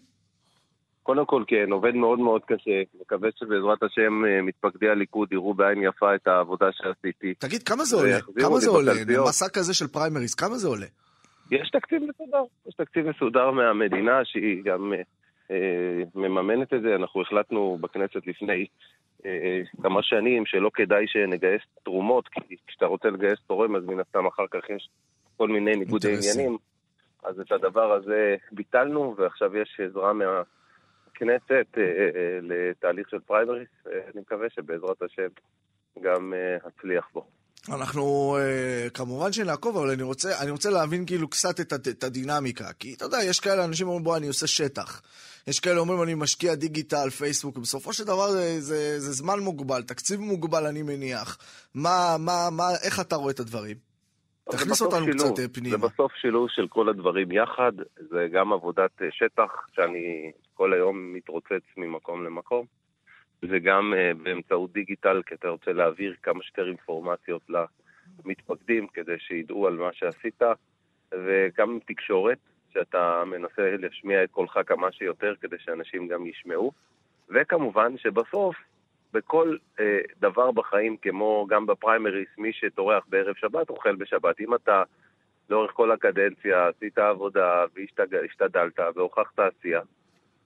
קודם 1.02 1.26
כל, 1.26 1.44
כן, 1.46 1.72
עובד 1.72 1.94
מאוד 1.94 2.18
מאוד 2.18 2.42
קשה. 2.44 2.82
מקווה 3.00 3.28
שבעזרת 3.38 3.82
השם 3.82 4.24
אה, 4.24 4.42
מתפקדי 4.42 4.88
הליכוד 4.88 5.32
יראו 5.32 5.54
בעין 5.54 5.82
יפה 5.82 6.14
את 6.14 6.26
העבודה 6.26 6.66
שעשיתי. 6.72 7.34
תגיד, 7.34 7.62
כמה 7.62 7.84
זה 7.84 7.96
עולה? 7.96 8.20
כמה 8.40 8.58
זה 8.58 8.70
עולה? 8.70 8.92
מסע 9.28 9.48
כזה 9.48 9.74
של 9.74 9.86
פריימריז, 9.86 10.34
כמה 10.34 10.54
זה 10.54 10.68
עולה? 10.68 10.86
יש 11.52 11.70
תקציב 11.70 12.02
מסודר, 12.02 12.42
יש 12.66 12.74
תקציב 12.74 13.08
מסודר 13.08 13.50
מהמדינה 13.50 14.24
שהיא 14.24 14.62
גם 14.64 14.92
אה, 14.92 15.02
אה, 15.50 16.02
מממנת 16.14 16.74
את 16.74 16.82
זה. 16.82 16.94
אנחנו 16.94 17.22
החלטנו 17.22 17.78
בכנסת 17.80 18.26
לפני 18.26 18.66
אה, 19.26 19.60
כמה 19.82 20.02
שנים 20.02 20.46
שלא 20.46 20.70
כדאי 20.74 21.04
שנגייס 21.06 21.62
תרומות, 21.82 22.28
כי 22.28 22.56
כשאתה 22.66 22.86
רוצה 22.86 23.08
לגייס 23.08 23.38
תורם 23.46 23.76
אז 23.76 23.84
מן 23.84 24.00
הסתם 24.00 24.26
אחר 24.26 24.46
כך 24.50 24.70
יש 24.70 24.88
כל 25.36 25.48
מיני 25.48 25.76
ניגודי. 25.76 26.16
עניינים. 26.16 26.58
אז 27.24 27.40
את 27.40 27.52
הדבר 27.52 27.92
הזה 27.92 28.36
ביטלנו, 28.52 29.14
ועכשיו 29.18 29.56
יש 29.56 29.80
עזרה 29.86 30.12
מהכנסת 30.12 30.61
אה, 31.30 31.36
אה, 31.56 31.82
אה, 31.82 32.38
לתהליך 32.42 33.08
של 33.10 33.18
פריימריס. 33.26 33.68
אני 33.86 34.20
מקווה 34.20 34.46
שבעזרת 34.50 35.02
השם 35.02 35.28
גם 36.02 36.32
אצליח 36.68 37.08
בו. 37.14 37.26
אנחנו 37.68 38.36
כמובן 38.94 39.32
שנעקוב, 39.32 39.76
אבל 39.76 39.90
אני 39.90 40.02
רוצה, 40.02 40.42
אני 40.42 40.50
רוצה 40.50 40.70
להבין 40.70 41.06
כאילו 41.06 41.28
קצת 41.28 41.60
את, 41.60 41.72
הד- 41.72 41.88
את 41.88 42.04
הדינמיקה. 42.04 42.72
כי 42.78 42.94
אתה 42.96 43.04
יודע, 43.04 43.18
יש 43.22 43.40
כאלה 43.40 43.64
אנשים 43.64 43.86
אומרים, 43.86 44.04
בוא, 44.04 44.16
אני 44.16 44.26
עושה 44.26 44.46
שטח. 44.46 45.02
יש 45.46 45.60
כאלה 45.60 45.80
אומרים, 45.80 46.02
אני 46.02 46.14
משקיע 46.14 46.54
דיגיטל, 46.54 47.10
פייסבוק. 47.10 47.58
בסופו 47.58 47.92
של 47.92 48.04
דבר 48.04 48.30
זה, 48.30 48.60
זה, 48.60 49.00
זה 49.00 49.12
זמן 49.12 49.38
מוגבל, 49.38 49.82
תקציב 49.82 50.20
מוגבל, 50.20 50.66
אני 50.66 50.82
מניח. 50.82 51.38
מה, 51.74 52.16
מה, 52.18 52.48
מה, 52.52 52.64
איך 52.84 53.00
אתה 53.00 53.16
רואה 53.16 53.32
את 53.32 53.40
הדברים? 53.40 53.76
תכניס 54.50 54.82
אותנו 54.82 55.04
שילוב. 55.04 55.32
קצת 55.34 55.54
פנימה. 55.54 55.76
זה 55.76 55.86
בסוף 55.86 56.12
שילוב 56.12 56.48
של 56.50 56.68
כל 56.68 56.88
הדברים 56.88 57.32
יחד, 57.32 57.72
זה 58.10 58.26
גם 58.32 58.52
עבודת 58.52 58.90
שטח, 59.10 59.50
שאני 59.72 60.32
כל 60.62 60.72
היום 60.72 61.12
מתרוצץ 61.12 61.62
ממקום 61.76 62.24
למקום, 62.24 62.66
זה 63.42 63.58
גם 63.58 63.94
אה, 63.96 64.12
באמצעות 64.22 64.72
דיגיטל, 64.72 65.22
כי 65.26 65.34
אתה 65.34 65.48
רוצה 65.48 65.72
להעביר 65.72 66.14
כמה 66.22 66.42
שיותר 66.42 66.68
אינפורמציות 66.68 67.42
למתפקדים, 68.24 68.86
כדי 68.86 69.18
שידעו 69.18 69.66
על 69.66 69.76
מה 69.76 69.92
שעשית, 69.92 70.42
וגם 71.12 71.78
תקשורת, 71.86 72.38
שאתה 72.72 73.22
מנסה 73.26 73.76
להשמיע 73.76 74.24
את 74.24 74.30
קולך 74.30 74.58
כמה 74.66 74.92
שיותר, 74.92 75.34
כדי 75.40 75.56
שאנשים 75.58 76.08
גם 76.08 76.26
ישמעו, 76.26 76.72
וכמובן 77.28 77.98
שבסוף 77.98 78.56
בכל 79.12 79.56
אה, 79.80 80.00
דבר 80.20 80.50
בחיים, 80.50 80.96
כמו 80.96 81.46
גם 81.50 81.66
בפריימריס, 81.66 82.28
מי 82.38 82.52
שטורח 82.52 83.04
בערב 83.08 83.34
שבת 83.36 83.70
אוכל 83.70 83.96
בשבת. 83.96 84.40
אם 84.40 84.54
אתה 84.54 84.82
לאורך 85.50 85.70
כל 85.70 85.90
הקדנציה 85.90 86.68
עשית 86.68 86.98
עבודה 86.98 87.64
והשתדלת 87.74 88.78
והוכחת 88.94 89.38
עשייה, 89.38 89.80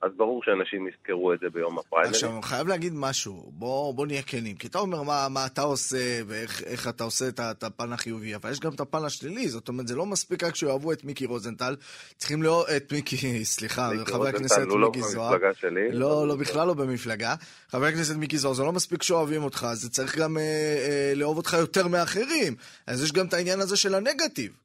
אז 0.01 0.11
ברור 0.17 0.43
שאנשים 0.43 0.87
יזכרו 0.87 1.33
את 1.33 1.39
זה 1.39 1.49
ביום 1.49 1.79
הפריימריס. 1.79 2.15
עכשיו, 2.15 2.33
אני 2.33 2.43
חייב 2.43 2.67
להגיד 2.67 2.93
משהו, 2.95 3.51
בוא, 3.53 3.93
בוא 3.93 4.07
נהיה 4.07 4.21
כנים, 4.21 4.55
כי 4.55 4.67
אתה 4.67 4.79
אומר 4.79 5.03
מה, 5.03 5.27
מה 5.29 5.45
אתה 5.45 5.61
עושה 5.61 6.19
ואיך 6.27 6.63
איך 6.63 6.87
אתה 6.87 7.03
עושה 7.03 7.27
את, 7.27 7.39
את 7.39 7.63
הפן 7.63 7.93
החיובי, 7.93 8.35
אבל 8.35 8.51
יש 8.51 8.59
גם 8.59 8.71
את 8.75 8.79
הפן 8.79 9.03
השלילי, 9.05 9.47
זאת 9.47 9.67
אומרת, 9.67 9.87
זה 9.87 9.95
לא 9.95 10.05
מספיק 10.05 10.43
רק 10.43 10.55
שיאהבו 10.55 10.91
את 10.91 11.03
מיקי 11.03 11.25
רוזנטל, 11.25 11.75
צריכים 12.17 12.43
לאהוב 12.43 12.65
את 12.77 12.91
מיקי, 12.91 13.15
סליחה, 13.55 13.89
מיקי 13.91 14.11
חבר 14.11 14.27
הכנסת 14.27 14.61
לא 14.67 14.77
מיקי 14.77 15.01
זוהר. 15.01 15.31
במפלגה 15.31 15.53
שלי. 15.53 15.91
לא, 15.91 16.27
לא, 16.27 16.35
בכלל 16.35 16.67
לא 16.67 16.73
במפלגה. 16.73 17.35
חבר 17.69 17.85
הכנסת 17.85 18.15
מיקי 18.15 18.37
זוהר, 18.37 18.53
זה 18.53 18.63
לא 18.63 18.71
מספיק 18.71 19.03
שאוהבים 19.03 19.43
אותך, 19.43 19.67
זה 19.73 19.89
צריך 19.89 20.17
גם 20.17 20.37
אה, 20.37 20.41
אה, 20.43 21.13
לאהוב 21.15 21.37
אותך 21.37 21.53
יותר 21.59 21.87
מאחרים. 21.87 22.53
אז 22.87 23.03
יש 23.03 23.11
גם 23.11 23.25
את 23.25 23.33
העניין 23.33 23.59
הזה 23.59 23.77
של 23.77 23.95
הנגטיב. 23.95 24.57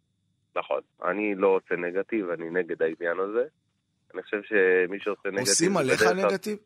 נכון. 0.57 0.81
אני 1.05 1.35
לא 1.35 1.49
עושה 1.49 1.75
נגטיב, 1.77 2.31
אני 2.31 2.51
נגד 2.51 2.83
העניין 2.83 3.17
הזה. 3.21 3.45
אני 4.15 4.23
חושב 4.23 4.41
שמי 4.43 4.99
שעושה 5.01 5.29
נגטיב... 5.29 5.39
עושים 5.49 5.77
עליך 5.77 6.03
נגטיב? 6.03 6.59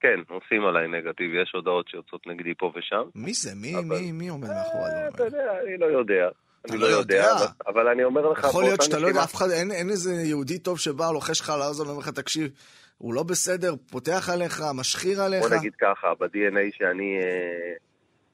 כן, 0.00 0.20
עושים 0.28 0.64
עליי 0.66 0.88
נגטיב, 0.88 1.34
יש 1.42 1.52
הודעות 1.54 1.88
שיוצאות 1.88 2.26
נגדי 2.26 2.54
פה 2.58 2.72
ושם. 2.76 3.02
מי 3.14 3.32
זה? 3.34 3.50
מי, 3.54 3.74
אבל- 3.74 3.84
מי, 4.00 4.12
מי 4.12 4.28
עומד 4.28 4.48
מאחורי 4.48 4.82
אה, 4.84 5.06
הדברים 5.06 5.08
אתה 5.14 5.24
האלה? 5.24 5.36
יודע, 5.36 5.60
אני 5.66 5.78
לא 5.78 5.86
יודע. 5.86 6.28
אני 6.70 6.76
לא 6.78 6.88
לא 6.90 6.96
יודע, 6.96 7.14
יודע. 7.16 7.32
אבל- 7.34 7.46
אבל 7.66 7.88
אני 7.88 8.04
אומר 8.04 8.28
לך... 8.30 8.38
יכול 8.48 8.62
להיות 8.64 8.82
שאתה 8.82 8.98
לא 8.98 9.06
יודע, 9.06 9.22
אף 9.24 9.34
אחד, 9.34 9.50
אין, 9.50 9.70
אין 9.70 9.90
איזה 9.90 10.12
יהודי 10.14 10.58
טוב 10.58 10.78
שבא, 10.78 11.10
לוחש 11.12 11.40
לך 11.40 11.50
על 11.50 11.62
האוזן, 11.62 11.84
אומר 11.88 11.98
לך, 11.98 12.08
תקשיב, 12.08 12.50
הוא 12.98 13.14
לא 13.14 13.22
בסדר, 13.22 13.74
פותח 13.90 14.28
עליך, 14.32 14.62
משחיר 14.74 15.22
עליך. 15.22 15.42
בוא 15.48 15.56
נגיד 15.56 15.72
ככה, 15.80 16.14
ב-DNA 16.20 16.76
שאני 16.78 17.18
אה, 17.22 17.72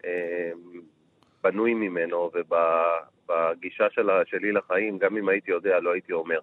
אה, 0.04 0.50
בנוי 1.44 1.74
ממנו 1.74 2.30
ובגישה 2.34 3.84
שלה, 3.90 4.12
שלי 4.26 4.52
לחיים, 4.52 4.98
גם 4.98 5.16
אם 5.16 5.28
הייתי 5.28 5.50
יודע, 5.50 5.80
לא 5.80 5.92
הייתי 5.92 6.12
אומר. 6.12 6.38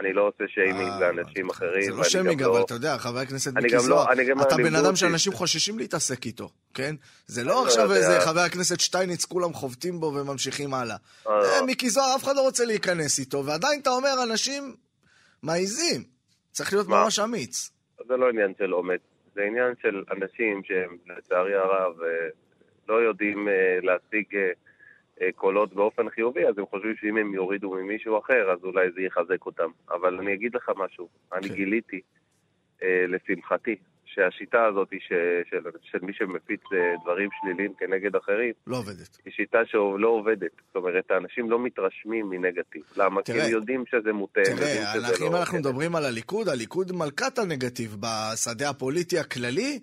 אני 0.00 0.12
לא 0.12 0.28
עושה 0.28 0.44
שיימינג 0.48 0.90
אה, 0.90 1.00
לאנשים 1.00 1.46
זה 1.46 1.52
אחרים. 1.52 1.90
לא 1.90 1.94
ואני 1.96 2.10
שיימינג, 2.10 2.42
גם 2.42 2.50
אבל 2.50 2.58
לא- 2.58 2.64
אתה 2.64 2.74
יודע, 2.74 2.98
חבר 2.98 3.18
הכנסת 3.18 3.56
אני 3.56 3.62
מיקי 3.62 3.74
לא- 3.76 3.82
זוהר, 3.82 4.12
אתה 4.42 4.56
בן 4.56 4.74
אדם 4.74 4.96
שאנשים 4.96 5.32
חוששים 5.32 5.78
להתעסק 5.78 6.26
איתו, 6.26 6.50
כן? 6.74 6.94
זה 7.26 7.44
לא 7.44 7.50
לא 7.52 7.64
עכשיו. 7.64 7.92
איזה 7.92 8.20
חבר 8.20 8.40
הכנסת 8.40 8.80
שטייניץ, 8.80 9.24
כולם 9.24 9.52
חובטים 9.52 10.00
בו 10.00 10.06
וממשיכים 10.06 10.74
הלאה. 10.74 10.96
אה, 11.26 11.32
אה, 11.32 11.60
לא. 11.60 11.66
מיקי 11.66 11.90
זוהר, 11.90 12.16
אף 12.16 12.24
אחד 12.24 12.36
לא 12.36 12.40
רוצה 12.40 12.64
להיכנס 12.64 13.18
איתו, 13.18 13.44
ועדיין 13.46 13.80
אתה 13.80 13.90
אומר, 13.90 14.14
אנשים 14.30 14.74
מעיזים. 15.42 16.04
צריך 16.52 16.72
להיות? 16.72 16.88
ממש 16.88 17.18
אמיץ. 17.18 17.70
זה 18.08 18.16
לא 18.16 18.28
עניין 18.28 18.52
של 18.58 18.74
אומץ, 18.74 19.00
זה 19.34 19.42
עניין 19.42 19.74
של 19.82 20.02
אנשים 20.12 20.62
שהם, 20.64 20.96
לצערי 21.16 21.54
הרב, 21.54 21.92
לא 22.88 22.94
יודעים 22.94 23.48
להשיג 23.82 24.24
קולות 25.36 25.74
באופן 25.74 26.10
חיובי, 26.10 26.46
אז 26.46 26.58
הם 26.58 26.64
חושבים 26.66 26.94
שאם 27.00 27.16
הם 27.16 27.34
יורידו 27.34 27.70
ממישהו 27.70 28.18
אחר, 28.18 28.50
אז 28.52 28.58
אולי 28.64 28.90
זה 28.94 29.00
יחזק 29.00 29.46
אותם. 29.46 29.70
אבל 29.90 30.18
אני 30.20 30.34
אגיד 30.34 30.54
לך 30.56 30.70
משהו, 30.76 31.08
אני 31.32 31.48
כן. 31.48 31.54
גיליתי, 31.54 32.00
אה, 32.82 33.04
לשמחתי, 33.08 33.76
שהשיטה 34.04 34.64
הזאת 34.66 34.88
ש, 34.98 35.12
של, 35.50 35.58
של 35.82 35.98
מי 36.02 36.12
שמפיץ 36.12 36.60
אה, 36.72 36.78
דברים 37.02 37.28
שליליים 37.40 37.72
כנגד 37.78 38.16
אחרים, 38.16 38.52
לא 38.66 38.76
עובדת. 38.76 39.18
היא 39.24 39.32
שיטה 39.32 39.58
שלא 39.66 40.08
עובדת. 40.08 40.50
זאת 40.66 40.76
אומרת, 40.76 41.10
האנשים 41.10 41.50
לא 41.50 41.58
מתרשמים 41.58 42.30
מנגטיב. 42.30 42.82
למה? 42.96 43.22
כי 43.22 43.32
תראה, 43.32 43.44
הם 43.44 43.50
יודעים 43.52 43.84
שזה 43.90 44.12
מוטה, 44.12 44.40
הם 44.46 44.50
יודעים 44.50 44.68
תראה, 44.74 44.92
שזה 44.94 45.06
אנחנו- 45.08 45.24
לא... 45.26 45.30
אם 45.30 45.36
אנחנו. 45.36 45.58
מדברים 45.58 45.96
על 45.96 46.04
הליכוד, 46.04 46.48
הליכוד 46.48 46.92
מלכת 46.92 47.38
הנגטיב 47.38 47.96
בשדה 48.00 48.70
הפוליטי 48.70 49.18
הכללי. 49.18 49.78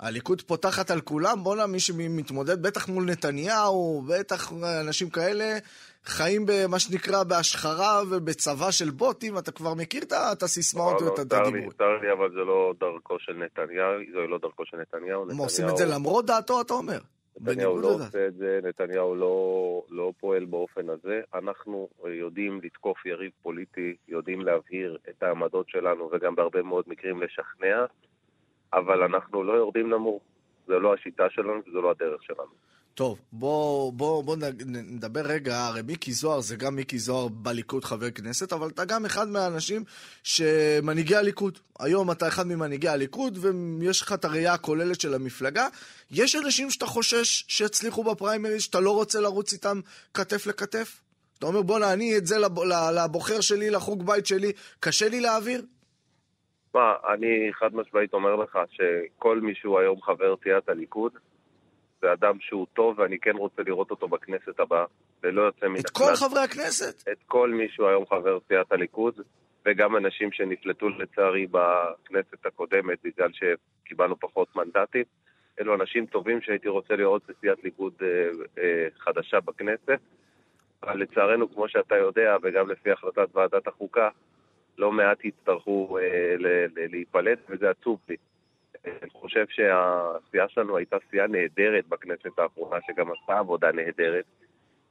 הליכוד 0.00 0.42
פותחת 0.42 0.90
על 0.90 1.00
כולם, 1.00 1.42
בואנה, 1.42 1.66
מי 1.66 1.80
שמתמודד 1.80 2.62
בטח 2.62 2.88
מול 2.88 3.04
נתניהו, 3.04 4.02
בטח 4.08 4.52
אנשים 4.86 5.10
כאלה, 5.10 5.58
חיים 6.04 6.46
במה 6.46 6.78
שנקרא 6.78 7.22
בהשחרה 7.22 8.02
ובצבא 8.10 8.70
של 8.70 8.90
בוטים, 8.90 9.38
אתה 9.38 9.52
כבר 9.52 9.74
מכיר 9.74 10.02
את 10.32 10.42
הסיסמאות 10.42 11.00
לא, 11.00 11.06
ואת 11.06 11.32
לא, 11.32 11.38
לי, 11.38 11.48
הדיבור. 11.48 11.72
צר 11.72 11.96
לי, 12.02 12.12
אבל 12.12 12.30
זה 12.30 12.40
לא 12.40 12.74
דרכו 12.80 13.18
של 13.18 13.32
נתניהו, 13.32 13.92
זו 14.12 14.26
לא 14.26 14.38
דרכו 14.38 14.66
של 14.66 14.76
נתניהו. 14.76 15.30
הם 15.30 15.36
עושים 15.36 15.68
את 15.68 15.76
זה 15.76 15.84
למרות 15.86 16.26
דעתו, 16.26 16.60
אתה 16.60 16.74
אומר. 16.74 16.98
נתניהו 17.40 17.78
לא. 17.78 17.88
עושה 17.88 18.26
את 18.26 18.34
זה, 18.34 18.60
נתניהו 18.62 19.14
לא, 19.14 19.82
לא 19.90 20.12
פועל 20.20 20.44
באופן 20.44 20.90
הזה. 20.90 21.20
אנחנו 21.34 21.88
יודעים 22.04 22.60
לתקוף 22.64 23.06
יריב 23.06 23.30
פוליטי, 23.42 23.96
יודעים 24.08 24.40
להבהיר 24.40 24.98
את 25.10 25.22
העמדות 25.22 25.68
שלנו, 25.68 26.10
וגם 26.12 26.34
בהרבה 26.34 26.62
מאוד 26.62 26.84
מקרים 26.86 27.22
לשכנע, 27.22 27.84
אבל 28.72 29.02
אנחנו 29.02 29.44
לא 29.44 29.52
יורדים 29.52 29.90
נמוך. 29.90 30.22
זו 30.66 30.80
לא 30.80 30.94
השיטה 30.94 31.24
שלנו, 31.30 31.60
זו 31.72 31.82
לא 31.82 31.90
הדרך 31.90 32.22
שלנו. 32.22 32.68
טוב, 32.98 33.18
בוא, 33.32 33.92
בוא, 33.92 34.24
בוא 34.24 34.36
נדבר 34.66 35.20
רגע, 35.20 35.66
הרי 35.66 35.82
מיקי 35.82 36.12
זוהר 36.12 36.40
זה 36.40 36.56
גם 36.56 36.74
מיקי 36.74 36.98
זוהר 36.98 37.28
בליכוד 37.28 37.84
חבר 37.84 38.10
כנסת, 38.10 38.52
אבל 38.52 38.68
אתה 38.68 38.84
גם 38.84 39.04
אחד 39.04 39.28
מהאנשים 39.28 39.84
שמנהיגי 40.22 41.16
הליכוד. 41.16 41.58
היום 41.78 42.10
אתה 42.10 42.28
אחד 42.28 42.46
ממנהיגי 42.46 42.88
הליכוד, 42.88 43.38
ויש 43.80 44.02
לך 44.02 44.12
את 44.12 44.24
הראייה 44.24 44.52
הכוללת 44.52 45.00
של 45.00 45.14
המפלגה. 45.14 45.68
יש 46.10 46.36
אנשים 46.36 46.70
שאתה 46.70 46.86
חושש 46.86 47.44
שיצליחו 47.48 48.04
בפריימריז, 48.04 48.62
שאתה 48.62 48.80
לא 48.80 48.90
רוצה 48.90 49.20
לרוץ 49.20 49.52
איתם 49.52 49.80
כתף 50.14 50.46
לכתף? 50.46 51.00
אתה 51.38 51.46
אומר, 51.46 51.62
בואנה, 51.62 51.92
אני 51.92 52.16
את 52.16 52.26
זה 52.26 52.36
לבוחר 52.94 53.40
שלי, 53.40 53.70
לחוג 53.70 54.06
בית 54.06 54.26
שלי, 54.26 54.52
קשה 54.80 55.08
לי 55.08 55.20
להעביר? 55.20 55.62
מה, 56.74 56.94
אני 57.12 57.50
חד 57.52 57.74
משמעית 57.74 58.12
אומר 58.14 58.36
לך 58.36 58.58
שכל 58.70 59.40
מי 59.40 59.54
שהוא 59.54 59.78
היום 59.78 60.02
חבר 60.02 60.34
סיעת 60.42 60.68
הליכוד, 60.68 61.12
זה 62.00 62.12
אדם 62.12 62.40
שהוא 62.40 62.66
טוב, 62.74 62.98
ואני 62.98 63.18
כן 63.18 63.36
רוצה 63.36 63.62
לראות 63.62 63.90
אותו 63.90 64.08
בכנסת 64.08 64.60
הבאה, 64.60 64.84
ללא 65.24 65.42
יוצא 65.42 65.66
מן 65.68 65.80
את 65.80 65.90
הכלל. 65.90 66.06
כל 66.06 66.14
חברי 66.14 66.40
הכנסת? 66.40 67.08
את 67.08 67.18
כל 67.26 67.50
מי 67.50 67.68
שהוא 67.68 67.88
היום 67.88 68.06
חבר 68.06 68.38
סיעת 68.48 68.72
הליכוד, 68.72 69.14
וגם 69.66 69.96
אנשים 69.96 70.32
שנפלטו 70.32 70.88
לצערי 70.88 71.46
בכנסת 71.50 72.46
הקודמת 72.46 72.98
בגלל 73.04 73.30
שקיבלנו 73.32 74.20
פחות 74.20 74.56
מנדטים. 74.56 75.04
אלו 75.60 75.74
אנשים 75.74 76.06
טובים 76.06 76.40
שהייתי 76.40 76.68
רוצה 76.68 76.96
לראות 76.96 77.22
בסיעת 77.28 77.64
ליכוד 77.64 77.92
אה, 78.02 78.08
אה, 78.58 78.88
חדשה 78.98 79.40
בכנסת. 79.40 79.98
אבל 80.82 81.02
לצערנו, 81.02 81.54
כמו 81.54 81.68
שאתה 81.68 81.96
יודע, 81.96 82.36
וגם 82.42 82.70
לפי 82.70 82.90
החלטת 82.90 83.28
ועדת 83.34 83.66
החוקה, 83.66 84.08
לא 84.78 84.92
מעט 84.92 85.24
יצטרכו 85.24 85.98
אה, 85.98 86.34
להיפלט, 86.90 87.38
וזה 87.48 87.70
עצוב 87.70 87.98
לי. 88.08 88.16
אני 89.02 89.10
חושב 89.10 89.46
שהסיעה 89.48 90.48
שלנו 90.48 90.76
הייתה 90.76 90.96
סיעה 91.10 91.26
נהדרת 91.26 91.86
בכנסת 91.88 92.38
האחרונה, 92.38 92.76
שגם 92.86 93.12
עשתה 93.12 93.38
עבודה 93.38 93.72
נהדרת. 93.72 94.24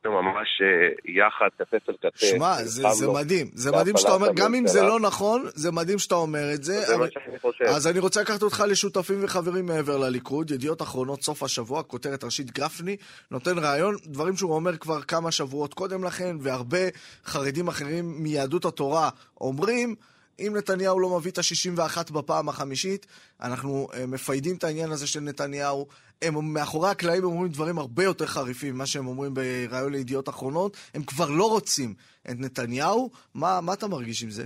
ממש 0.06 0.48
אה, 0.62 0.68
יחד, 1.06 1.48
כתף 1.58 1.90
אל 1.90 1.96
כתף. 2.02 2.18
שמע, 2.18 2.54
זה, 2.56 2.70
זה 2.70 2.88
נלחמנו 2.88 3.14
מדהים. 3.14 3.48
זה 3.54 3.72
מדהים 3.72 3.98
שאתה 3.98 4.14
אומר, 4.14 4.28
גם 4.36 4.56
אם 4.56 4.68
זה. 4.68 4.82
לא 4.82 5.00
נכון, 5.00 5.44
זה 5.54 5.72
מדהים 5.72 6.00
שאתה 6.00 6.16
אומר 6.16 6.54
את 6.54 6.64
זה. 6.64 6.82
זה 6.82 6.98
מה 6.98 7.06
שאני 7.10 7.40
חושב. 7.40 7.66
אז 7.66 7.88
אני 7.88 8.00
רוצה 8.00 8.22
לקחת 8.22 8.42
אותך 8.44 8.64
לשותפים 8.68 9.24
וחברים 9.24 9.66
מעבר 9.66 9.98
לליכוד. 9.98 10.52
ידיעות 10.52 10.82
אחרונות, 10.82 11.22
סוף 11.22 11.44
השבוע, 11.44 11.84
כותרת 11.84 12.24
ראשית 12.24 12.52
גפני, 12.52 12.98
נותן 13.32 13.58
רעיון, 13.58 13.96
דברים 14.06 14.36
שהוא 14.36 14.56
אומר 14.56 14.78
כבר 14.78 15.02
כמה 15.02 15.32
שבועות 15.32 15.74
קודם 15.74 16.04
לכן, 16.04 16.36
והרבה 16.40 16.90
חרדים 17.26 17.68
אחרים 17.68 18.24
מיהדות 18.24 18.66
התורה 18.66 19.10
אומרים, 19.42 19.96
אם 20.40 20.54
נתניהו 20.58 21.00
לא 21.00 21.18
מביא 21.18 21.32
את 21.32 21.38
ה-61 21.38 22.14
בפעם 22.14 22.50
החמישית, 22.50 23.06
אנחנו 23.42 23.88
אה, 23.94 24.06
מפיידים 24.08 24.56
את 24.56 24.64
העניין 24.64 24.92
הזה 24.92 25.08
של 25.08 25.20
נתניהו. 25.20 25.88
הם 26.22 26.34
מאחורי 26.54 26.90
הקלעים 26.90 27.24
הם 27.24 27.30
אומרים 27.30 27.52
דברים 27.52 27.78
הרבה 27.78 28.04
יותר 28.04 28.26
חריפים 28.26 28.76
ממה 28.76 28.86
שהם 28.86 29.08
אומרים 29.08 29.34
בריאיון 29.34 29.92
לידיעות 29.92 30.30
אחרונות. 30.30 30.78
הם 30.94 31.02
כבר 31.04 31.30
לא 31.38 31.44
רוצים 31.44 31.94
את 32.32 32.36
נתניהו. 32.40 33.10
מה, 33.36 33.60
מה 33.62 33.74
אתה 33.74 33.88
מרגיש 33.88 34.24
עם 34.24 34.30
זה? 34.30 34.44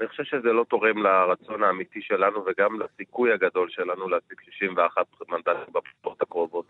אני 0.00 0.08
חושב 0.08 0.24
שזה 0.24 0.52
לא 0.52 0.64
תורם 0.64 0.98
לרצון 1.02 1.62
האמיתי 1.62 2.02
שלנו 2.02 2.44
וגם 2.46 2.80
לסיכוי 2.80 3.32
הגדול 3.32 3.68
שלנו 3.70 4.08
להשיג 4.08 4.40
61 4.44 5.06
מנדטים 5.28 5.74
בבחירות 5.74 6.22
הקרובות. 6.22 6.64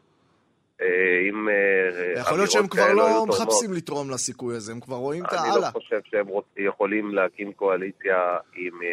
אה, 0.81 0.87
אם... 1.31 1.49
אה, 1.49 2.21
יכול 2.21 2.39
להיות 2.39 2.51
שהם 2.51 2.69
כבר 2.69 2.93
לא 2.93 3.27
מחפשים 3.27 3.73
לתרום 3.73 4.11
לסיכוי 4.11 4.57
הזה, 4.57 4.73
הם 4.73 4.81
כבר 4.81 4.97
רואים 4.97 5.25
את 5.25 5.33
אני 5.33 5.41
הלאה. 5.49 5.59
לא 5.69 5.73
חושב 5.73 6.01
שהם. 6.05 6.27
יכולים 6.57 7.15
להקים 7.15 7.53
קואליציה 7.53 8.17
עם 8.57 8.83
אה, 8.83 8.89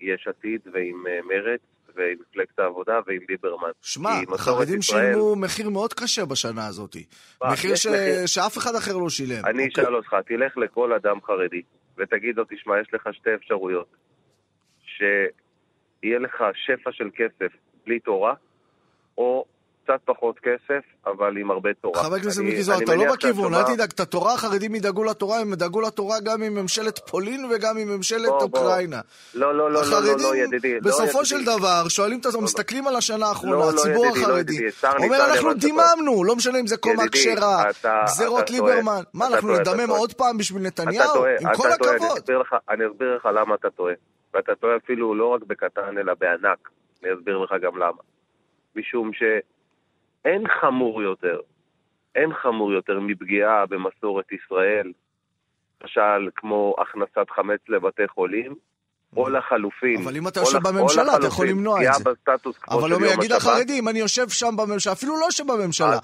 יש 0.00 0.28
עתיד 0.28 0.60
ועם 0.72 1.04
מרצ 1.28 1.60
ועם 1.96 2.16
מפלגת 2.30 2.58
העבודה 2.58 3.00
ועם 3.06 3.20
ליברמן. 3.28 3.70
שמע, 3.82 4.10
החרדים 4.34 4.78
ישראל- 4.78 5.12
שילמו 5.12 5.36
מחיר 5.36 5.70
מאוד 5.70 5.92
קשה 5.94 6.24
בשנה 6.24 6.66
הזאת. 6.66 6.96
מה, 7.42 7.52
מחיר 7.52 7.72
יש 7.72 7.82
ש... 7.82 7.86
מחיר. 7.86 8.26
שאף 8.26 8.58
אחד 8.58 8.74
אחר 8.74 8.96
לא 8.96 9.10
שילם. 9.10 9.44
אני 9.44 9.66
אוקיי? 9.68 9.84
אשאל 9.84 9.96
אותך, 9.96 10.16
תלך 10.26 10.56
לכל 10.58 10.92
אדם 10.92 11.16
חרדי 11.22 11.62
ותגיד 11.98 12.36
לו, 12.36 12.44
תשמע, 12.50 12.80
יש 12.80 12.88
לך 12.94 13.08
שתי 13.12 13.34
אפשרויות. 13.34 13.86
שיהיה 14.86 16.18
לך 16.18 16.44
שפע 16.54 16.90
של 16.92 17.10
כסף 17.16 17.52
בלי 17.86 18.00
תורה, 18.00 18.34
או 19.18 19.44
קצת 19.86 20.00
פחות 20.04 20.38
כסף, 20.38 20.82
אבל 21.06 21.36
עם 21.38 21.50
הרבה 21.50 21.70
תורה. 21.74 22.02
חבר 22.02 22.14
הכנסת 22.14 22.42
מיקי 22.42 22.62
זוהר, 22.62 22.78
אתה 22.84 22.94
לא 22.94 23.12
בכיוון, 23.12 23.54
אל 23.54 23.62
תדאג, 23.62 23.90
את 23.94 24.00
התורה, 24.00 24.34
החרדים 24.34 24.74
ידאגו 24.74 25.04
לתורה, 25.04 25.40
הם 25.40 25.52
ידאגו 25.52 25.80
לתורה 25.80 26.16
גם 26.20 26.42
עם 26.42 26.54
ממשלת 26.54 26.98
פולין 26.98 27.44
וגם 27.50 27.78
עם 27.78 27.88
ממשלת. 27.88 28.28
אוקראינה. 28.28 29.00
לא, 29.34 29.54
לא, 29.54 29.70
לא, 29.70 29.70
לא, 29.70 29.72
לא, 29.72 29.80
החרדים, 29.80 30.18
לא, 30.18 30.36
ידידי. 30.36 30.74
לא, 30.74 30.80
בסופו. 30.80 31.24
של 31.24 31.44
דבר, 31.44 31.88
שואלים 31.88 32.20
את 32.20 32.26
עצמם, 32.26 32.44
מסתכלים 32.44 32.86
על 32.86 32.96
השנה 32.96 33.26
האחרונה, 33.26 33.56
לא, 33.56 33.60
לא, 33.60 33.68
הציבור 33.68 34.06
לא, 34.06 34.10
החרדי, 34.10 34.58
אומר, 34.98 35.24
אנחנו 35.30 35.54
דיממנו, 35.54 36.24
לא 36.24 36.36
משנה 36.36 36.60
אם 36.60 36.66
זה 36.66 36.76
קומה 36.76 37.02
כשרה, 37.12 37.64
גזרות 38.04 38.46
טועה. 38.46 38.60
ליברמן. 38.60 39.02
מה, 39.14 39.26
אנחנו 39.26 39.56
נדמם. 39.56 39.90
עוד 39.90 40.12
פעם 40.12 40.38
בשביל 40.38 40.62
נתניהו? 40.62 41.24
עם 41.40 41.54
כל 41.56 41.72
הכבוד. 41.72 42.30
אני 42.70 42.86
אסביר 42.86 43.16
לך 43.16 43.28
למה 43.34 43.54
אתה 43.54 43.70
טועה. 43.70 43.94
ואתה 44.34 44.54
טועה 44.54 44.76
אפילו 44.76 45.14
לא 45.14 45.26
רק 45.26 45.42
בקטן, 45.46 45.98
אלא 45.98 46.12
בענק. 46.20 46.68
אני 47.02 47.14
אסביר 47.14 47.38
לך 47.38 47.54
גם 47.62 47.76
למה. 47.76 48.02
משום 48.76 49.10
שאין 50.26 50.44
חמור 50.60 51.02
יותר, 51.02 51.38
אין 52.14 52.30
חמור 52.42 52.72
יותר 52.72 53.00
מפגיעה 53.00 53.66
במסורת 53.66 54.32
ישראל, 54.32 54.92
למשל 55.82 56.30
כמו 56.36 56.74
הכנסת 56.78 57.30
חמץ 57.30 57.60
לבתי 57.68 58.08
חולים, 58.08 58.54
או 59.16 59.28
לחלופין. 59.28 60.02
אבל 60.04 60.16
אם 60.16 60.28
אתה 60.28 60.40
יושב 60.40 60.58
בממשלה, 60.58 61.16
אתה 61.16 61.26
יכול 61.26 61.46
למנוע 61.46 61.74
את 61.74 61.78
פגיעה 61.78 61.98
זה. 61.98 62.04
בסטטוס 62.04 62.58
קוו 62.58 62.78
אבל 62.78 62.88
של 62.88 62.94
הוא 62.94 63.02
יום 63.02 63.18
יגיד 63.18 63.32
השבת. 63.32 63.52
החרדי, 63.52 63.78
אם 63.78 63.88
אני 63.88 63.98
יושב 63.98 64.28
שם 64.28 64.56
בממשלה, 64.56 64.92
אפילו 64.92 65.14
לא 65.20 65.28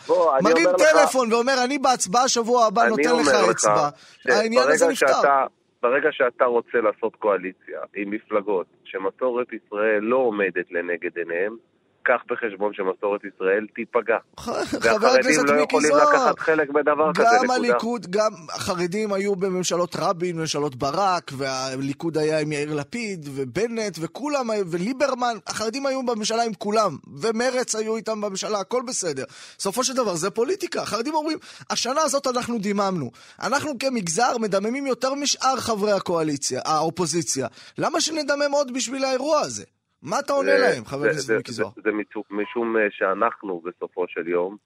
בוא, 0.06 0.36
אני 0.36 0.42
מרים 0.42 0.68
טלפון 0.78 1.32
ואומר, 1.32 1.54
אני 1.64 1.78
בהצבעה 1.78 2.28
שבוע 2.28 2.66
הבא 2.66 2.82
נותן 2.88 3.16
לך 3.20 3.50
אצבע, 3.50 3.88
העניין 4.28 4.68
הזה 4.68 4.88
נפתר. 4.88 5.46
ברגע 5.82 6.08
שאתה 6.12 6.44
רוצה 6.44 6.78
לעשות 6.78 7.16
קואליציה 7.16 7.80
עם 7.94 8.10
מפלגות 8.10 8.66
שמסורת 8.84 9.46
ישראל 9.52 10.00
לא 10.00 10.16
עומדת 10.16 10.70
לנגד 10.70 11.18
עיניהם, 11.18 11.56
קח 12.02 12.20
בחשבון 12.30 12.72
שמסורת 12.74 13.20
ישראל 13.24 13.66
תיפגע. 13.74 14.16
חבר 14.36 14.56
והחרדים 14.80 15.20
הכנסת 15.20 15.42
לא 15.48 15.54
מיקי 15.54 15.76
יכולים 15.76 15.90
זוהר, 15.90 16.08
לקחת 16.08 16.38
חלק 16.38 16.70
בדבר 16.70 17.12
כזה, 17.14 17.24
גם 17.24 17.44
נקודה. 17.44 17.54
הליכוד, 17.54 18.06
גם 18.10 18.32
החרדים 18.54 19.12
היו 19.12 19.36
בממשלות 19.36 19.96
רבין, 19.98 20.36
בממשלות 20.36 20.76
ברק, 20.76 21.30
והליכוד 21.36 22.18
היה 22.18 22.40
עם 22.40 22.52
יאיר 22.52 22.74
לפיד, 22.74 23.28
ובנט, 23.34 23.98
וכולם, 24.00 24.50
וליברמן, 24.66 25.36
החרדים 25.46 25.86
היו 25.86 26.06
בממשלה 26.06 26.42
עם 26.42 26.54
כולם, 26.54 26.96
ומרץ 27.20 27.74
היו 27.74 27.96
איתם 27.96 28.20
בממשלה, 28.20 28.60
הכל 28.60 28.82
בסדר. 28.88 29.24
בסופו 29.58 29.84
של 29.84 29.94
דבר 29.94 30.14
זה 30.14 30.30
פוליטיקה. 30.30 30.82
החרדים 30.82 31.14
אומרים, 31.14 31.38
השנה 31.70 32.00
הזאת 32.02 32.26
אנחנו 32.26 32.58
דיממנו. 32.58 33.10
אנחנו 33.42 33.78
כמגזר 33.78 34.38
מדממים 34.38 34.86
יותר 34.86 35.14
משאר 35.14 35.56
חברי 35.56 35.92
הקואליציה, 35.92 36.60
האופוזיציה. 36.64 37.46
למה 37.78 38.00
שנדמם 38.00 38.52
עוד 38.52 38.74
בשביל 38.74 39.04
האירוע 39.04 39.40
הזה? 39.40 39.64
מה 40.02 40.18
אתה 40.18 40.32
עונה 40.32 40.50
זה- 40.50 40.58
להם, 40.58 40.84
חבר 40.84 41.04
הכנסת 41.06 41.30
מיקי 41.30 41.52
זוהר? 41.52 41.70
זה- 41.84 41.90
משום- 42.30 42.76
אה, 42.76 42.82
שאנחנו 42.90 43.62
בסופו 43.64 44.04
של 44.08 44.28
יום 44.28 44.56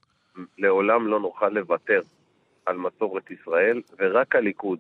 לעולם 0.58 1.06
לא 1.06 1.20
נוכל 1.20 1.48
לוותר 1.48 2.00
על 2.66 2.76
מסורת 2.76 3.30
ישראל, 3.30 3.80
ורק 3.98 4.36
הליכוד 4.36 4.78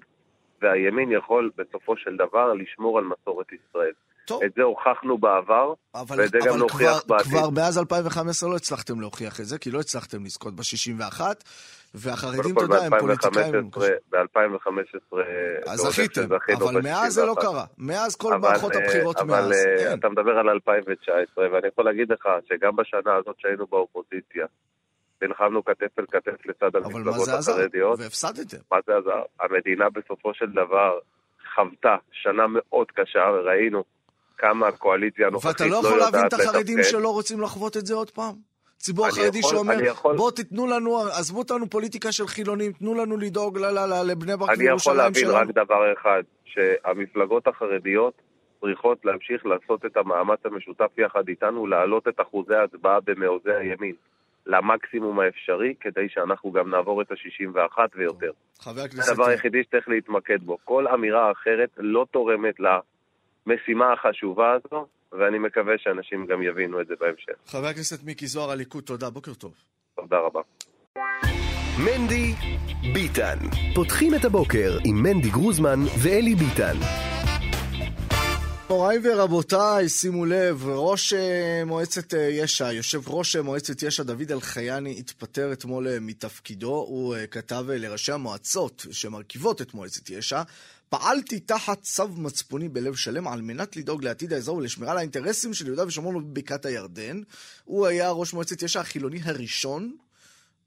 והימין 0.62 1.12
יכול 1.12 1.50
בסופו 1.56 1.96
של 1.96 2.16
דבר 2.16 2.52
לשמור 2.52 2.98
על 2.98 3.04
מסורת 3.04 3.46
ישראל. 3.52 3.92
טוב. 4.26 4.42
את 4.42 4.52
זה 4.56 4.62
הוכחנו 4.62 5.18
בעבר, 5.18 5.72
אבל, 5.94 6.20
ואת 6.20 6.30
זה 6.30 6.38
גם 6.40 6.48
אבל 6.48 6.58
נוכיח 6.58 7.00
כבר, 7.04 7.16
בעתיד. 7.16 7.32
כבר 7.32 7.50
מאז 7.50 7.78
2015 7.78 8.50
לא 8.50 8.56
הצלחתם 8.56 9.00
להוכיח 9.00 9.40
את 9.40 9.46
זה, 9.46 9.58
כי 9.58 9.70
לא 9.70 9.80
הצלחתם 9.80 10.24
לזכות 10.24 10.54
ב-61, 10.56 11.20
והחרדים, 11.94 12.52
אתה 12.52 12.64
יודע, 12.64 12.84
הם 12.84 12.98
פוליטיקאים. 12.98 13.70
ב-2015 14.10 15.16
אז 15.66 15.78
זכיתם, 15.78 16.28
אבל 16.56 16.80
מאז 16.82 17.12
זה 17.12 17.24
לא 17.24 17.34
קרה. 17.40 17.64
מאז 17.78 18.16
כל 18.16 18.32
אבל, 18.32 18.48
מערכות 18.48 18.76
אה, 18.76 18.84
הבחירות 18.84 19.16
אבל 19.16 19.30
מאז. 19.30 19.52
אה, 19.52 19.90
אין. 19.90 19.98
אתה 19.98 20.08
מדבר 20.08 20.38
על 20.38 20.48
2019, 20.48 21.48
ואני 21.52 21.68
יכול 21.68 21.84
להגיד 21.84 22.12
לך 22.12 22.28
שגם 22.48 22.76
בשנה 22.76 23.14
הזאת 23.14 23.36
שהיינו 23.38 23.66
באופוזיציה, 23.66 24.46
נלחמנו 25.22 25.64
כתף 25.64 25.98
אל 25.98 26.04
כתף 26.10 26.46
לצד 26.46 26.76
אבל 26.76 26.80
מה 26.80 26.86
המפלגות 26.86 27.24
זה 27.24 27.34
עזר? 27.34 27.52
החרדיות. 27.52 27.98
והפסדתם. 28.00 28.56
מה 28.72 28.78
זה 28.86 28.92
עזר? 28.96 29.22
המדינה 29.40 29.90
בסופו 29.90 30.34
של 30.34 30.46
דבר 30.50 30.98
חוותה 31.54 31.96
שנה 32.12 32.46
מאוד 32.48 32.86
קשה, 32.90 33.30
וראינו 33.34 33.84
כמה 34.38 34.68
הקואליציה 34.68 35.26
הנוכחית 35.26 35.60
ואתה 35.60 35.64
לא 35.66 35.70
לא 35.70 35.76
יודעת 35.76 35.92
יכול 35.92 36.00
לתפקד. 36.00 36.14
להבין 36.14 36.26
את 36.26 36.32
החרדים 36.32 36.78
שלא 36.82 37.08
רוצים 37.08 37.40
לחוות 37.40 37.76
את 37.76 37.86
זה 37.86 37.94
עוד 37.94 38.10
פעם? 38.10 38.55
ציבור 38.78 39.06
החרדי 39.06 39.38
יכול- 39.38 39.50
שאומר, 39.50 39.80
יכול- 39.84 40.16
בואו 40.16 40.30
תיתנו 40.30 40.66
לנו, 40.66 40.98
עזבו 40.98 41.38
אותנו 41.38 41.70
פוליטיקה 41.70 42.12
של 42.12 42.26
חילונים, 42.26 42.72
תנו 42.72 42.94
לנו 42.94 43.16
לדאוג 43.16 43.58
ל- 43.58 43.64
ל- 43.66 43.78
ל- 43.92 44.10
לבני 44.10 44.36
ברק 44.36 44.48
אני 44.48 44.54
יכול 44.54 44.62
וירושלים 44.66 44.96
להבין 44.96 45.22
שלנו. 45.22 45.34
רק 45.36 45.48
דבר 45.50 45.92
אחד, 45.92 46.22
שהמפלגות 46.44 47.46
החרדיות 47.46 48.14
צריכות 48.60 49.04
להמשיך 49.04 49.46
לעשות 49.46 49.84
את 49.86 49.96
המאמץ 49.96 50.38
המשותף 50.44 50.90
יחד 50.98 51.28
איתנו, 51.28 51.66
להעלות 51.66 52.08
את 52.08 52.20
אחוזי 52.20 52.54
ההצבעה 52.54 52.98
במעוזי 53.04 53.50
הימין 53.52 53.94
למקסימום 54.46 55.20
האפשרי, 55.20 55.74
כדי 55.80 56.08
שאנחנו 56.08 56.52
גם 56.52 56.70
נעבור 56.70 57.02
את 57.02 57.10
ה-61 57.10 57.78
ויותר. 57.96 58.30
חבר 58.60 58.74
זה 58.74 58.84
הכנסת... 58.84 59.08
הדבר 59.12 59.26
היחידי 59.28 59.62
שצריך 59.62 59.88
להתמקד 59.88 60.38
בו. 60.42 60.58
כל 60.64 60.88
אמירה 60.88 61.32
אחרת 61.32 61.68
לא 61.76 62.06
תורמת 62.10 62.54
למשימה 63.46 63.92
החשובה 63.92 64.52
הזו, 64.52 64.86
ואני 65.12 65.38
מקווה 65.38 65.74
שאנשים 65.78 66.26
גם 66.26 66.42
יבינו 66.42 66.80
את 66.80 66.86
זה 66.86 66.94
בהמשך. 67.00 67.32
חבר 67.46 67.66
הכנסת 67.66 68.04
מיקי 68.04 68.26
זוהר, 68.26 68.50
הליכוד, 68.50 68.84
תודה, 68.84 69.10
בוקר 69.10 69.34
טוב. 69.34 69.54
תודה 69.96 70.16
רבה. 70.18 70.40
מנדי 71.84 72.32
ביטן. 72.94 73.36
פותחים 73.74 74.14
את 74.14 74.24
הבוקר 74.24 74.78
עם 74.84 75.02
מנדי 75.02 75.30
גרוזמן 75.30 75.78
ואלי 76.02 76.34
ביטן. 76.34 76.76
מוריי 78.70 78.98
ורבותיי, 79.02 79.88
שימו 79.88 80.24
לב, 80.24 80.68
ראש 80.68 81.12
אה, 81.12 81.62
מועצת 81.66 82.14
אה, 82.14 82.20
יש"ע, 82.20 82.72
יושב 82.72 83.08
ראש 83.08 83.36
אה, 83.36 83.42
מועצת 83.42 83.82
יש"ע 83.82 84.02
דוד 84.02 84.32
אלחייני 84.32 84.98
התפטר 84.98 85.52
אתמול 85.52 85.98
מתפקידו. 86.00 86.72
הוא 86.88 87.16
כתב 87.30 87.64
לראשי 87.68 88.12
המועצות 88.12 88.86
שמרכיבות 88.90 89.62
את 89.62 89.74
מועצת 89.74 90.10
יש"ע 90.10 90.42
פעלתי 90.88 91.40
תחת 91.40 91.82
צו 91.82 92.08
מצפוני 92.08 92.68
בלב 92.68 92.94
שלם 92.94 93.28
על 93.28 93.42
מנת 93.42 93.76
לדאוג 93.76 94.04
לעתיד 94.04 94.32
האזור 94.32 94.56
ולשמירה 94.56 94.92
על 94.92 94.98
האינטרסים 94.98 95.54
של 95.54 95.66
יהודה 95.66 95.86
ושומרון 95.86 96.16
ובבקעת 96.16 96.66
הירדן. 96.66 97.22
הוא 97.64 97.86
היה 97.86 98.10
ראש 98.10 98.32
מועצת 98.32 98.62
יש"ע 98.62 98.80
החילוני 98.80 99.20
הראשון 99.24 99.96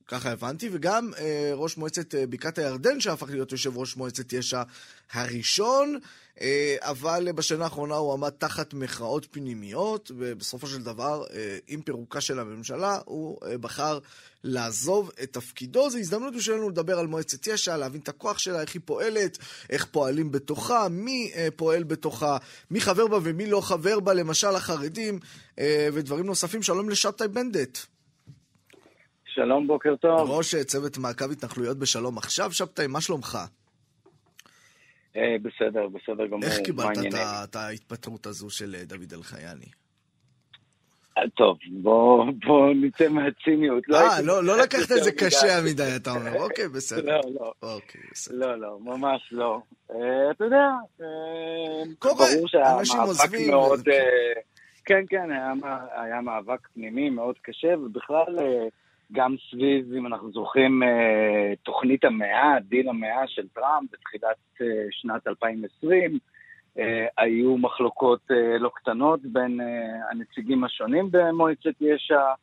ככה 0.09 0.31
הבנתי, 0.31 0.69
וגם 0.71 1.11
אה, 1.17 1.51
ראש 1.53 1.77
מועצת 1.77 2.15
אה, 2.15 2.27
בקעת 2.27 2.57
הירדן, 2.57 2.99
שהפך 2.99 3.29
להיות 3.29 3.51
יושב 3.51 3.77
ראש 3.77 3.95
מועצת 3.95 4.33
יש"ע 4.33 4.63
הראשון, 5.11 5.99
אבל 6.79 7.27
בשנה 7.35 7.63
האחרונה 7.63 7.95
הוא 7.95 8.13
עמד 8.13 8.29
תחת 8.29 8.73
מכרעות 8.73 9.27
פנימיות, 9.31 10.11
ובסופו 10.17 10.67
של 10.67 10.83
דבר, 10.83 11.23
אה, 11.33 11.57
עם 11.67 11.81
פירוקה 11.81 12.21
של 12.21 12.39
הממשלה, 12.39 12.97
הוא 13.05 13.37
אה, 13.45 13.57
בחר 13.57 13.99
לעזוב 14.43 15.11
את 15.23 15.33
תפקידו. 15.33 15.89
זו 15.89 15.97
הזדמנות 15.97 16.35
בשבילנו 16.35 16.69
לדבר 16.69 16.99
על 16.99 17.07
מועצת 17.07 17.47
יש"ע, 17.47 17.77
להבין 17.77 18.01
את 18.01 18.09
הכוח 18.09 18.37
שלה, 18.37 18.61
איך 18.61 18.73
היא 18.73 18.81
פועלת, 18.85 19.37
איך 19.69 19.85
פועלים 19.85 20.31
בתוכה, 20.31 20.87
מי 20.89 21.31
אה, 21.35 21.47
פועל 21.55 21.83
בתוכה, 21.83 22.37
מי 22.71 22.81
חבר 22.81 23.07
בה 23.07 23.17
ומי 23.23 23.49
לא 23.49 23.61
חבר 23.61 23.99
בה, 23.99 24.13
למשל 24.13 24.55
החרדים, 24.55 25.19
אה, 25.59 25.89
ודברים 25.93 26.25
נוספים. 26.25 26.61
שלום 26.61 26.89
לשבתאי 26.89 27.27
בנדט. 27.27 27.77
שלום, 29.25 29.67
בוקר 29.67 29.95
טוב. 29.95 30.31
ראש 30.31 30.55
צוות 30.55 30.97
מעקב 30.97 31.31
התנחלויות 31.31 31.77
בשלום 31.77 32.17
עכשיו, 32.17 32.51
שבתאי, 32.51 32.87
מה 32.87 33.01
שלומך? 33.01 33.37
אה, 35.19 35.35
בסדר, 35.41 35.87
בסדר 35.87 36.27
גמור. 36.27 36.43
איך 36.43 36.59
קיבלת 36.59 36.97
את 37.43 37.55
ההתפטרות 37.55 38.25
הזו 38.25 38.49
של 38.49 38.75
אה, 38.75 38.85
דוד 38.85 39.13
אלחייני? 39.13 39.65
אה, 41.17 41.23
טוב, 41.35 41.57
בוא, 41.81 42.25
בוא 42.45 42.73
נצא 42.75 43.07
מהציניות. 43.09 43.83
לא 43.87 43.97
אה, 43.97 44.21
לא, 44.21 44.43
לא 44.43 44.57
לקחת 44.57 44.91
את 44.97 45.03
זה 45.03 45.11
קשה 45.11 45.61
מדי, 45.65 45.95
אתה 45.95 46.11
אומר. 46.11 46.41
אוקיי, 46.43 46.67
בסדר. 46.75 47.01
לא, 47.01 47.21
לא. 47.39 47.51
אוקיי, 47.61 48.01
בסדר. 48.11 48.35
לא, 48.37 48.55
לא, 48.55 48.77
ממש 48.81 49.29
לא. 49.31 49.61
אתה 50.31 50.43
יודע, 50.43 50.69
קורה, 51.99 52.25
אנשים 52.79 52.99
עוזבים. 52.99 53.51
כן, 54.85 55.03
כן, 55.09 55.29
היה 55.95 56.21
מאבק 56.21 56.67
פנימי 56.73 57.09
מאוד 57.09 57.35
קשה, 57.41 57.77
ובכלל... 57.77 58.37
גם 59.11 59.35
סביב, 59.51 59.93
אם 59.93 60.07
אנחנו 60.07 60.31
זוכרים, 60.31 60.83
אה, 60.83 61.53
תוכנית 61.63 62.05
המאה, 62.05 62.57
דין 62.61 62.89
המאה 62.89 63.27
של 63.27 63.47
טראמפ 63.47 63.91
בתחילת 63.91 64.37
אה, 64.61 64.67
שנת 64.91 65.27
2020, 65.27 66.19
אה, 66.79 67.05
היו 67.17 67.57
מחלוקות 67.57 68.19
לא 68.59 68.71
קטנות 68.75 69.19
בין 69.23 69.59
הנציגים 70.11 70.63
השונים 70.63 71.07
במועצת 71.11 71.81
יש"ע. 71.81 72.33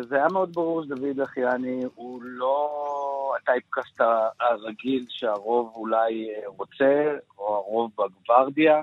זה 0.00 0.16
היה 0.16 0.26
מאוד 0.32 0.52
ברור 0.52 0.84
שדוד 0.84 1.20
אחיאני 1.20 1.84
הוא 1.94 2.22
לא 2.22 3.34
הטייפקאסט 3.36 4.00
הרגיל 4.40 5.04
שהרוב 5.08 5.72
אולי 5.76 6.28
רוצה, 6.46 7.16
או 7.38 7.54
הרוב 7.54 7.90
בגוורדיה 7.98 8.82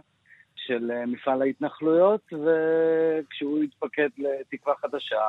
של 0.56 0.92
מפעל 1.08 1.42
ההתנחלויות, 1.42 2.22
וכשהוא 2.34 3.64
התפקד 3.64 4.10
לתקווה 4.18 4.76
חדשה, 4.76 5.22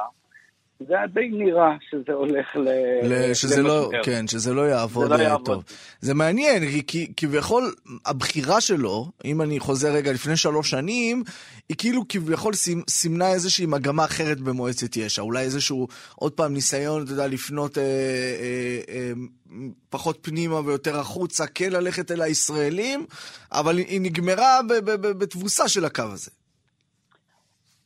זה 0.81 0.95
היה 0.95 1.07
די 1.07 1.29
נראה 1.33 1.77
שזה 1.91 2.13
הולך 2.13 2.57
ל... 2.57 3.35
שזה 3.35 3.63
לא, 3.63 3.91
כן, 4.03 4.29
שזה 4.29 4.55
לא 4.55 4.63
יעבוד 4.63 5.09
זה 5.09 5.17
לא 5.17 5.23
יעבוד. 5.23 5.47
טוב. 5.47 5.65
זה 6.01 6.15
מעניין, 6.15 6.83
כי 6.87 7.13
כביכול 7.17 7.75
הבחירה 8.07 8.61
שלו, 8.61 9.11
אם 9.25 9.43
אני 9.43 9.61
חוזר 9.61 9.93
רגע 9.93 10.13
לפני 10.13 10.37
שלוש 10.37 10.71
שנים, 10.71 11.23
היא 11.69 11.77
כאילו 11.77 12.05
כביכול 12.09 12.53
סימנה 12.89 13.33
איזושהי 13.33 13.67
מגמה 13.67 14.05
אחרת 14.05 14.41
במועצת 14.41 14.97
יש"ע. 14.97 15.23
אולי 15.23 15.45
איזשהו, 15.45 15.89
עוד 16.15 16.33
פעם, 16.33 16.55
ניסיון, 16.55 17.05
אתה 17.05 17.13
יודע, 17.13 17.27
לפנות 17.27 17.79
אה, 17.79 17.83
אה, 17.83 18.81
אה, 18.89 19.13
פחות 19.91 20.19
פנימה 20.23 20.61
ויותר 20.61 20.99
החוצה, 20.99 21.47
כן 21.47 21.73
ללכת 21.73 22.11
אל 22.11 22.23
הישראלים, 22.23 23.07
אבל 23.53 23.79
היא 23.79 24.01
נגמרה 24.01 24.61
בתבוסה 25.01 25.69
של 25.69 25.85
הקו 25.85 26.05
הזה. 26.13 26.31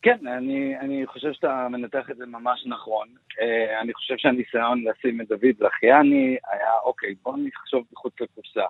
כן, 0.03 0.27
אני, 0.27 0.79
אני 0.79 1.07
חושב 1.07 1.33
שאתה 1.33 1.67
מנתח 1.71 2.11
את 2.11 2.17
זה 2.17 2.27
ממש 2.27 2.65
נכון. 2.67 3.09
Uh, 3.09 3.81
אני 3.83 3.95
חושב 3.95 4.15
שהניסיון 4.17 4.85
לשים 4.85 5.21
את 5.21 5.29
דוד 5.29 5.55
לחיאני 5.61 6.37
היה, 6.53 6.73
אוקיי, 6.85 7.15
בואו 7.23 7.37
נחשוב 7.37 7.85
מחוץ 7.93 8.13
לקופסה. 8.21 8.65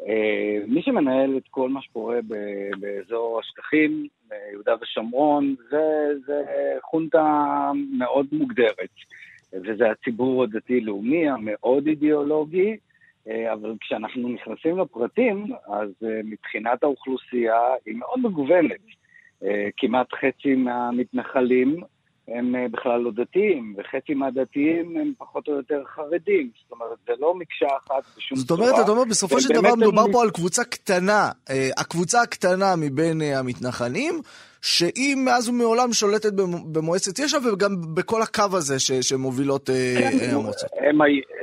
Uh, 0.00 0.04
מי 0.66 0.82
שמנהל 0.82 1.36
את 1.36 1.48
כל 1.50 1.68
מה 1.68 1.82
שקורה 1.82 2.18
ב- 2.28 2.70
באזור 2.80 3.40
השטחים, 3.40 4.08
ביהודה 4.28 4.74
ושומרון, 4.80 5.54
זה, 5.70 6.12
זה 6.26 6.42
חונטה 6.82 7.70
מאוד 7.98 8.26
מוגדרת. 8.32 8.94
וזה 9.52 9.90
הציבור 9.90 10.42
הדתי-לאומי 10.42 11.28
המאוד 11.28 11.86
אידיאולוגי, 11.86 12.76
uh, 12.76 13.30
אבל 13.52 13.74
כשאנחנו 13.80 14.28
נכנסים 14.28 14.78
לפרטים, 14.78 15.46
אז 15.66 15.90
מבחינת 16.24 16.82
האוכלוסייה 16.82 17.60
היא 17.86 17.96
מאוד 17.96 18.18
מגוונת. 18.22 19.03
אה, 19.44 19.68
כמעט 19.76 20.06
חצי 20.12 20.54
מהמתנחלים 20.54 21.76
הם 22.28 22.56
אה, 22.56 22.66
בכלל 22.70 23.00
לא 23.00 23.10
דתיים, 23.10 23.74
וחצי 23.78 24.14
מהדתיים 24.14 24.96
הם 25.00 25.12
פחות 25.18 25.48
או 25.48 25.52
יותר 25.52 25.82
חרדים. 25.94 26.50
זאת 26.62 26.72
אומרת, 26.72 26.98
זה 27.06 27.12
לא 27.18 27.34
מקשה 27.34 27.66
אחת 27.66 28.02
בשום 28.16 28.38
זאת 28.38 28.50
אומרת, 28.50 28.74
אתה 28.82 28.90
אומר, 28.90 29.04
בסופו 29.10 29.40
של 29.40 29.48
דבר 29.48 29.74
מדובר 29.74 30.04
פה 30.12 30.22
על 30.22 30.30
קבוצה 30.30 30.64
קטנה, 30.64 31.30
אה, 31.50 31.68
הקבוצה 31.76 32.22
הקטנה 32.22 32.74
מבין 32.76 33.20
המתנחלים, 33.20 34.14
שהיא 34.62 35.16
מאז 35.16 35.48
ומעולם 35.48 35.92
שולטת 35.92 36.32
במועצת 36.72 37.18
יש"ע 37.18 37.38
וגם 37.38 37.70
בכל 37.94 38.22
הקו 38.22 38.56
הזה 38.56 38.74
שמובילות 39.02 39.70
כן, 39.98 40.34
המועצות. 40.34 40.70
הם, 40.78 40.98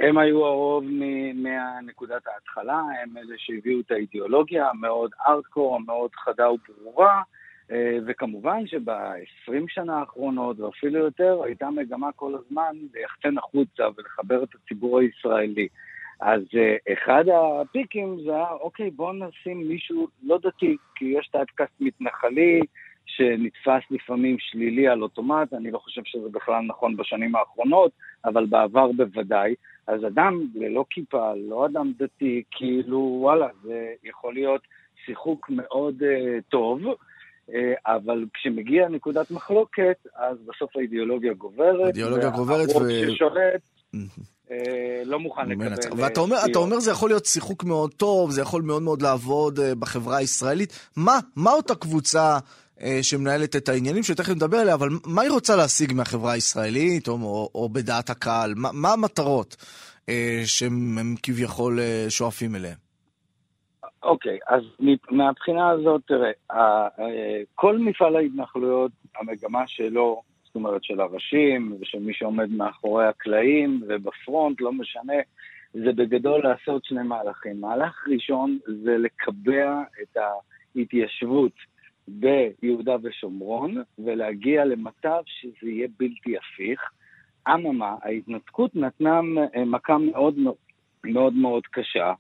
הם 0.08 0.18
היו 0.18 0.46
הרוב 0.46 0.84
מנקודת 1.34 2.28
ההתחלה, 2.28 2.82
הם 3.04 3.18
אלה 3.18 3.36
שהביאו 3.38 3.80
את 3.80 3.92
האידיאולוגיה 3.92 4.70
המאוד 4.70 5.12
ארדקור, 5.28 5.76
המאוד 5.76 6.12
חדה 6.16 6.46
וברורה. 6.52 7.22
אה, 7.72 7.98
וכמובן 8.06 8.68
שב-20 8.68 9.54
שנה 9.68 10.00
האחרונות, 10.00 10.60
ואפילו 10.60 11.00
יותר, 11.00 11.42
הייתה 11.44 11.70
מגמה 11.70 12.12
כל 12.12 12.34
הזמן 12.36 12.76
ליחצן 12.94 13.38
החוצה 13.38 13.84
ולחבר 13.98 14.44
את 14.44 14.50
הציבור 14.56 15.00
הישראלי. 15.00 15.68
אז 16.20 16.42
אה, 16.56 16.94
אחד 16.94 17.24
הפיקים 17.34 18.18
זה 18.26 18.36
היה, 18.36 18.52
אוקיי, 18.52 18.90
בואו 18.90 19.14
נשים 19.14 19.68
מישהו 19.68 20.08
לא 20.24 20.38
דתי, 20.44 20.78
כי 20.96 21.06
יש 21.06 21.28
טייפקאסט 21.28 21.74
מתנחלי 21.80 22.60
שנתפס 23.06 23.92
לפעמים 23.92 24.36
שלילי 24.40 24.88
על 24.88 25.02
אוטומט, 25.02 25.54
אני 25.54 25.72
לא 25.72 25.78
חושב 25.78 26.02
שזה 26.06 26.30
בכלל 26.32 26.62
נכון 26.62 26.98
בשנים 26.98 27.36
האחרונות, 27.36 27.92
אבל 28.26 28.46
בעבר 28.46 28.92
בוודאי. 28.92 29.56
אז 29.88 30.06
אדם 30.06 30.42
ללא 30.56 30.86
כיפה, 30.90 31.34
לא 31.36 31.66
אדם 31.66 31.92
דתי, 31.98 32.44
כאילו, 32.52 33.18
וואלה, 33.22 33.48
זה 33.64 33.94
יכול 34.04 34.34
להיות 34.34 34.62
שיחוק 35.06 35.50
מאוד 35.50 36.02
uh, 36.02 36.42
טוב. 36.50 36.82
אה, 37.54 37.96
אבל 37.96 38.26
כשמגיע 38.34 38.88
נקודת 38.90 39.32
מחלוקת, 39.32 40.08
אז 40.16 40.38
בסוף 40.46 40.78
האידיאולוגיה 40.78 41.34
גוברת. 41.34 41.84
האידיאולוגיה 41.84 42.30
גוברת 42.30 42.70
ו... 42.70 42.90
ששולט 43.12 43.62
אה, 44.52 45.02
לא 45.06 45.20
מוכן 45.20 45.50
לקבל... 45.50 45.74
ואתה 45.98 46.20
אומר, 46.20 46.38
אתה 46.52 46.60
אומר 46.60 46.80
זה 46.80 46.92
יכול 46.92 47.10
להיות 47.10 47.26
שיחוק 47.26 47.64
מאוד 47.64 47.94
טוב, 47.94 48.32
זה 48.32 48.42
יכול 48.42 48.62
מאוד 48.62 48.82
מאוד 48.82 49.02
לעבוד 49.02 49.60
אה, 49.60 49.76
בחברה 49.76 50.18
הישראלית. 50.18 50.90
מה, 50.96 51.20
מה 51.36 51.52
אותה 51.52 51.76
קבוצה 51.76 52.40
שמנהלת 53.02 53.56
את 53.56 53.70
העניינים, 53.70 54.04
שתכף 54.04 54.30
נדבר 54.30 54.58
עליה, 54.58 54.74
אבל 54.74 54.90
מה 55.06 55.22
היא 55.22 55.32
רוצה 55.32 55.56
להשיג 55.56 55.94
מהחברה 55.94 56.32
הישראלית, 56.32 57.08
או, 57.08 57.14
או, 57.14 57.50
או 57.56 57.70
בדעת 57.70 58.10
הקהל? 58.10 58.54
מה, 58.56 58.70
מה 58.74 58.94
המטרות 58.94 59.56
שהם 60.46 61.16
כביכול 61.24 61.80
שואפים 62.10 62.56
אליהן? 62.56 62.76
אוקיי, 64.04 64.40
אז 64.48 64.64
מהבחינה 65.12 65.70
הזאת, 65.70 66.02
תראה, 66.06 66.32
כל 67.56 67.78
מפעל 67.78 68.16
ההתנחלויות, 68.16 68.92
המגמה 69.16 69.68
שלו, 69.68 70.22
זאת 70.44 70.56
אומרת 70.56 70.84
של 70.84 71.02
הראשים 71.02 71.78
ושל 71.82 72.00
מי 72.00 72.14
שעומד 72.14 72.52
מאחורי 72.52 73.08
הקלעים 73.08 73.84
ובפרונט, 73.88 74.62
לא 74.62 74.72
משנה, 74.72 75.14
זה 75.74 75.92
בגדול 75.92 76.42
לעשות 76.44 76.86
שני 76.86 77.04
מהלכים. 77.04 77.62
מהלך 77.62 78.08
ראשון 78.08 78.60
זה 78.84 78.98
לקבע 78.98 79.84
את 80.02 80.18
ההתיישבות 80.18 81.52
ביהודה 82.08 82.96
ושומרון 83.04 83.84
ולהגיע 84.00 84.66
למצב 84.66 85.22
שזה 85.26 85.70
יהיה 85.70 85.88
בלתי 86.00 86.38
הפיך. 86.38 86.82
אממה, 87.48 87.96
ההתנתקות 88.04 88.76
נתנה 88.76 89.22
מכה 89.66 89.98
מאוד 89.98 90.36
מאוד 91.04 91.34
מאוד 91.34 91.64
קשה. 91.72 92.14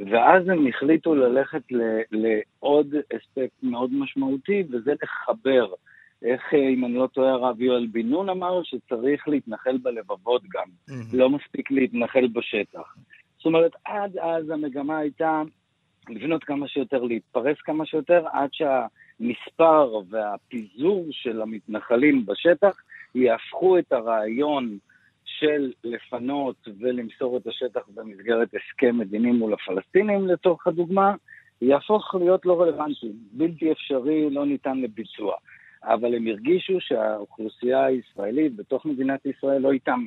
ואז 0.00 0.48
הם 0.48 0.66
החליטו 0.66 1.14
ללכת 1.14 1.62
לעוד 2.10 2.94
אספקט 2.94 3.62
מאוד 3.62 3.90
משמעותי, 3.92 4.62
וזה 4.70 4.92
לחבר. 5.02 5.72
איך, 6.22 6.54
אם 6.54 6.84
אני 6.84 6.94
לא 6.94 7.06
טועה, 7.06 7.32
הרב 7.32 7.60
יואל 7.60 7.86
בן 7.92 8.06
נון 8.06 8.28
אמר 8.28 8.62
שצריך 8.62 9.28
להתנחל 9.28 9.78
בלבבות 9.78 10.42
גם, 10.42 10.66
mm-hmm. 10.90 11.16
לא 11.16 11.30
מספיק 11.30 11.70
להתנחל 11.70 12.26
בשטח. 12.26 12.96
זאת 13.36 13.46
אומרת, 13.46 13.72
עד 13.84 14.16
אז 14.16 14.50
המגמה 14.50 14.98
הייתה 14.98 15.42
לבנות 16.08 16.44
כמה 16.44 16.68
שיותר, 16.68 17.02
להתפרס 17.02 17.56
כמה 17.60 17.86
שיותר, 17.86 18.24
עד 18.32 18.50
שהמספר 18.52 20.00
והפיזור 20.08 21.06
של 21.10 21.42
המתנחלים 21.42 22.26
בשטח 22.26 22.82
יהפכו 23.14 23.78
את 23.78 23.92
הרעיון 23.92 24.78
של 25.24 25.72
לפנות 25.84 26.68
ולמסור 26.80 27.36
את 27.36 27.46
השטח 27.46 27.80
במסגרת 27.94 28.48
הסכם 28.54 28.98
מדיני 28.98 29.32
מול 29.32 29.52
הפלסטינים, 29.52 30.26
לצורך 30.26 30.66
הדוגמה, 30.66 31.14
יהפוך 31.62 32.14
להיות 32.14 32.46
לא 32.46 32.62
רלוונטי, 32.62 33.12
בלתי 33.32 33.72
אפשרי, 33.72 34.30
לא 34.30 34.46
ניתן 34.46 34.80
לביצוע. 34.80 35.34
אבל 35.84 36.14
הם 36.14 36.26
הרגישו 36.26 36.80
שהאוכלוסייה 36.80 37.84
הישראלית 37.84 38.56
בתוך 38.56 38.86
מדינת 38.86 39.26
ישראל 39.26 39.60
לא 39.60 39.72
איתם. 39.72 40.06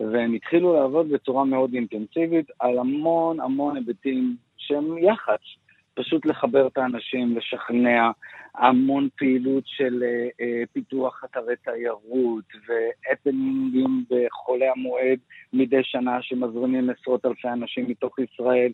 והם 0.00 0.32
התחילו 0.34 0.74
לעבוד 0.74 1.08
בצורה 1.08 1.44
מאוד 1.44 1.74
אינטנסיבית 1.74 2.46
על 2.60 2.78
המון 2.78 3.40
המון 3.40 3.76
היבטים 3.76 4.36
שהם 4.56 4.98
יח"צ. 4.98 5.40
פשוט 5.94 6.26
לחבר 6.26 6.66
את 6.66 6.78
האנשים, 6.78 7.36
לשכנע, 7.36 8.10
המון 8.56 9.08
פעילות 9.16 9.64
של 9.66 10.02
uh, 10.02 10.42
uh, 10.42 10.68
פיתוח 10.72 11.24
אתרי 11.24 11.54
תיירות 11.64 12.44
והפנינגים 12.68 14.04
בחולי 14.10 14.68
המועד 14.68 15.18
מדי 15.52 15.82
שנה 15.82 16.22
שמזרימים 16.22 16.90
עשרות 16.90 17.26
אלפי 17.26 17.48
אנשים 17.48 17.88
מתוך 17.88 18.18
ישראל. 18.18 18.72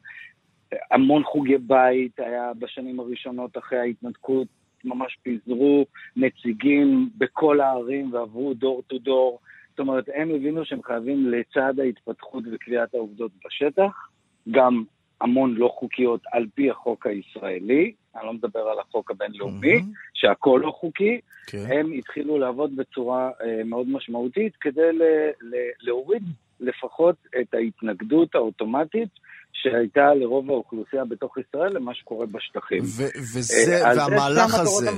המון 0.91 1.25
חוגי 1.25 1.59
בית 1.59 2.21
היה 2.21 2.53
בשנים 2.59 3.01
הראשונות 3.01 3.59
אחרי 3.59 3.79
ההתנתקות, 3.79 4.49
ממש 4.85 5.17
פיזרו 5.23 5.87
נציגים 6.17 7.09
בכל 7.19 7.61
הערים 7.61 8.13
ועברו 8.13 8.55
דור 8.55 8.83
טו 8.83 8.99
דור. 8.99 9.39
זאת 9.71 9.79
אומרת, 9.81 10.05
הם 10.15 10.31
הבינו 10.31 10.65
שהם 10.65 10.83
חייבים 10.83 11.31
לצד 11.31 11.81
ההתפתחות 11.81 12.45
וקביעת 12.53 12.95
העובדות 12.95 13.33
בשטח, 13.47 14.09
גם 14.51 14.85
המון 15.21 15.55
לא 15.55 15.75
חוקיות 15.79 16.21
על 16.33 16.47
פי 16.55 16.71
החוק 16.71 17.07
הישראלי, 17.07 17.93
אני 18.17 18.27
לא 18.27 18.33
מדבר 18.33 18.61
על 18.61 18.79
החוק 18.79 19.11
הבינלאומי, 19.11 19.75
mm-hmm. 19.75 20.11
שהכל 20.15 20.61
לא 20.63 20.71
חוקי, 20.71 21.21
okay. 21.21 21.51
כן. 21.51 21.67
הם 21.71 21.93
התחילו 21.93 22.39
לעבוד 22.39 22.77
בצורה 22.77 23.31
uh, 23.31 23.65
מאוד 23.65 23.89
משמעותית 23.89 24.53
כדי 24.61 24.93
ל- 24.93 25.31
ל- 25.55 25.71
להוריד 25.81 26.23
לפחות 26.61 27.17
את 27.41 27.55
ההתנגדות 27.55 28.35
האוטומטית 28.35 29.09
שהייתה 29.53 30.15
לרוב 30.15 30.51
האוכלוסייה 30.51 31.05
בתוך 31.05 31.39
ישראל 31.39 31.73
למה 31.77 31.95
שקורה 31.95 32.27
בשטחים. 32.27 32.83
ו- 32.83 33.19
וזה, 33.35 33.93
uh, 33.93 33.97
והמהלך 33.97 34.55
הזה, 34.55 34.91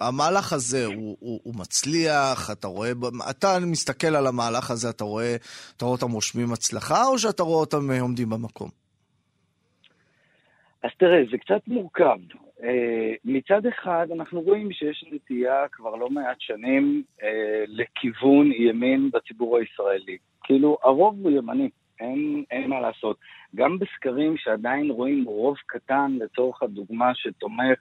המהלך 0.00 0.52
הזה 0.52 0.84
הוא, 0.84 1.16
הוא, 1.20 1.40
הוא 1.42 1.54
מצליח, 1.54 2.50
אתה 2.52 2.68
רואה, 2.68 2.92
אתה 3.30 3.58
מסתכל 3.66 4.16
על 4.16 4.26
המהלך 4.26 4.70
הזה, 4.70 4.90
אתה 4.90 5.04
רואה, 5.04 5.36
אתה 5.76 5.84
רואה 5.84 5.96
אותם 5.96 6.12
רושמים 6.12 6.52
הצלחה, 6.52 7.04
או 7.06 7.18
שאתה 7.18 7.42
רואה 7.42 7.60
אותם 7.60 7.90
אה, 7.90 8.00
עומדים 8.00 8.30
במקום? 8.30 8.68
אז 10.82 10.90
תראה, 10.98 11.22
זה 11.30 11.38
קצת 11.38 11.60
מורכב. 11.66 12.18
Uh, 12.58 12.62
מצד 13.24 13.66
אחד, 13.66 14.06
אנחנו 14.14 14.40
רואים 14.40 14.72
שיש 14.72 15.04
נטייה 15.12 15.68
כבר 15.72 15.96
לא 15.96 16.10
מעט 16.10 16.40
שנים 16.40 17.02
uh, 17.20 17.24
לכיוון 17.66 18.52
ימין 18.52 19.10
בציבור 19.12 19.58
הישראלי. 19.58 20.18
כאילו, 20.44 20.78
הרוב 20.82 21.16
הוא 21.22 21.30
ימני, 21.30 21.68
אין, 22.00 22.44
אין 22.50 22.70
מה 22.70 22.80
לעשות. 22.80 23.16
גם 23.54 23.78
בסקרים 23.78 24.36
שעדיין 24.36 24.90
רואים 24.90 25.24
רוב 25.24 25.56
קטן, 25.66 26.16
לצורך 26.20 26.62
הדוגמה, 26.62 27.14
שתומך, 27.14 27.78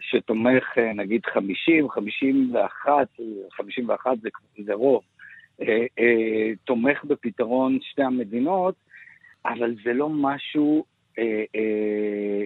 שתומך 0.00 0.64
uh, 0.76 0.80
נגיד 0.94 1.26
50, 1.26 1.90
51, 1.90 2.92
51 3.52 4.18
זה, 4.20 4.28
זה 4.64 4.74
רוב, 4.74 5.02
תומך 6.64 7.04
בפתרון 7.04 7.78
שתי 7.82 8.02
המדינות, 8.02 8.74
אבל 9.44 9.74
זה 9.84 9.92
לא 9.92 10.08
משהו 10.08 10.78
אה, 10.78 10.84
אה, 10.84 10.99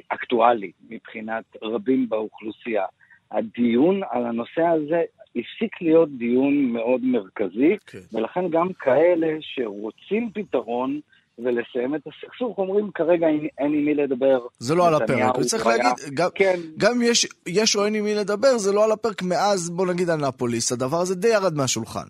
אקטואלי 0.08 0.70
מבחינת 0.90 1.44
רבים 1.62 2.08
באוכלוסייה. 2.08 2.84
הדיון 3.30 4.00
על 4.10 4.26
הנושא 4.26 4.62
הזה 4.62 5.02
הפסיק 5.36 5.82
להיות 5.82 6.08
דיון 6.18 6.72
מאוד 6.72 7.00
מרכזי, 7.04 7.74
okay. 7.74 7.78
כן. 7.86 7.98
ולכן 8.12 8.48
גם 8.50 8.68
כאלה 8.78 9.36
שרוצים 9.40 10.30
פתרון 10.34 11.00
ולסיים 11.38 11.94
את 11.94 12.00
הסכסוך, 12.06 12.58
אומרים 12.58 12.90
כרגע 12.94 13.26
אין, 13.26 13.48
אין 13.58 13.72
עם 13.72 13.84
מי 13.84 13.94
לדבר. 13.94 14.38
זה 14.58 14.74
לא 14.74 14.88
על 14.88 14.94
הפרק, 14.94 15.38
וצריך 15.38 15.66
להגיד, 15.66 15.92
גם, 16.14 16.28
כן. 16.34 16.54
גם 16.78 17.02
יש, 17.02 17.26
יש 17.46 17.76
או 17.76 17.84
אין 17.84 17.94
עם 17.94 18.04
מי 18.04 18.14
לדבר, 18.14 18.58
זה 18.58 18.72
לא 18.72 18.84
על 18.84 18.92
הפרק 18.92 19.22
מאז, 19.22 19.70
בוא 19.70 19.86
נגיד, 19.86 20.10
אנפוליס, 20.10 20.72
הדבר 20.72 20.96
הזה 21.00 21.14
די 21.14 21.28
ירד 21.28 21.54
מהשולחן. 21.54 22.06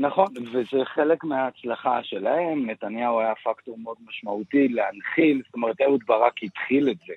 נכון, 0.00 0.26
וזה 0.52 0.84
חלק 0.84 1.24
מההצלחה 1.24 2.02
שלהם. 2.02 2.70
נתניהו 2.70 3.20
היה 3.20 3.34
פקטור 3.44 3.78
מאוד 3.78 3.96
משמעותי 4.08 4.68
להנחיל, 4.68 5.42
זאת 5.46 5.54
אומרת, 5.54 5.80
אהוד 5.80 6.00
ברק 6.06 6.42
התחיל 6.42 6.88
את 6.90 6.96
זה. 7.06 7.12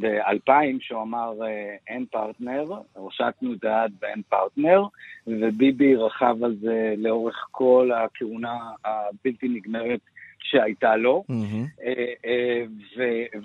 ב-2000, 0.00 0.76
שהוא 0.80 1.02
אמר 1.02 1.32
אה, 1.42 1.76
אין 1.88 2.06
פרטנר, 2.06 2.64
הושטנו 2.94 3.52
את 3.52 3.64
היד 3.64 3.92
ואין 4.00 4.22
פרטנר, 4.28 4.82
וביבי 5.26 5.96
רכב 5.96 6.36
על 6.44 6.56
זה 6.60 6.94
לאורך 6.96 7.46
כל 7.50 7.90
הכהונה 7.94 8.58
הבלתי 8.84 9.48
נגמרת 9.48 10.00
שהייתה 10.38 10.96
לו, 10.96 11.24
mm-hmm. 11.30 11.82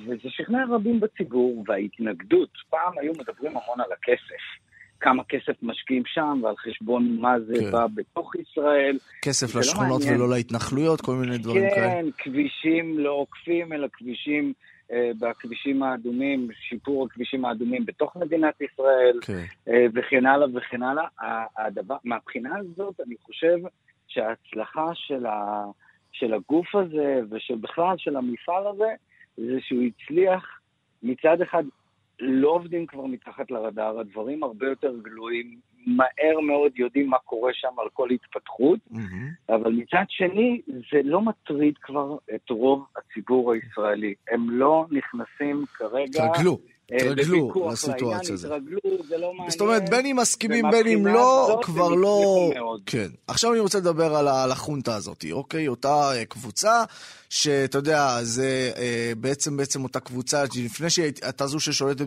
וזה 0.07 0.29
שכנע 0.29 0.65
רבים 0.69 0.99
בציבור, 0.99 1.63
וההתנגדות, 1.67 2.49
פעם 2.69 2.93
היו 2.97 3.11
מדברים 3.11 3.51
המון 3.51 3.81
על 3.81 3.91
הכסף. 3.91 4.63
כמה 5.03 5.23
כסף 5.23 5.63
משקיעים 5.63 6.03
שם 6.05 6.39
ועל 6.43 6.55
חשבון 6.57 7.17
מה 7.19 7.39
זה 7.39 7.53
כן. 7.59 7.71
בא 7.71 7.87
בתוך 7.95 8.35
ישראל. 8.35 8.97
כסף 9.21 9.55
לא 9.55 9.61
לשכונות 9.61 10.01
לא 10.05 10.15
ולא 10.15 10.29
להתנחלויות, 10.29 11.01
כל 11.01 11.15
מיני 11.15 11.37
דברים 11.37 11.63
כן, 11.69 11.75
כאלה. 11.75 11.89
כן, 11.89 12.05
כבישים 12.17 12.99
לא 12.99 13.11
עוקפים, 13.11 13.73
אלא 13.73 13.87
כבישים 13.93 14.53
אה, 14.91 15.11
בכבישים 15.19 15.83
האדומים, 15.83 16.49
שיפור 16.69 17.05
הכבישים 17.05 17.45
האדומים 17.45 17.85
בתוך 17.85 18.15
מדינת 18.15 18.61
ישראל, 18.61 19.19
כן. 19.21 19.43
אה, 19.67 19.85
וכן 19.93 20.25
הלאה 20.25 20.47
וכן 20.53 20.83
הלאה. 20.83 21.05
הדבר, 21.57 21.97
מהבחינה 22.03 22.57
הזאת, 22.57 22.99
אני 23.07 23.15
חושב 23.25 23.57
שההצלחה 24.07 24.91
של, 24.93 25.25
ה, 25.25 25.63
של 26.11 26.33
הגוף 26.33 26.75
הזה, 26.75 27.21
ובכלל 27.29 27.95
של 27.97 28.15
המפעל 28.15 28.67
הזה, 28.67 28.93
זה 29.37 29.57
שהוא 29.61 29.83
הצליח 29.83 30.59
מצד 31.03 31.41
אחד 31.41 31.63
לא 32.19 32.49
עובדים 32.49 32.85
כבר 32.85 33.05
מתחת 33.05 33.51
לרדאר, 33.51 33.99
הדברים 33.99 34.43
הרבה 34.43 34.67
יותר 34.67 34.93
גלויים, 35.01 35.59
מהר 35.85 36.39
מאוד 36.39 36.71
יודעים 36.75 37.09
מה 37.09 37.17
קורה 37.17 37.51
שם 37.53 37.79
על 37.81 37.87
כל 37.93 38.09
התפתחות, 38.09 38.79
mm-hmm. 38.91 39.53
אבל 39.55 39.71
מצד 39.71 40.03
שני, 40.09 40.61
זה 40.67 41.01
לא 41.03 41.21
מטריד 41.21 41.77
כבר 41.77 42.17
את 42.35 42.49
רוב 42.49 42.85
הציבור 42.97 43.53
הישראלי. 43.53 44.13
הם 44.31 44.49
לא 44.49 44.85
נכנסים 44.91 45.65
כרגע... 45.73 46.27
תרגלו. 46.33 46.57
התרגלו 46.91 47.69
לסיטואציה 47.71 48.33
הזאת. 48.33 48.51
לא 49.09 49.31
זאת 49.47 49.61
אומרת, 49.61 49.89
בין 49.89 50.05
אם 50.05 50.15
מסכימים, 50.15 50.65
בין 50.71 50.87
אם 50.87 51.07
לא, 51.07 51.59
כבר 51.63 51.89
לא... 51.89 52.51
כן. 52.85 53.07
עכשיו 53.27 53.51
אני 53.51 53.59
רוצה 53.59 53.77
לדבר 53.77 54.15
על 54.15 54.51
החונטה 54.51 54.95
הזאת, 54.95 55.25
אוקיי? 55.31 55.67
אותה 55.67 56.11
אה, 56.15 56.25
קבוצה, 56.25 56.83
שאתה 57.29 57.77
יודע, 57.77 58.19
זה 58.23 58.71
אה, 58.77 59.11
בעצם 59.17 59.57
בעצם 59.57 59.83
אותה 59.83 59.99
קבוצה, 59.99 60.43
לפני 60.55 60.89
שהייתה 60.89 61.47
זו 61.47 61.59
ששולטת 61.59 62.05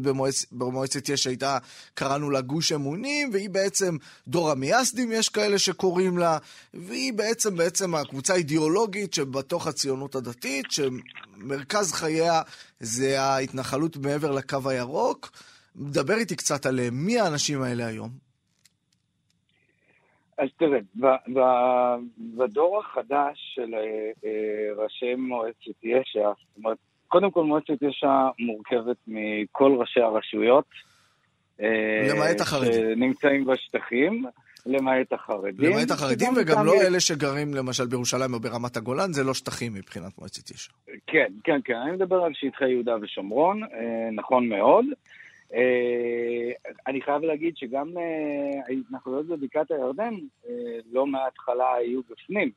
במועצת 0.53 1.09
יש, 1.09 1.27
הייתה, 1.27 1.59
קראנו 1.95 2.31
לה 2.31 2.41
גוש 2.41 2.73
אמונים, 2.73 3.31
והיא 3.33 3.51
בעצם 3.51 3.97
דור 4.29 4.51
המייסדים, 4.51 5.13
יש 5.13 5.29
כאלה 5.29 5.59
שקוראים 5.59 6.19
לה, 6.19 6.39
והיא 6.75 7.13
בעצם 7.13 7.57
בעצם 7.57 7.95
הקבוצה 7.95 8.35
האידיאולוגית 8.35 9.15
שבתוך 9.15 9.67
הציונות 9.67 10.15
הדתית, 10.15 10.67
שמרכז 10.71 11.93
חייה 11.93 12.43
זה 12.81 13.21
ההתנחלות 13.21 13.97
מעבר 13.97 14.31
לקו 14.31 14.71
הירוק. 14.71 15.31
דבר 15.77 16.15
איתי 16.15 16.37
קצת 16.37 16.67
עליהם. 16.67 16.95
מי 16.95 17.21
האנשים 17.21 17.63
האלה 17.63 17.87
היום? 17.87 18.11
אז 20.39 20.49
תראה, 20.59 20.79
בדור 22.37 22.81
החדש 22.81 23.55
של 23.55 23.75
אה, 23.75 23.81
אה, 24.25 24.83
ראשי 24.85 25.15
מועצת 25.15 25.85
יש"ע, 25.85 26.21
זאת 26.21 26.57
אומרת, 26.57 26.77
קודם 27.09 27.31
כל 27.31 27.45
מועצת 27.45 27.83
יש"ע 27.83 28.29
מורכבת 28.39 28.97
מכל 29.07 29.77
ראשי 29.79 30.01
הרשויות. 30.01 30.65
אה, 31.61 32.09
למעט 32.15 32.41
החרדים. 32.41 32.73
שנמצאים 32.73 33.45
בשטחים. 33.45 34.25
למעט 34.67 35.13
החרדים. 35.13 35.71
למעט 35.71 35.91
החרדים, 35.91 36.33
וגם 36.37 36.67
לא 36.67 36.73
אלה 36.73 37.01
שגרים 37.01 37.55
למשל 37.55 37.87
בירושלים 37.87 38.35
או 38.35 38.41
ברמת 38.41 38.77
הגולן, 38.77 39.13
זה 39.13 39.25
לא 39.25 39.35
שטחים 39.35 39.75
מבחינת 39.75 40.19
מועצת 40.19 40.51
יש"ע. 40.51 40.73
כן, 41.07 41.33
כן, 41.45 41.61
כן, 41.65 41.75
אני 41.75 41.93
מדבר 41.93 42.23
על 42.23 42.33
שטחי 42.35 42.69
יהודה 42.69 42.97
ושומרון, 43.03 43.63
אה, 43.65 44.11
נכון 44.13 44.49
מאוד. 44.49 44.85
אה, 45.55 46.51
אני 46.87 47.03
חייב 47.03 47.23
להגיד 47.23 47.57
שגם 47.57 47.99
אה, 47.99 48.61
ההתנחלויות 48.69 49.27
בבקעת 49.27 49.71
הירדן, 49.71 50.15
לא 50.93 51.07
מההתחלה 51.07 51.75
היו 51.75 52.01
בפנים. 52.11 52.51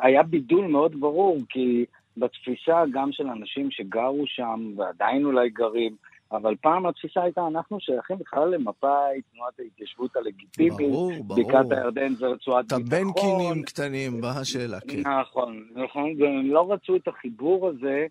היה 0.00 0.22
בידול 0.22 0.66
מאוד 0.66 1.00
ברור, 1.00 1.38
כי 1.48 1.84
בתפיסה 2.16 2.82
גם 2.92 3.12
של 3.12 3.26
אנשים 3.26 3.70
שגרו 3.70 4.24
שם 4.26 4.72
ועדיין 4.76 5.24
אולי 5.24 5.50
גרים, 5.50 5.96
אבל 6.32 6.54
פעם 6.60 6.86
התפיסה 6.86 7.22
הייתה, 7.22 7.46
אנחנו 7.46 7.80
שייכים 7.80 8.18
בכלל 8.18 8.48
למפא"י, 8.48 9.22
תנועת 9.32 9.60
ההתיישבות 9.60 10.16
הלגיטימית. 10.16 10.72
ברור, 10.72 11.12
ברור. 11.26 11.48
בקעת 11.48 11.72
הירדן 11.72 12.14
זה 12.14 12.26
רצועת 12.26 12.64
ביטחון. 12.64 12.82
את 12.82 12.92
הבנקינים 12.92 13.62
קטנים, 13.62 14.20
מה 14.20 14.30
השאלה, 14.40 14.80
כן. 14.80 15.00
נכון, 15.20 15.64
נכון, 15.74 16.22
והם 16.22 16.50
לא 16.50 16.72
רצו 16.72 16.96
את 16.96 17.08
החיבור 17.08 17.68
הזה 17.68 18.06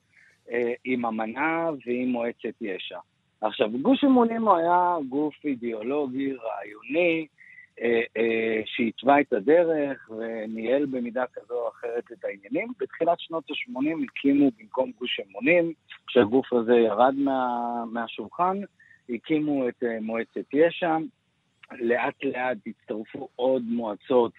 אה, 0.52 0.74
עם 0.86 1.06
אמנה 1.06 1.70
ועם 1.86 2.10
מועצת 2.10 2.62
יש"ע. 2.62 3.00
עכשיו, 3.42 3.70
גוש 3.82 4.04
אמונים 4.04 4.48
הוא 4.48 4.58
היה 4.58 4.96
גוף 5.10 5.34
אידיאולוגי, 5.46 6.34
רעיוני, 6.34 7.28
שהתווה 8.66 9.20
את 9.20 9.34
הדרך 9.34 10.10
וניהל 10.18 10.86
במידה 10.86 11.24
כזו 11.34 11.54
או 11.54 11.70
אחרת 11.70 12.12
את 12.12 12.26
העניינים. 12.26 12.74
בתחילת 12.80 13.20
שנות 13.20 13.44
ה-80 13.50 14.04
הקימו 14.04 14.52
במקום 14.60 14.92
גוש 15.00 15.20
אמונים, 15.30 15.74
כשהגוף 16.08 16.54
הזה 16.54 16.74
ירד 16.74 17.14
מה, 17.16 17.84
מהשולחן, 17.92 18.58
הקימו 19.10 19.70
את 19.70 19.84
אה, 19.84 19.98
מועצת 20.02 20.54
יש"ע, 20.54 20.98
לאט 21.72 22.24
לאט 22.24 22.58
הצטרפו 22.68 23.28
עוד 23.36 23.64
מועצות 23.64 24.32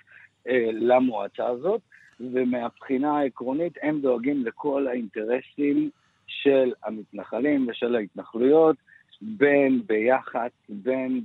אה, 0.48 0.70
למועצה 0.72 1.46
הזאת, 1.46 1.80
ומהבחינה 2.20 3.18
העקרונית 3.18 3.72
הם 3.82 4.00
דואגים 4.00 4.46
לכל 4.46 4.86
האינטרסים 4.86 5.90
של 6.26 6.72
המתנחלים 6.84 7.66
ושל 7.68 7.96
ההתנחלויות, 7.96 8.76
בין 9.22 9.82
ביח"צ, 9.86 10.52
בין 10.68 11.20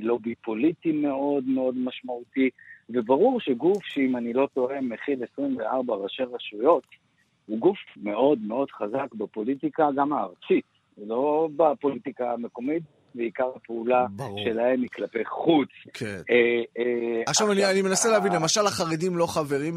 בלובי 0.00 0.34
פוליטי 0.34 0.92
מאוד 0.92 1.44
מאוד 1.44 1.74
משמעותי, 1.76 2.50
וברור 2.90 3.40
שגוף 3.40 3.84
שאם 3.84 4.16
אני 4.16 4.32
לא 4.32 4.48
טועה 4.54 4.80
מכיל 4.80 5.24
24 5.32 5.94
ראשי 5.94 6.22
רשויות, 6.22 6.82
הוא 7.46 7.58
גוף 7.58 7.78
מאוד 7.96 8.38
מאוד 8.40 8.70
חזק 8.70 9.14
בפוליטיקה 9.14 9.88
גם 9.96 10.12
הארצית, 10.12 10.64
לא 10.98 11.48
בפוליטיקה 11.56 12.32
המקומית, 12.32 12.82
ועיקר 13.14 13.50
הפעולה 13.56 14.06
ברור. 14.10 14.38
שלהם 14.44 14.82
היא 14.82 14.88
כלפי 14.94 15.24
חוץ. 15.24 15.68
כן. 15.92 16.20
אה, 16.30 16.62
אה, 16.78 17.22
עכשיו 17.26 17.52
אני, 17.52 17.70
אני 17.70 17.82
מנסה 17.82 18.08
להבין, 18.10 18.32
אה, 18.32 18.38
למשל 18.38 18.66
החרדים 18.66 19.16
לא 19.16 19.26
חברים, 19.26 19.74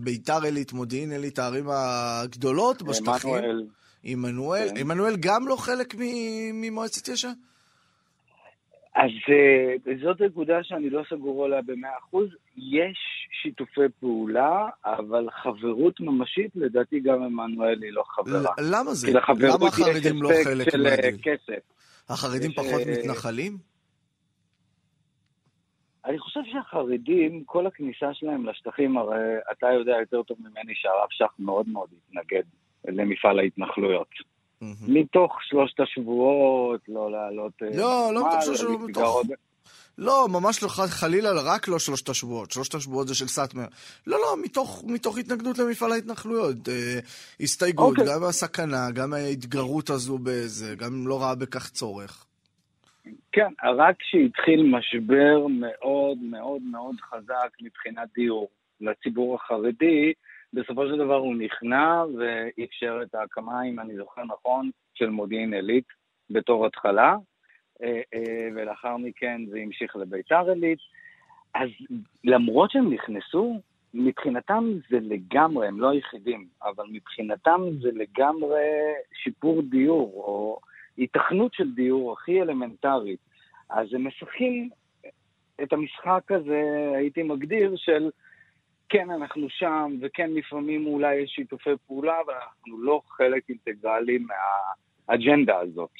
ביתר 0.00 0.42
עילית, 0.44 0.72
מודיעין 0.72 1.12
עילית, 1.12 1.38
הערים 1.38 1.64
הגדולות 1.68 2.82
בשטחים. 2.82 3.34
עמנואל, 3.34 3.66
עמנואל, 4.04 4.68
כן. 4.68 4.80
עמנואל 4.80 5.14
גם 5.20 5.48
לא 5.48 5.56
חלק 5.56 5.94
ממועצת 6.52 7.08
יש"ע? 7.08 7.28
אז 8.94 9.10
אה, 9.28 9.94
זאת 10.02 10.20
נקודה 10.20 10.58
שאני 10.62 10.90
לא 10.90 11.02
סגור 11.10 11.44
עליה 11.44 11.62
במאה 11.62 11.90
אחוז. 11.98 12.28
יש 12.56 12.98
שיתופי 13.42 13.80
פעולה, 14.00 14.68
אבל 14.84 15.28
חברות 15.42 16.00
ממשית, 16.00 16.50
לדעתי 16.54 17.00
גם 17.00 17.22
עמנואל 17.22 17.82
היא 17.82 17.92
לא 17.92 18.02
חברה. 18.06 18.52
למה 18.70 18.94
זה? 18.94 19.06
כי 19.06 19.12
לחברות 19.12 19.60
למה 19.60 19.66
החרדים 19.68 20.22
לא 20.22 20.30
חלק 20.44 20.70
של 20.70 20.86
אה, 20.86 20.90
מהדיל? 20.90 21.16
כסף. 21.22 21.60
החרדים 22.08 22.50
יש, 22.50 22.56
פחות 22.56 22.80
אה, 22.86 22.92
מתנחלים? 22.98 23.56
אני 26.04 26.18
חושב 26.18 26.40
שהחרדים, 26.52 27.44
כל 27.44 27.66
הכניסה 27.66 28.14
שלהם 28.14 28.46
לשטחים, 28.46 28.98
הרי 28.98 29.16
אתה 29.52 29.66
יודע 29.78 29.92
יותר 30.00 30.22
טוב 30.22 30.36
ממני 30.40 30.72
שהרב 30.74 31.08
שך 31.10 31.34
מאוד 31.38 31.68
מאוד 31.68 31.88
התנגד 31.92 32.42
למפעל 32.88 33.38
ההתנחלויות. 33.38 34.08
מתוך 34.88 35.38
שלושת 35.42 35.80
השבועות, 35.80 36.80
לא 36.88 37.10
לעלות... 37.10 37.52
אה, 37.62 37.68
לא, 37.78 38.10
לא 38.14 38.28
מתוך 38.28 38.42
שלושת 38.42 38.64
השבועות, 38.64 39.26
לא, 39.98 40.26
ממש 40.28 40.62
לא, 40.62 40.68
חלילה, 40.68 41.30
רק 41.44 41.68
לא 41.68 41.78
שלושת 41.78 42.08
השבועות. 42.08 42.50
שלושת 42.50 42.74
השבועות 42.74 43.08
זה 43.08 43.14
של 43.14 43.26
סאטמר. 43.26 43.64
לא, 44.06 44.18
לא, 44.18 44.42
מתוך, 44.44 44.84
מתוך 44.86 45.18
התנגדות 45.18 45.58
למפעל 45.58 45.92
ההתנחלויות. 45.92 46.68
אה, 46.68 46.98
הסתייגות, 47.40 47.98
אוקיי. 47.98 48.14
גם 48.14 48.20
מהסכנה, 48.20 48.90
גם 48.94 49.10
מההתגרות 49.10 49.90
הזו 49.90 50.18
בזה, 50.18 50.74
גם 50.76 51.06
לא 51.06 51.22
ראה 51.22 51.34
בכך 51.34 51.70
צורך. 51.70 52.26
כן, 53.32 53.52
רק 53.76 53.96
כשהתחיל 53.98 54.62
משבר 54.62 55.46
מאוד 55.46 56.18
מאוד 56.18 56.62
מאוד 56.62 56.96
חזק 57.00 57.50
מבחינת 57.62 58.08
דיור 58.14 58.48
לציבור 58.80 59.34
החרדי, 59.34 60.12
בסופו 60.54 60.86
של 60.86 60.96
דבר 60.98 61.16
הוא 61.16 61.34
נכנע 61.36 62.04
ואפשר 62.18 63.00
את 63.02 63.14
ההקמה, 63.14 63.62
אם 63.62 63.80
אני 63.80 63.96
זוכר 63.96 64.24
נכון, 64.24 64.70
של 64.94 65.10
מודיעין 65.10 65.54
עילית 65.54 65.84
בתור 66.30 66.66
התחלה, 66.66 67.16
אה, 67.82 68.00
אה, 68.14 68.48
ולאחר 68.54 68.96
מכן 68.96 69.40
זה 69.50 69.58
המשיך 69.58 69.96
לביתר 69.96 70.48
עילית. 70.48 70.78
אז 71.54 71.68
למרות 72.24 72.70
שהם 72.70 72.92
נכנסו, 72.92 73.60
מבחינתם 73.94 74.72
זה 74.90 74.98
לגמרי, 75.00 75.68
הם 75.68 75.80
לא 75.80 75.90
היחידים, 75.90 76.46
אבל 76.62 76.84
מבחינתם 76.90 77.62
זה 77.80 77.88
לגמרי 77.92 78.64
שיפור 79.22 79.62
דיור, 79.62 80.12
או 80.14 80.58
היתכנות 80.96 81.54
של 81.54 81.74
דיור 81.74 82.12
הכי 82.12 82.42
אלמנטרית. 82.42 83.18
אז 83.70 83.94
הם 83.94 84.06
משחקים 84.06 84.70
את 85.62 85.72
המשחק 85.72 86.32
הזה, 86.32 86.92
הייתי 86.96 87.22
מגדיר, 87.22 87.76
של 87.76 88.10
כן, 88.88 89.10
אנחנו 89.10 89.46
שם, 89.50 89.96
וכן, 90.00 90.30
לפעמים 90.30 90.86
אולי 90.86 91.14
יש 91.14 91.30
שיתופי 91.30 91.70
פעולה, 91.86 92.20
אבל 92.26 92.34
אנחנו 92.34 92.82
לא 92.82 93.00
חלק 93.08 93.42
אינטגרלי 93.48 94.18
מהאג'נדה 95.08 95.58
הזאת. 95.58 95.90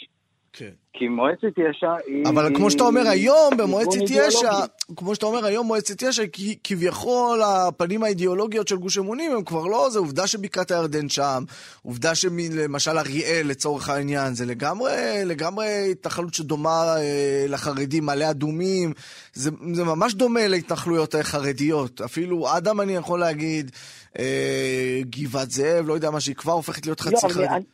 כן. 0.57 0.71
כי 0.93 1.09
מועצת 1.09 1.59
יש"ע 1.59 1.95
היא... 2.07 2.25
אבל 2.29 2.57
כמו 2.57 2.71
שאתה 2.71 2.85
אומר 2.85 3.09
היום, 3.09 3.57
במועצת 3.57 4.01
יש"ע. 4.11 4.53
כמו 4.97 5.15
שאתה 5.15 5.27
אומר 5.27 5.45
היום, 5.45 5.67
מועצת 5.67 6.03
יש"ע, 6.03 6.27
כי- 6.33 6.59
כביכול 6.65 7.43
הפנים 7.43 8.03
האידיאולוגיות 8.03 8.69
של 8.69 8.77
גוש 8.77 8.99
אמונים 8.99 9.33
הם 9.33 9.45
כבר 9.45 9.67
לא, 9.67 9.91
זה 9.91 9.99
עובדה 9.99 10.27
שבקעת 10.27 10.71
הירדן 10.71 11.09
שם, 11.09 11.45
עובדה 11.83 12.15
שלמשל 12.15 12.99
אריאל 12.99 13.47
לצורך 13.47 13.89
העניין, 13.89 14.35
זה 14.35 14.47
לגמרי, 14.47 14.93
לגמרי 15.25 15.89
התנחלות 15.91 16.35
שדומה 16.35 16.97
אה, 16.97 17.45
לחרדים, 17.49 18.05
מעלה 18.05 18.31
אדומים, 18.31 18.93
זה, 19.33 19.51
זה 19.73 19.85
ממש 19.85 20.15
דומה 20.15 20.49
להתנחלויות 20.49 21.15
החרדיות, 21.15 22.01
אפילו 22.01 22.57
אדם 22.57 22.81
אני 22.81 22.97
יכול 22.97 23.21
להגיד, 23.21 23.71
אה, 24.19 25.01
גבעת 25.11 25.51
זאב, 25.51 25.89
לא 25.89 25.95
יודע 25.95 26.11
מה, 26.11 26.21
שהיא 26.21 26.37
כבר 26.37 26.53
הופכת 26.53 26.87
להיות 26.87 27.01
חצי 27.01 27.27
לא, 27.29 27.35
חרדית. 27.35 27.74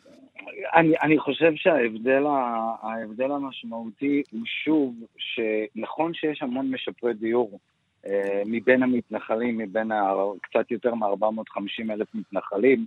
אני, 0.74 0.94
אני, 1.02 1.18
חושב 1.18 1.52
שההבדל 1.56 2.26
ה- 2.26 2.74
ההבדל 2.82 3.30
המשמעותי 3.30 4.22
הוא 4.32 4.40
שוב, 4.64 4.94
שנכון 5.16 6.14
שיש 6.14 6.42
המון 6.42 6.70
משפרי 6.70 7.14
דיור 7.14 7.58
אה, 8.06 8.42
מבין 8.46 8.82
המתנחלים, 8.82 9.58
מבין 9.58 9.92
ה, 9.92 10.12
קצת 10.42 10.70
יותר 10.70 10.94
מ-450 10.94 11.92
אלף 11.92 12.08
מתנחלים, 12.14 12.86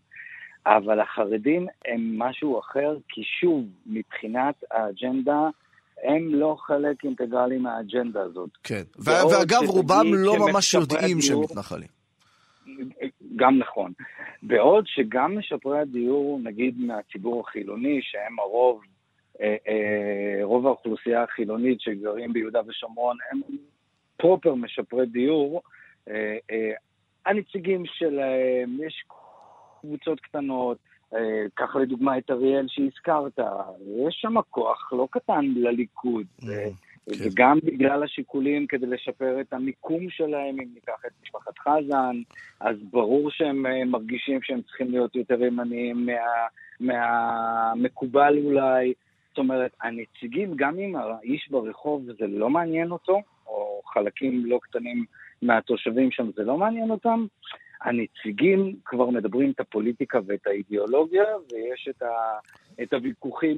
אבל 0.65 0.99
החרדים 0.99 1.67
הם 1.85 2.19
משהו 2.19 2.59
אחר, 2.59 2.97
כי 3.09 3.21
שוב, 3.41 3.65
מבחינת 3.85 4.55
האג'נדה, 4.71 5.49
הם 6.03 6.35
לא 6.35 6.55
חלק 6.59 7.03
אינטגרלי 7.03 7.57
מהאג'נדה 7.57 8.21
הזאת. 8.21 8.49
כן, 8.63 8.83
ואגב, 8.99 9.61
רובם 9.67 10.05
לא 10.13 10.35
ממש 10.39 10.73
יודעים 10.73 11.21
שהם 11.21 11.41
מתנחלים. 11.41 12.02
גם 13.35 13.57
נכון. 13.57 13.91
בעוד 14.43 14.87
שגם 14.87 15.37
משפרי 15.37 15.79
הדיור, 15.79 16.39
נגיד 16.43 16.79
מהציבור 16.79 17.43
החילוני, 17.47 17.99
שהם 18.01 18.39
הרוב, 18.39 18.81
אה, 19.41 19.55
אה, 19.67 20.39
רוב 20.43 20.67
האוכלוסייה 20.67 21.23
החילונית 21.23 21.81
שגרים 21.81 22.33
ביהודה 22.33 22.61
ושומרון, 22.67 23.17
הם 23.31 23.41
פרופר 24.17 24.55
משפרי 24.55 25.05
דיור, 25.05 25.61
אה, 26.09 26.37
אה, 26.51 26.71
הנציגים 27.25 27.83
שלהם, 27.85 28.77
יש 28.87 29.03
קבוצות 29.81 30.19
קטנות, 30.19 30.77
אה, 31.13 31.45
קח 31.53 31.75
לדוגמה 31.75 32.17
את 32.17 32.31
אריאל 32.31 32.65
שהזכרת, 32.67 33.39
יש 34.07 34.15
שם 34.21 34.41
כוח 34.49 34.93
לא 34.93 35.07
קטן 35.11 35.45
לליכוד. 35.55 36.25
אה, 36.49 36.69
כן. 37.05 37.11
וגם 37.23 37.59
בגלל 37.63 38.03
השיקולים 38.03 38.67
כדי 38.67 38.85
לשפר 38.85 39.41
את 39.41 39.53
המיקום 39.53 40.09
שלהם, 40.09 40.55
אם 40.59 40.67
ניקח 40.73 41.05
את 41.07 41.11
משפחת 41.23 41.59
חזן, 41.59 42.15
אז 42.59 42.77
ברור 42.91 43.31
שהם 43.31 43.65
אה, 43.65 43.85
מרגישים 43.85 44.41
שהם 44.41 44.61
צריכים 44.61 44.91
להיות 44.91 45.15
יותר 45.15 45.43
ימניים 45.43 46.05
מה, 46.05 46.13
מהמקובל 46.79 48.37
אולי. 48.45 48.93
זאת 49.29 49.37
אומרת, 49.37 49.71
הנציגים, 49.81 50.53
גם 50.55 50.79
אם 50.79 50.95
האיש 50.95 51.49
ברחוב 51.49 52.05
זה 52.19 52.27
לא 52.27 52.49
מעניין 52.49 52.91
אותו, 52.91 53.21
או 53.47 53.81
חלקים 53.93 54.45
לא 54.45 54.59
קטנים 54.61 55.05
מהתושבים 55.41 56.11
שם 56.11 56.29
זה 56.35 56.43
לא 56.43 56.57
מעניין 56.57 56.91
אותם, 56.91 57.25
הנציגים 57.83 58.75
כבר 58.85 59.09
מדברים 59.09 59.51
את 59.51 59.59
הפוליטיקה 59.59 60.19
ואת 60.25 60.47
האידיאולוגיה, 60.47 61.23
ויש 61.51 61.87
את, 61.89 62.01
ה, 62.01 62.07
את 62.83 62.93
הוויכוחים 62.93 63.57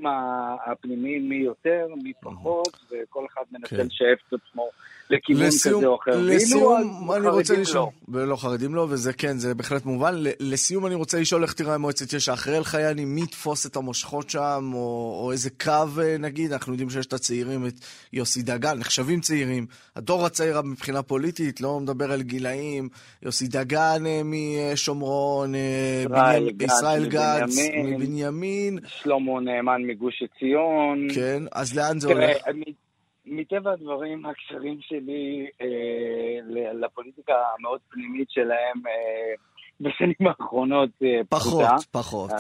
הפנימיים 0.66 1.30
מי 1.30 1.36
יותר, 1.36 1.88
מי 2.04 2.14
פחות, 2.22 2.78
וכל 2.92 3.26
אחד 3.34 3.44
מנסה 3.52 3.78
כן. 3.78 3.86
לשאף 3.86 4.20
את 4.28 4.34
עצמו 4.34 4.70
לכיוון 5.10 5.44
לסיום, 5.48 5.80
כזה 5.80 5.88
או 5.88 5.96
אחר. 5.96 6.12
לסיום 6.22 7.12
אני 7.12 7.28
רוצה 7.28 7.58
לשאול, 7.58 7.86
לא. 8.08 8.18
ולא 8.18 8.36
חרדים 8.36 8.76
לא, 8.76 8.88
וזה 8.90 9.14
כן, 9.14 9.38
זה 9.38 9.56
בהחלט 9.56 9.86
מובן. 9.86 10.14
לסיום 10.40 10.86
אני 10.86 10.96
רוצה 10.96 11.20
לשאול 11.20 11.44
איך 11.44 11.54
תראה 11.54 11.78
מועצת 11.78 12.14
יש"ע 12.14 12.34
אחרי 12.34 12.58
אלחייני, 12.58 13.06
מי 13.06 13.22
יתפוס 13.22 13.66
את 13.66 13.76
המושכות 13.76 14.30
שם, 14.30 14.72
או, 14.74 15.20
או 15.24 15.32
איזה 15.32 15.50
קו 15.50 16.02
אה, 16.02 16.18
נגיד, 16.18 16.52
אנחנו 16.52 16.74
יודעים 16.74 16.90
שיש 16.90 17.06
את 17.06 17.14
הצעירים, 17.14 17.68
את 17.68 17.74
יוסי 18.14 18.42
דגן, 18.42 18.78
נחשבים 18.80 19.20
צעירים, 19.20 19.66
הדור 19.96 20.26
הצעיר 20.26 20.62
מבחינה 20.62 21.04
פוליטית, 21.04 21.62
לא 21.62 21.80
מדבר 21.80 22.12
על 22.12 22.22
גילאים, 22.22 22.90
יוסי 23.24 23.48
דגן 23.48 24.06
אה, 24.06 24.22
משומרון, 24.24 25.56
אה, 25.56 26.04
ישראל 26.60 26.96
ישראל 26.96 27.06
גנץ 27.06 27.58
מבנימין. 27.84 28.80
שלמה 28.88 29.42
נאמן 29.42 29.82
מגוש 29.88 30.24
עציון. 30.24 31.08
כן, 31.16 31.44
אז 31.52 31.76
לאן 31.78 32.00
זה 32.00 32.08
הולך? 32.08 32.38
מטבע 33.26 33.72
הדברים, 33.72 34.26
הקשרים 34.26 34.78
שלי 34.82 35.48
אה, 35.62 36.72
לפוליטיקה 36.74 37.34
המאוד 37.58 37.80
פנימית 37.90 38.32
שלהם 38.32 38.88
אה, 38.88 39.34
בשנים 39.82 40.16
האחרונות 40.28 40.90
אה, 41.04 41.22
פחות, 41.30 41.64
פחותה. 41.64 41.76
פחות. 41.92 42.32
אה, 42.32 42.38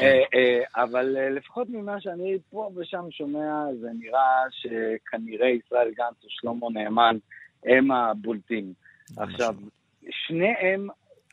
אה, 0.00 0.22
אה, 0.34 0.82
אבל 0.82 1.16
אה, 1.16 1.30
לפחות 1.30 1.68
ממה 1.70 2.00
שאני 2.00 2.38
פה 2.50 2.70
ושם 2.76 3.04
שומע, 3.10 3.64
זה 3.80 3.88
נראה 3.98 4.44
שכנראה 4.50 5.48
ישראל 5.48 5.90
גנץ 5.96 6.24
ושלמה 6.24 6.66
נאמן 6.72 7.16
הם 7.64 7.90
הבולטים. 7.92 8.72
עכשיו, 9.16 9.54
שניהם 10.10 10.88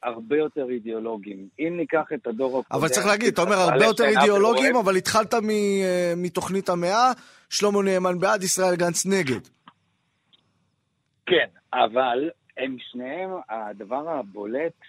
הרבה 0.05 0.37
יותר 0.37 0.69
אידיאולוגיים. 0.69 1.47
אם 1.59 1.73
ניקח 1.77 2.05
את 2.13 2.27
הדור 2.27 2.59
הקודם... 2.59 2.79
אבל 2.79 2.87
צריך 2.87 3.07
להגיד, 3.07 3.33
אתה 3.33 3.41
אומר 3.41 3.55
הרבה 3.55 3.85
יותר 3.85 4.03
אידיאולוגיים, 4.05 4.75
אבל 4.75 4.95
התחלת 4.95 5.33
מתוכנית 6.17 6.69
המאה, 6.69 7.11
שלמה 7.49 7.81
נאמן 7.83 8.19
בעד, 8.19 8.43
ישראל 8.43 8.75
גנץ 8.75 9.05
נגד. 9.05 9.41
כן, 11.25 11.47
אבל 11.73 12.29
הם 12.57 12.77
שניהם, 12.79 13.29
הדבר 13.49 14.09
הבולט 14.09 14.79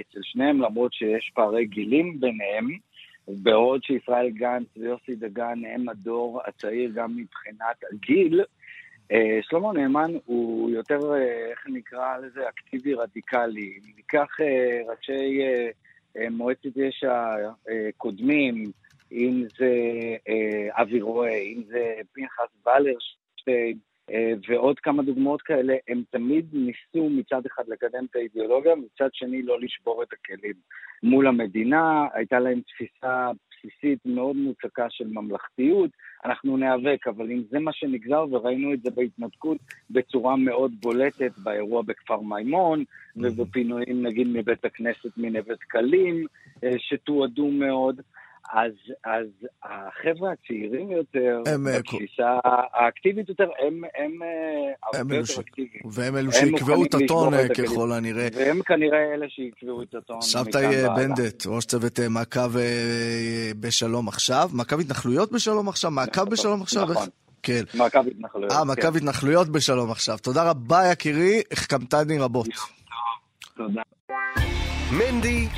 אצל 0.00 0.20
שניהם, 0.22 0.60
למרות 0.60 0.92
שיש 0.92 1.30
פערי 1.34 1.66
גילים 1.66 2.20
ביניהם, 2.20 2.68
בעוד 3.28 3.80
שישראל 3.84 4.30
גנץ 4.30 4.66
ויוסי 4.76 5.14
דגן 5.14 5.58
הם 5.74 5.88
הדור 5.88 6.40
הצעיר 6.46 6.90
גם 6.94 7.16
מבחינת 7.16 7.76
הגיל, 7.92 8.40
אה, 8.40 8.44
שלמה 9.42 9.72
נאמן 9.72 10.12
הוא 10.24 10.70
יותר, 10.70 11.14
אה, 11.14 11.50
איך 11.50 11.66
נקרא 11.66 12.16
לזה, 12.18 12.48
אקטיבי 12.48 12.94
רדיקלי. 12.94 13.80
ניקח 13.96 14.40
אה, 14.40 14.80
ראשי 14.92 15.40
מועצת 16.30 16.76
יש"ע 16.76 17.34
קודמים, 17.96 18.64
אם 19.12 19.44
זה 19.58 19.72
אבי 20.70 21.00
רואה, 21.00 21.38
אם 21.38 21.62
זה 21.66 21.94
פנחס 22.12 22.66
ולרשטיין, 22.66 23.78
ועוד 24.48 24.78
כמה 24.78 25.02
דוגמאות 25.02 25.42
כאלה, 25.42 25.74
הם 25.88 26.02
תמיד 26.10 26.46
ניסו 26.52 27.10
מצד 27.10 27.46
אחד 27.46 27.62
לקדם 27.68 28.04
את 28.10 28.16
האידיאולוגיה, 28.16 28.74
מצד 28.74 29.08
שני 29.12 29.42
לא 29.42 29.60
לשבור 29.60 30.02
את 30.02 30.08
הכלים. 30.12 30.54
מול 31.02 31.26
המדינה, 31.26 32.06
הייתה 32.12 32.38
להם 32.38 32.60
תפיסה 32.60 33.30
בסיסית 33.58 33.98
מאוד 34.06 34.36
מוצקה 34.36 34.86
של 34.90 35.06
ממלכתיות, 35.08 35.90
אנחנו 36.24 36.56
ניאבק, 36.56 37.08
אבל 37.08 37.30
אם 37.30 37.42
זה 37.50 37.58
מה 37.58 37.72
שנגזר, 37.72 38.26
וראינו 38.30 38.72
את 38.72 38.82
זה 38.82 38.90
בהתנתקות 38.90 39.58
בצורה 39.90 40.36
מאוד 40.36 40.72
בולטת 40.80 41.38
באירוע 41.38 41.82
בכפר 41.82 42.20
מימון, 42.20 42.80
mm-hmm. 42.80 43.20
ובפינויים 43.22 44.06
נגיד 44.06 44.26
מבית 44.32 44.64
הכנסת 44.64 45.10
מנווה 45.16 45.54
דקלים, 45.54 46.26
אה, 46.64 46.70
שתועדו 46.78 47.48
מאוד. 47.50 48.00
אז, 48.52 48.72
אז 49.04 49.26
החבר'ה 49.62 50.32
הצעירים 50.32 50.90
יותר, 50.90 51.42
הם, 51.46 51.68
אה, 51.68 51.78
בתפיסה 51.78 52.38
האקטיבית 52.44 53.28
יותר, 53.28 53.44
הם, 53.44 53.82
הם, 53.98 54.22
אה, 54.22 54.88
הם 54.92 55.00
הרבה 55.00 55.16
יותר 55.16 55.40
אקטיביים. 55.40 55.82
והם 55.84 56.16
אלו 56.16 56.32
שיקבעו 56.32 56.84
את 56.84 56.94
הטון 56.94 57.34
ככל 57.54 57.92
הנראה. 57.92 58.28
והם 58.34 58.62
כנראה 58.62 59.14
אלה 59.14 59.26
שיקבעו 59.28 59.82
את 59.82 59.94
הטון 59.94 60.22
שבתאי 60.22 60.88
בנדט, 60.96 61.46
ראש 61.46 61.64
צוות 61.64 62.00
מעקב 62.10 62.50
בשלום 63.60 64.08
עכשיו. 64.08 64.50
מעקב 64.52 64.80
התנחלויות 64.80 65.32
בשלום 65.32 65.68
עכשיו? 65.68 65.90
מעקב 65.90 66.24
בשלום 66.24 66.62
עכשיו? 66.62 66.86
נכון. 66.90 67.08
כן. 67.42 67.62
מעקב 67.74 68.06
התנחלויות. 68.06 68.52
אה, 68.52 68.64
מעקב 68.64 68.90
כן. 68.90 68.96
התנחלויות 68.96 69.48
בשלום 69.48 69.90
עכשיו. 69.90 70.18
תודה 70.18 70.50
רבה, 70.50 70.82
יקירי, 70.92 71.42
החכמתני 71.52 72.18
רבות. 72.18 72.48
תודה. 73.58 73.82
מנדי 74.92 75.48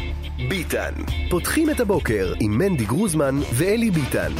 ביטן. 0.48 0.94
פותחים 1.30 1.70
את 1.70 1.80
הבוקר 1.80 2.32
עם 2.40 2.58
מנדי 2.58 2.84
גרוזמן 2.84 3.34
ואלי 3.54 3.90
ביטן. 3.90 4.32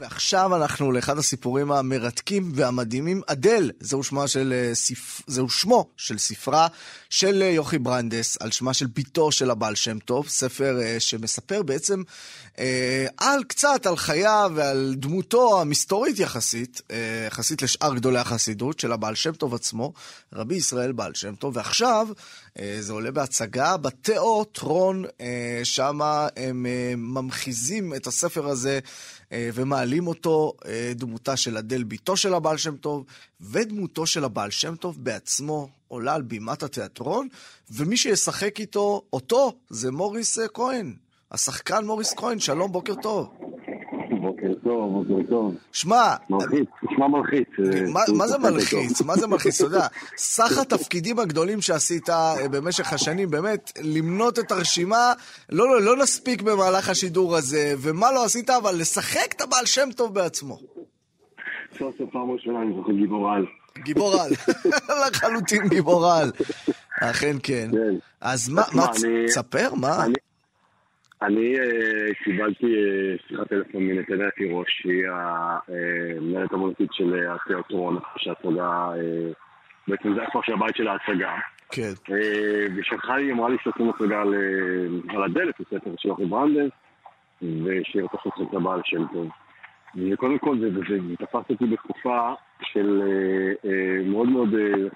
ועכשיו 0.00 0.56
אנחנו 0.56 0.92
לאחד 0.92 1.18
הסיפורים 1.18 1.72
המרתקים 1.72 2.52
והמדהימים. 2.54 3.20
אדל, 3.26 3.70
זהו, 3.80 4.02
של, 4.26 4.52
אה, 4.52 4.74
ספ... 4.74 5.22
זהו 5.26 5.48
שמו 5.48 5.90
של 5.96 6.18
ספרה 6.18 6.68
של 7.10 7.42
אה, 7.42 7.48
יוכי 7.48 7.78
ברנדס, 7.78 8.36
על 8.40 8.50
שמה 8.50 8.74
של 8.74 8.86
בתו 8.86 9.32
של 9.32 9.50
הבעל 9.50 9.74
שם 9.74 9.98
טוב, 9.98 10.28
ספר 10.28 10.78
uh, 10.80 11.00
שמספר 11.00 11.62
בעצם 11.62 12.02
uh, 12.56 12.58
על 13.16 13.44
קצת 13.44 13.86
על 13.86 13.96
חייו 13.96 14.52
ועל 14.54 14.94
דמותו 14.96 15.60
המסתורית 15.60 16.18
יחסית, 16.18 16.82
יחסית 17.26 17.62
לשאר 17.62 17.94
גדולי 17.94 18.18
החסידות 18.18 18.80
של 18.80 18.92
הבעל 18.92 19.14
שם 19.14 19.32
טוב 19.32 19.54
עצמו, 19.54 19.92
רבי 20.32 20.54
ישראל 20.54 20.92
בעל 20.92 21.14
שם 21.14 21.34
טוב, 21.34 21.56
ועכשיו 21.56 22.08
זה 22.80 22.92
עולה 22.92 23.10
בהצגה 23.10 23.76
בתיאטרון, 23.76 25.04
שמה 25.64 26.28
הם 26.36 26.66
ממחיזים 26.96 27.94
את 27.94 28.06
הספר 28.06 28.46
הזה. 28.46 28.80
אה, 29.32 29.50
ומעלים 29.54 30.06
אותו 30.06 30.52
אה, 30.66 30.92
דמותה 30.94 31.36
של 31.36 31.56
אדל, 31.56 31.84
בתו 31.84 32.16
של 32.16 32.34
הבעל 32.34 32.56
שם 32.56 32.76
טוב, 32.76 33.04
ודמותו 33.40 34.06
של 34.06 34.24
הבעל 34.24 34.50
שם 34.50 34.76
טוב 34.76 35.04
בעצמו 35.04 35.68
עולה 35.90 36.14
על 36.14 36.22
בימת 36.22 36.62
התיאטרון, 36.62 37.28
ומי 37.70 37.96
שישחק 37.96 38.60
איתו, 38.60 39.02
אותו, 39.12 39.52
זה 39.68 39.92
מוריס 39.92 40.38
אה, 40.38 40.48
כהן. 40.48 40.92
השחקן 41.32 41.84
מוריס 41.84 42.14
כהן, 42.14 42.38
שלום, 42.38 42.72
בוקר 42.72 42.94
טוב. 42.94 43.28
בוקר 44.20 44.54
טוב, 44.64 45.08
בוקר 45.08 45.30
טוב. 45.30 45.54
שמע... 45.72 46.14
מלחיץ, 46.30 46.68
נשמע 46.82 47.08
מלחיץ. 47.08 47.48
מה 48.18 48.26
זה 48.26 48.38
מלחיץ? 48.38 49.02
מה 49.02 49.16
זה 49.16 49.26
מלחיץ? 49.26 49.60
אתה 49.60 49.66
יודע, 49.66 49.86
סך 50.16 50.58
התפקידים 50.62 51.18
הגדולים 51.18 51.60
שעשית 51.60 52.10
אה, 52.10 52.48
במשך 52.50 52.92
השנים, 52.92 53.30
באמת, 53.30 53.72
למנות 53.82 54.38
את 54.38 54.52
הרשימה, 54.52 55.12
לא, 55.52 55.68
לא, 55.68 55.82
לא 55.82 55.96
נספיק 55.96 56.42
במהלך 56.42 56.88
השידור 56.88 57.36
הזה, 57.36 57.74
ומה 57.78 58.12
לא 58.12 58.24
עשית, 58.24 58.50
אבל 58.50 58.74
לשחק 58.80 59.32
את 59.36 59.40
הבעל 59.40 59.66
שם 59.66 59.88
טוב 59.96 60.14
בעצמו. 60.14 60.58
סוף 61.78 61.98
סוף 61.98 62.10
פעם 62.12 62.30
ראשונה 62.30 62.62
אני 62.62 62.74
זוכר 62.76 62.92
גיבור 62.92 63.30
על. 63.30 63.46
גיבור 63.84 64.12
על, 64.20 64.30
לחלוטין 65.02 65.68
גיבור 65.68 66.06
על. 66.06 66.30
אכן 67.00 67.36
כן. 67.42 67.68
כן. 67.72 67.94
אז 68.20 68.48
מה, 68.48 68.62
תספר, 69.26 69.74
מה? 69.74 70.04
אני 71.22 71.58
אה, 71.60 72.14
קיבלתי 72.24 72.66
אה, 72.66 73.16
שיחת 73.28 73.48
טלפון 73.48 73.82
מנתניה 73.82 74.30
תירוש, 74.30 74.68
שהיא 74.82 75.04
המנהלת 75.08 76.52
המונטית 76.52 76.88
של 76.92 77.26
התיאטרון, 77.28 77.98
שההצגה, 78.16 78.70
אה, 78.70 79.32
בעצם 79.88 80.14
זה 80.14 80.22
הכפר 80.22 80.40
של 80.42 80.52
הבית 80.52 80.76
של 80.76 80.88
ההצגה. 80.88 81.34
כן. 81.72 81.92
ושלחה 82.76 83.16
לי, 83.16 83.32
אמרה 83.32 83.48
לי 83.50 83.56
שעושים 83.62 83.90
הצגה 83.90 84.20
על 85.08 85.22
הדלת, 85.24 85.54
בספר 85.60 85.90
של 85.98 86.12
אחי 86.12 86.24
ברנדס, 86.24 86.72
ושהיא 87.42 88.02
רוצה 88.02 88.16
לעשות 88.16 88.48
את 88.48 88.54
הבעל 88.54 88.80
שם 88.84 89.06
טוב. 89.12 89.28
וקודם 89.96 90.38
כל 90.38 90.58
זה, 90.58 90.70
זה, 90.70 90.98
זה 91.08 91.16
תפס 91.16 91.50
אותי 91.50 91.66
בתקופה 91.66 92.32
של 92.62 93.02
מאוד 94.06 94.28
מאוד 94.28 94.48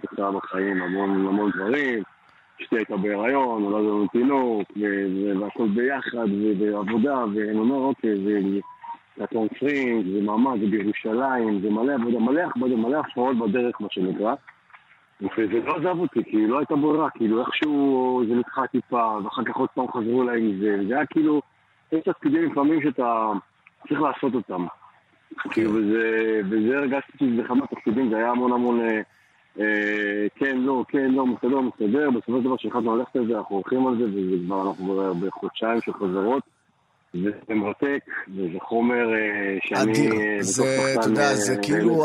חסרה 0.02 0.32
בחיים, 0.32 0.82
המון 0.82 1.10
המון 1.10 1.50
דברים. 1.50 2.02
אשתי 2.62 2.76
הייתה 2.76 2.96
בהיריון, 2.96 3.62
נולד 3.62 3.84
לנו 3.84 4.06
תינוק, 4.12 4.68
והכל 5.40 5.68
ביחד, 5.68 6.26
ועבודה, 6.60 7.24
ואני 7.34 7.58
אומר, 7.58 7.76
אוקיי, 7.76 8.16
זה 8.24 8.40
תיאטרון 9.14 9.48
פרינג, 9.48 10.06
זה 10.12 10.20
מעמד, 10.22 10.60
זה 10.60 10.66
בירושלים, 10.66 11.60
זה 11.60 11.70
מלא 11.70 11.92
עבודה, 11.92 12.18
מלא 12.18 12.40
הכבדה, 12.40 12.76
מלא 12.76 12.96
הפרעות 12.96 13.38
בדרך, 13.38 13.80
מה 13.80 13.88
שנקרא. 13.90 14.34
וזה 15.20 15.60
לא 15.64 15.76
עזב 15.76 15.98
אותי, 15.98 16.24
כי 16.24 16.46
לא 16.46 16.58
הייתה 16.58 16.76
ברירה, 16.76 17.10
כאילו 17.10 17.40
איכשהו 17.40 18.22
זה 18.28 18.34
נדחה 18.34 18.66
טיפה, 18.66 19.18
ואחר 19.24 19.44
כך 19.44 19.56
עוד 19.56 19.68
פעם 19.74 19.88
חזרו 19.88 20.22
אליי 20.22 20.40
עם 20.40 20.60
זה, 20.60 20.76
וזה 20.80 20.94
היה 20.94 21.06
כאילו, 21.06 21.40
יש 21.92 22.04
תפקידים 22.04 22.50
לפעמים 22.50 22.82
שאתה 22.82 23.32
צריך 23.88 24.00
לעשות 24.00 24.34
אותם. 24.34 24.66
כאילו, 25.50 25.74
וזה, 25.74 26.40
וזה 26.50 26.78
הרגשתי 26.78 27.12
שזה 27.18 27.42
אחד 27.46 27.54
מהתפקידים, 27.54 28.10
זה 28.10 28.16
היה 28.16 28.30
המון 28.30 28.52
המון... 28.52 28.80
אה, 28.80 29.00
אה, 29.60 30.26
כן, 30.34 30.58
לא, 30.58 30.84
כן, 30.88 31.10
לא, 31.10 31.26
מסתדר, 31.26 31.60
מסתדר, 31.60 32.10
בסופו 32.10 32.38
של 32.38 32.44
דבר 32.44 32.56
כשהחלטנו 32.56 32.96
ללכת 32.96 33.16
על 33.16 33.26
זה, 33.26 33.38
אנחנו 33.38 33.56
הולכים 33.56 33.86
על 33.86 33.96
זה, 33.96 34.04
וזה 34.04 34.36
כבר, 34.46 34.68
אנחנו 34.68 35.14
בחודשיים 35.20 35.80
של 35.80 35.92
חזרות. 35.92 36.42
וזה 37.14 37.54
מרתק, 37.54 38.04
וזה 38.28 38.58
חומר 38.68 39.14
אה, 39.14 39.58
שאני... 39.64 39.92
אדיר. 39.92 40.14
זה, 40.40 40.94
אתה 40.98 41.06
יודע, 41.06 41.34
זה 41.34 41.52
אה, 41.52 41.62
כאילו 41.62 42.04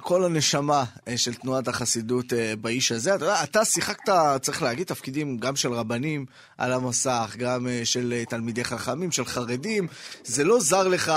כל 0.00 0.24
הנשמה 0.24 0.84
של 1.16 1.34
תנועת 1.34 1.68
החסידות 1.68 2.32
באיש 2.60 2.92
הזה. 2.92 3.14
אתה 3.14 3.24
יודע, 3.24 3.44
אתה 3.44 3.64
שיחקת, 3.64 4.12
צריך 4.40 4.62
להגיד, 4.62 4.86
תפקידים 4.86 5.38
גם 5.38 5.56
של 5.56 5.72
רבנים 5.72 6.24
על 6.58 6.72
המסך, 6.72 7.36
גם 7.38 7.66
של 7.84 8.22
תלמידי 8.28 8.64
חכמים, 8.64 9.10
של 9.10 9.24
חרדים. 9.24 9.86
זה 10.24 10.44
לא 10.44 10.60
זר 10.60 10.88
לך 10.88 11.12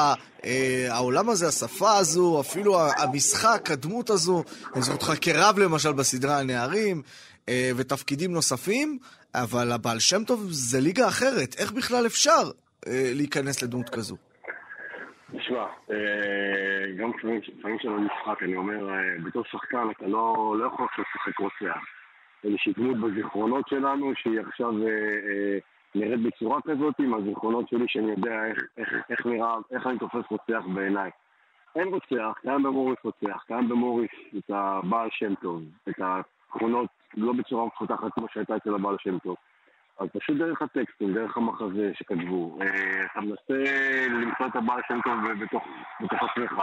אה, 0.46 0.88
העולם 0.90 1.30
הזה, 1.30 1.48
השפה 1.48 1.98
הזו, 1.98 2.42
אפילו 2.42 2.80
המשחק, 2.98 3.72
הדמות 3.72 4.10
הזו, 4.10 4.44
אני 4.76 4.82
זוכר 4.82 4.94
אותך 4.94 5.14
כרב 5.22 5.60
למשל 5.60 5.92
בסדרה 5.92 6.40
הנערים, 6.40 7.02
אה, 7.50 7.72
ותפקידים 7.76 8.34
נוספים, 8.34 8.98
אבל 9.36 9.72
הבעל 9.72 10.00
שם 10.00 10.24
טוב 10.24 10.48
זה 10.52 10.80
ליגה 10.80 11.08
אחרת. 11.08 11.56
איך 11.58 11.72
בכלל 11.72 12.06
אפשר 12.06 12.42
אה, 12.42 12.63
להיכנס 12.88 13.64
לדמות 13.64 13.90
כזו? 13.90 14.16
תשמע, 15.38 15.66
אה, 15.92 16.92
גם 16.98 17.12
לפעמים 17.58 17.78
כשאני 17.78 17.96
משחק, 17.96 18.44
אני 18.44 18.56
אומר, 18.56 18.90
אה, 18.90 19.00
בתור 19.24 19.44
שחקן 19.44 19.88
אתה 19.98 20.08
לא, 20.08 20.56
לא 20.60 20.66
יכול 20.66 20.86
עכשיו 20.86 21.06
לשחק 21.16 21.40
רוצח. 21.40 21.84
איזושהי 22.44 22.74
דמות 22.74 22.98
בזיכרונות 23.00 23.68
שלנו 23.68 24.12
שהיא 24.16 24.40
עכשיו... 24.40 24.88
אה, 24.88 25.58
נראית 25.96 26.24
בצורה 26.24 26.60
כזאת 26.62 27.00
עם 27.00 27.14
הזיכרונות 27.14 27.70
שלי 27.70 27.86
שאני 27.88 28.12
יודע 28.12 28.46
איך, 28.46 28.60
איך, 28.78 28.90
איך 29.10 29.26
נראה, 29.26 29.56
איך 29.72 29.88
אני 29.88 30.00
תופס 30.00 30.26
רוצח 30.30 30.64
בעיניי. 30.74 31.10
אין 31.76 31.88
רוצח, 31.88 32.40
קיים 32.42 32.64
במוריס 32.64 32.98
רוצח, 33.04 33.44
קיים 33.48 33.70
במוריס 33.70 34.12
את 34.38 34.50
הבעל 34.50 35.10
שם 35.12 35.36
טוב, 35.36 35.64
את 35.90 35.96
התכונות 36.00 36.90
לא 37.18 37.34
בצורה 37.34 37.66
מפותחת 37.66 38.14
כמו 38.14 38.26
שהייתה 38.34 38.58
אצל 38.58 38.76
הבעל 38.76 38.96
שם 39.00 39.20
טוב. 39.20 39.36
אז 40.00 40.08
פשוט 40.14 40.38
דרך 40.38 40.62
הטקסטים, 40.62 41.14
דרך 41.14 41.38
המחזה 41.38 41.92
שכתבו, 41.94 42.58
אה, 42.62 43.06
אתה 43.06 43.22
מנסה 43.22 43.74
למצוא 44.10 44.46
את 44.48 44.56
הבעל 44.56 44.82
שם 44.88 45.00
טוב 45.04 45.14
בתוך, 45.44 45.64
עצמך. 46.02 46.62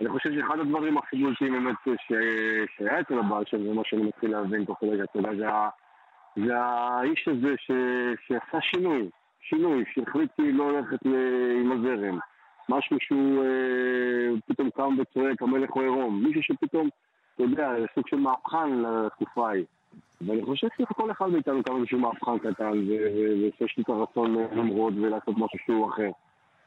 אני 0.00 0.08
חושב 0.08 0.30
שאחד 0.34 0.58
הדברים 0.58 0.98
הכי 0.98 1.16
בולטים 1.22 1.52
באמת 1.52 1.76
ש- 1.84 2.76
שהיה 2.76 3.00
אצל 3.00 3.18
הבעל 3.18 3.44
שם, 3.46 3.62
זה 3.62 3.74
מה 3.74 3.82
שאני 3.84 4.02
מתחיל 4.02 4.30
להבין 4.30 4.64
תוך 4.64 4.78
כדי, 4.80 5.02
אתה 5.02 5.18
יודע, 5.18 5.30
זה, 6.36 6.58
האיש 6.58 7.28
הזה 7.28 7.54
שעשה 8.26 8.60
שינוי, 8.60 9.10
שינוי, 9.40 9.84
שהחליט 9.94 10.30
לא 10.38 10.72
ללכת 10.72 11.06
עם 11.60 11.72
הזרם. 11.72 12.18
משהו 12.68 12.96
שהוא 13.00 13.44
אה, 13.44 14.28
פתאום 14.46 14.70
קם 14.70 14.96
וצועק, 14.98 15.42
המלך 15.42 15.70
הוא 15.70 15.82
עירום. 15.82 16.24
מישהו 16.24 16.42
שפתאום, 16.42 16.88
אתה 17.34 17.42
יודע, 17.42 17.70
סוג 17.94 18.08
של 18.08 18.16
מהפכן 18.16 18.70
לתקופה 18.82 19.48
ההיא. 19.48 19.64
ואני 20.20 20.44
חושב 20.44 20.66
שכל 20.78 21.10
אחד 21.10 21.28
מאיתנו 21.28 21.62
קם 21.62 21.76
איזשהו 21.76 21.98
מהפכן 21.98 22.38
קטן, 22.38 22.72
ויש 22.72 23.76
לי 23.76 23.82
את 23.82 23.88
הרצון 23.88 24.34
למרוד 24.34 24.98
ולעשות 24.98 25.34
משהו 25.38 25.58
שהוא 25.66 25.88
אחר. 25.88 26.10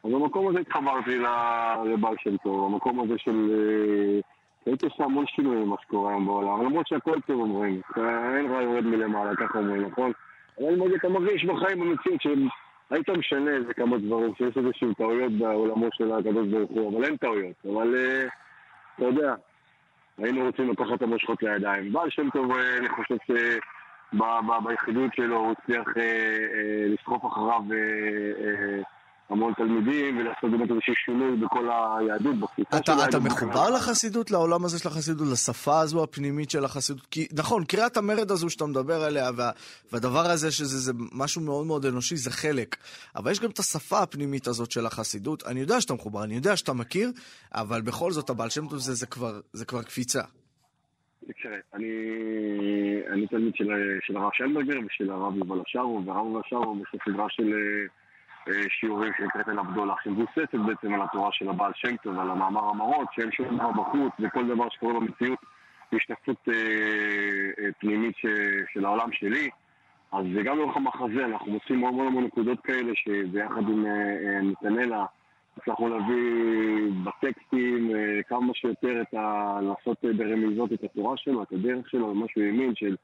אז 0.03 0.11
במקום 0.11 0.47
הזה 0.47 0.59
התחברתי 0.59 1.19
לבעל 1.85 2.15
שם 2.23 2.37
טוב, 2.37 2.73
המקום 2.73 2.99
הזה 2.99 3.13
של... 3.17 3.49
אה, 3.51 4.19
הייתי 4.65 4.85
עושה 4.85 5.03
המון 5.03 5.25
שינויים 5.27 5.63
ממה 5.63 5.75
שקורה 5.81 6.11
היום 6.11 6.25
בעולם, 6.25 6.65
למרות 6.65 6.87
שהכל 6.87 7.21
טוב 7.27 7.41
אומרים, 7.41 7.81
אין 7.97 8.51
רע 8.51 8.61
יורד 8.61 8.83
מלמעלה, 8.83 9.35
ככה 9.35 9.59
אומרים, 9.59 9.81
נכון? 9.81 10.11
אבל 10.59 10.75
מה 10.75 10.85
אתה 10.95 11.09
מרגיש 11.09 11.45
בחיים 11.45 11.79
במציאות 11.79 12.21
של... 12.21 12.47
היית 12.89 13.09
משנה 13.09 13.51
איזה 13.51 13.73
כמה 13.73 13.97
דברים, 13.97 14.33
שיש 14.37 14.57
איזה 14.57 14.69
שהם 14.73 14.93
טעויות 14.93 15.31
בעולמו 15.31 15.87
של 15.91 16.11
הקדוש 16.11 16.47
ברוך 16.47 16.71
הוא, 16.71 16.97
אבל 16.97 17.05
אין 17.05 17.17
טעויות, 17.17 17.55
אבל 17.65 17.95
אה, 17.95 18.27
אתה 18.95 19.05
יודע, 19.05 19.35
היינו 20.23 20.45
רוצים 20.45 20.69
לקחת 20.69 20.93
את 20.93 21.01
המושכות 21.01 21.43
לידיים. 21.43 21.93
בעל 21.93 22.09
שם 22.09 22.29
טוב, 22.33 22.51
אה, 22.51 22.77
אני 22.77 22.89
חושב 22.89 23.15
שביחידות 24.13 25.13
שלו 25.15 25.37
הוא 25.37 25.51
הצליח 25.51 25.87
אה, 25.97 26.03
אה, 26.03 26.87
לסחוף 26.87 27.25
אחריו 27.25 27.61
המון 29.31 29.53
תלמידים 29.53 30.17
ולעשות 30.17 30.51
באמת 30.51 30.71
איזשהו 30.71 30.93
שינוי 31.05 31.35
בכל 31.35 31.69
היהדות, 31.69 32.39
בתפיסה 32.39 32.77
אתה, 32.77 33.05
אתה. 33.09 33.19
מחובר 33.19 33.69
לחסידות, 33.69 34.31
לעולם 34.31 34.65
הזה 34.65 34.79
של 34.79 34.87
החסידות, 34.87 35.27
לשפה 35.31 35.79
הזו 35.79 36.03
הפנימית 36.03 36.49
של 36.51 36.65
החסידות? 36.65 37.05
כי 37.05 37.27
נכון, 37.37 37.65
קריאת 37.65 37.97
המרד 37.97 38.31
הזו 38.31 38.49
שאתה 38.49 38.65
מדבר 38.65 39.03
עליה, 39.03 39.29
וה, 39.37 39.51
והדבר 39.91 40.19
הזה 40.19 40.51
שזה 40.51 40.77
זה 40.77 40.91
משהו 41.11 41.41
מאוד 41.41 41.67
מאוד 41.67 41.85
אנושי, 41.85 42.15
זה 42.15 42.31
חלק. 42.31 42.75
אבל 43.15 43.31
יש 43.31 43.39
גם 43.39 43.49
את 43.49 43.59
השפה 43.59 43.99
הפנימית 43.99 44.47
הזאת 44.47 44.71
של 44.71 44.85
החסידות. 44.85 45.43
אני 45.47 45.59
יודע 45.59 45.81
שאתה 45.81 45.93
מחובר, 45.93 46.23
אני 46.23 46.35
יודע 46.35 46.57
שאתה 46.57 46.73
מכיר, 46.73 47.11
אבל 47.53 47.81
בכל 47.81 48.11
זאת, 48.11 48.29
הבעל 48.29 48.49
שם 48.49 48.67
טוב 48.67 48.79
זה, 48.79 48.93
זה, 48.93 49.05
כבר, 49.05 49.39
זה 49.53 49.65
כבר 49.65 49.83
קפיצה. 49.83 50.21
תראה, 51.41 51.57
אני, 51.73 51.91
אני 53.13 53.27
תלמיד 53.27 53.55
של, 53.55 53.67
של 54.01 54.17
הרב 54.17 54.29
שיינברגר 54.33 54.79
ושל 54.85 55.11
הרב 55.11 55.37
יובל 55.37 55.61
אשרו, 55.67 56.01
והרב 56.05 56.25
יובל 56.25 56.41
אשרו 56.47 56.75
לו 56.75 56.83
סדרה 57.05 57.25
של 57.29 57.53
אה, 57.53 58.00
שיעורים 58.69 59.11
שנקראת 59.17 59.49
אל 59.49 59.59
הבדולח, 59.59 60.01
שמבוססת 60.03 60.55
בעצם 60.67 60.93
על 60.93 61.01
התורה 61.01 61.29
של 61.31 61.49
הבעל 61.49 61.71
שם 61.75 61.97
טוב, 61.97 62.19
על 62.19 62.31
המאמר 62.31 62.69
המרות, 62.69 63.07
שאין 63.11 63.31
שום 63.31 63.57
דבר 63.57 63.71
בחוץ, 63.71 64.13
וכל 64.19 64.47
דבר 64.47 64.69
שקורה 64.69 64.93
במציאות 64.93 65.39
היא 65.91 65.99
אה, 66.47 66.53
אה, 67.59 67.69
פנימית 67.79 68.15
ש, 68.17 68.25
של 68.73 68.85
העולם 68.85 69.11
שלי. 69.11 69.49
אז 70.11 70.25
גם 70.43 70.57
לאורך 70.57 70.77
המחזה 70.77 71.25
אנחנו 71.25 71.51
מוצאים 71.51 71.85
המון 71.85 72.07
המון 72.07 72.23
נקודות 72.23 72.61
כאלה 72.61 72.91
שביחד 72.95 73.69
עם 73.69 73.85
אה, 73.85 73.91
אה, 73.91 74.41
נתנאלה 74.41 75.05
הצלחנו 75.57 75.89
להביא 75.89 76.91
בטקסטים 77.03 77.95
אה, 77.95 78.23
כמה 78.27 78.53
שיותר 78.53 79.01
את 79.01 79.13
ה... 79.13 79.59
לעשות 79.61 80.05
אה, 80.05 80.13
ברמיזות 80.13 80.73
את 80.73 80.83
התורה 80.83 81.17
שלו, 81.17 81.43
את 81.43 81.51
הדרך 81.51 81.89
שלו, 81.89 82.15
מה 82.15 82.25
שהוא 82.29 82.43
האמין, 82.43 82.75
של, 82.75 82.95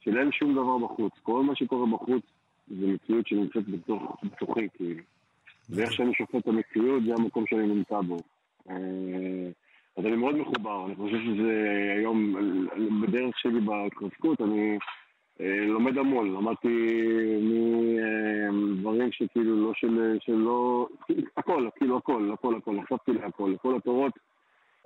של 0.00 0.18
אין 0.18 0.32
שום 0.32 0.52
דבר 0.54 0.78
בחוץ. 0.78 1.12
כל 1.22 1.42
מה 1.42 1.56
שקורה 1.56 1.86
בחוץ 1.86 2.22
זה 2.70 2.86
מציאות 2.86 3.26
שנמצאת 3.26 3.68
בתוך, 3.68 4.16
בתוכי, 4.24 4.68
כאילו. 4.74 5.02
ואיך 5.70 5.92
שאני 5.92 6.14
שופט 6.14 6.36
את 6.36 6.48
המציאות 6.48 7.02
זה 7.04 7.12
המקום 7.18 7.44
שאני 7.46 7.66
נמצא 7.66 8.00
בו. 8.00 8.16
אה, 8.70 8.76
אז 9.96 10.06
אני 10.06 10.16
מאוד 10.16 10.36
מחובר, 10.36 10.86
אני 10.86 10.94
חושב 10.94 11.18
שזה 11.24 11.70
היום, 11.96 12.34
בדרך 13.02 13.38
שלי 13.38 13.60
בהתחזקות, 13.60 14.40
אני 14.40 14.78
אה, 15.40 15.66
לומד 15.66 15.98
המון, 15.98 16.34
למדתי 16.34 16.98
מדברים 18.98 19.12
שכאילו 19.12 19.56
לא 19.66 19.72
של, 19.74 20.16
שלא, 20.20 20.88
הכל, 21.36 21.68
כאילו 21.76 21.96
הכל, 21.96 22.30
הכל, 22.32 22.56
הכל, 22.56 22.74
נחשפתי 22.74 23.12
להכל, 23.12 23.52
לכל 23.54 23.76
התורות. 23.76 24.12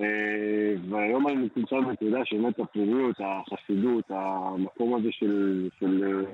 אה, 0.01 0.75
והיום 0.91 1.29
אני 1.29 1.49
נמצא 1.57 1.81
בנקודה 1.81 2.25
שבאמת 2.25 2.59
הפנימיות, 2.59 3.17
החסידות, 3.21 4.05
המקום 4.09 4.95
הזה 4.95 5.09
של, 5.13 5.69
של, 5.81 6.25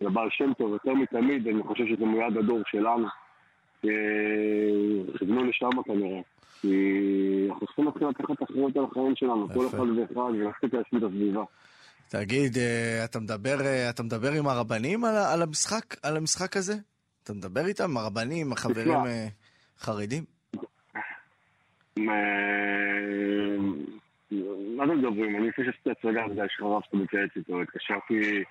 אה, 0.00 0.06
של 0.06 0.06
הבעל 0.06 0.28
שם 0.30 0.52
טוב, 0.58 0.72
יותר 0.72 0.92
מתמיד, 0.94 1.48
אני 1.48 1.62
חושב 1.62 1.84
שזה 1.86 2.06
מיד 2.06 2.36
הדור 2.36 2.60
שלנו. 2.66 3.06
אה, 3.84 3.90
כיוונו 5.18 5.44
לשם 5.44 5.82
כנראה. 5.84 6.20
כי 6.60 7.46
אנחנו 7.50 7.66
צריכים 7.66 7.84
להתחיל 7.84 8.06
לקחת 8.08 8.42
אחריות 8.42 8.76
על 8.76 8.84
החיים 8.90 9.16
שלנו, 9.16 9.48
כל. 9.54 9.66
אחד 9.66 9.78
ואחד, 9.78 10.16
ולהפסיק 10.16 10.74
להשמיד 10.74 11.04
את 11.04 11.10
הסביבה. 11.10 11.42
תגיד, 12.08 12.56
אה, 12.58 13.04
אתה 13.04 13.20
מדבר, 13.20 13.60
אה, 13.60 13.90
אתה 13.90 14.02
מדבר 14.02 14.32
עם 14.32 14.46
הרבנים 14.46 15.04
על, 15.04 15.16
על 15.16 15.42
המשחק, 15.42 15.84
על 16.02 16.16
המשחק 16.16 16.56
הזה? 16.56 16.74
אתה 17.24 17.32
מדבר 17.32 17.66
איתם, 17.66 17.96
הרבנים, 17.96 18.52
החברים. 18.52 19.06
אה, 19.06 19.26
חרדים? 19.78 20.24
אה, 21.98 22.04
מה 24.76 24.84
אתם 24.84 24.98
מדברים? 24.98 25.36
אני 25.36 25.48
לפני 25.48 25.64
שעשיתי 25.64 25.90
הצגה, 25.90 26.24
אתה 26.24 26.32
יודע, 26.32 26.44
שאתה 26.48 26.96
מתייעץ 26.96 27.30
איתו, 27.36 27.62
התקשרתי 27.62 28.44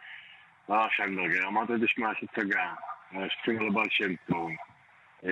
לרב 0.70 0.89
שיינברגר, 0.95 1.47
אמרתי 1.47 1.74
לו, 1.74 1.86
תשמע, 1.86 2.11
יש 2.11 2.24
הצגה, 2.24 2.74
שצריכים 3.11 3.59
על 3.59 3.67
הבעל 3.67 3.86
שם 3.89 4.13
טוב. 4.30 4.49
אה, 5.26 5.30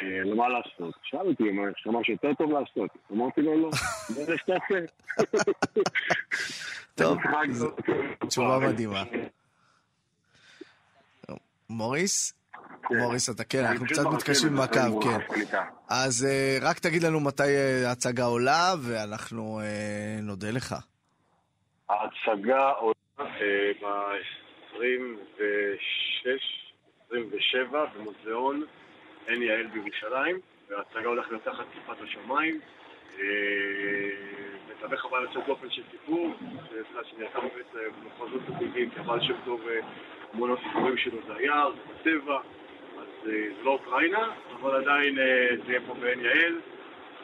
אה, 0.00 0.20
למה 0.24 0.48
לעשות? 0.48 0.94
שאל 1.02 1.18
אותי, 1.26 1.50
אמר, 1.50 1.62
יש 1.68 1.86
לך 1.86 1.94
משהו 2.00 2.12
יותר 2.12 2.34
טוב 2.34 2.50
לעשות? 2.52 2.90
אמרתי 3.12 3.40
לו, 3.42 3.60
לא, 3.62 3.70
זה 4.26 4.36
שתעשה. 4.38 4.84
טוב, 6.94 7.18
משחק 7.18 7.50
זו 7.50 7.70
זה- 7.86 8.26
תשובה 8.28 8.58
מדהימה. 8.58 9.02
מוריס? 11.70 12.34
מוריס, 12.90 13.30
אתה 13.30 13.44
כן, 13.44 13.64
אנחנו 13.64 13.86
קצת 13.86 14.02
מתקשים 14.14 14.56
בקו, 14.56 15.00
כן. 15.00 15.18
אז 15.88 16.24
אה, 16.30 16.58
רק 16.62 16.78
תגיד 16.78 17.02
לנו 17.02 17.20
מתי 17.20 17.42
אה, 17.42 17.88
ההצגה 17.88 18.24
עולה, 18.24 18.74
ואנחנו 18.82 19.60
אה, 19.60 20.18
נודה 20.22 20.50
לך. 20.50 20.74
ההצגה 21.90 22.68
עולה 22.70 22.94
ב-26, 24.80 26.28
27 27.06 27.84
במוזיאון 27.84 28.62
עין 29.26 29.42
יעל 29.42 29.66
בירושלים, 29.66 30.40
וההצגה 30.68 31.08
הולכת 31.08 31.30
להיות 31.30 31.44
תחת 31.44 31.64
כיפת 31.72 32.02
השמיים. 32.02 32.60
אה, 33.18 33.24
מתווך 34.70 35.04
אבל 35.04 35.22
יוצא 35.22 35.46
דופן 35.46 35.70
של 35.70 35.82
סיפור, 35.90 36.34
שנרקם 37.10 37.40
במחוזות 38.02 38.42
הטבעיים, 38.48 38.90
כבעל 38.90 39.20
שם 39.20 39.34
טוב, 39.44 39.68
אה, 39.68 39.80
המון 40.32 40.50
הסיפורים 40.52 40.96
שלו 40.96 41.18
זה 41.26 41.34
היער, 41.34 41.72
זה 41.72 41.80
בטבע, 41.94 42.38
אז 42.98 43.06
אה, 43.26 43.48
זה 43.56 43.62
לא 43.62 43.70
אוקראינה, 43.70 44.30
אבל 44.60 44.76
עדיין 44.76 45.18
אה, 45.18 45.48
זה 45.66 45.72
יהיה 45.72 45.80
פה 45.86 45.94
בעין 45.94 46.20
יעל, 46.20 46.60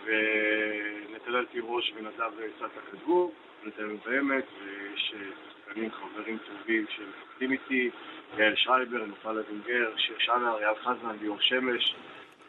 ונתנאל 0.05 1.45
תירוש 1.45 1.93
ונדב 1.97 2.33
סטה 2.57 2.81
כתבו, 2.91 3.33
נתנאל 3.65 3.97
באמת, 4.05 4.45
ויש 4.65 5.15
אה, 5.17 5.56
שחקנים, 5.67 5.91
חברים 5.91 6.39
טובים 6.39 6.87
שמפקדים 6.89 7.53
איתי, 7.53 7.91
יעל 8.39 8.53
שרייבר, 8.57 9.07
נופל 9.07 9.33
לוינגר, 9.33 9.97
שיר 9.97 10.17
שנר, 10.19 10.59
אייל 10.59 10.75
חזן, 10.83 11.17
ליאור 11.21 11.37
שמש, 11.41 11.95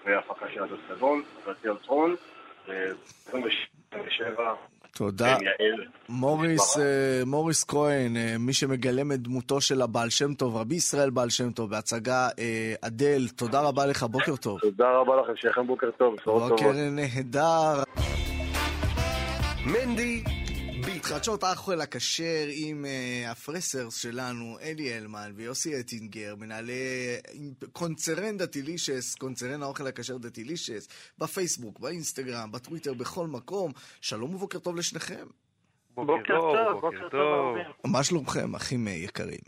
והפקה 0.06 0.46
של 0.54 0.64
הדוד 0.64 0.80
סבון, 0.90 1.24
חברתי 1.44 1.70
אלטרון, 1.70 2.16
ו-27, 2.68 4.40
תודה. 4.96 5.28
יעל. 5.28 5.86
מוריס, 6.10 6.78
אה, 6.78 7.22
מוריס 7.26 7.64
כהן, 7.64 8.18
אה, 8.18 8.36
מי 8.40 8.54
שמגלם 8.54 9.12
את 9.12 9.22
דמותו 9.22 9.62
של 9.62 9.82
הבעל 9.82 10.10
שם 10.10 10.34
טוב, 10.34 10.56
רבי 10.56 10.76
ישראל 10.76 11.10
בעל 11.10 11.30
שם 11.30 11.52
טוב, 11.52 11.70
בהצגה 11.70 12.30
אה, 12.40 12.74
אדל, 12.82 13.28
תודה 13.36 13.62
רבה 13.62 13.86
לך, 13.86 14.04
בוקר 14.04 14.36
טוב. 14.36 14.60
תודה 14.60 14.92
רבה 14.92 15.16
לכם, 15.22 15.36
שיהיה 15.36 15.52
לכם 15.52 15.68
בוקר 15.68 15.92
טוב, 15.92 16.16
בשורות 16.16 16.50
בוקר 16.50 16.64
טובות. 16.64 16.76
נהדר. 16.76 17.84
מנדי 19.66 20.24
ביטן. 20.24 20.37
חדשות 21.10 21.44
האוכל 21.44 21.82
הכשר 21.82 22.46
עם 22.66 22.86
uh, 22.86 23.32
הפרסרס 23.32 24.02
שלנו, 24.02 24.58
אלי 24.62 24.98
אלמן 24.98 25.32
ויוסי 25.36 25.80
אטינגר, 25.80 26.36
מנהלי 26.36 26.74
קונצרן 27.74 28.38
דטילישס, 28.38 29.16
קונצרן 29.16 29.64
האוכל 29.64 29.88
הכשר 29.88 30.18
דטילישס, 30.18 30.88
בפייסבוק, 31.18 31.80
באינסטגרם, 31.80 32.52
בטוויטר, 32.52 32.94
בכל 32.94 33.28
מקום. 33.28 33.72
שלום 34.02 34.36
ובוקר 34.36 34.60
טוב 34.60 34.76
לשניכם. 34.76 35.26
בוקר 35.96 36.40
טוב, 36.42 36.80
בוקר 36.82 37.10
טוב. 37.12 37.56
מה 37.86 38.04
שלומכם, 38.04 38.56
אחים 38.56 38.88
אה, 38.88 38.94
יקרים? 38.94 39.40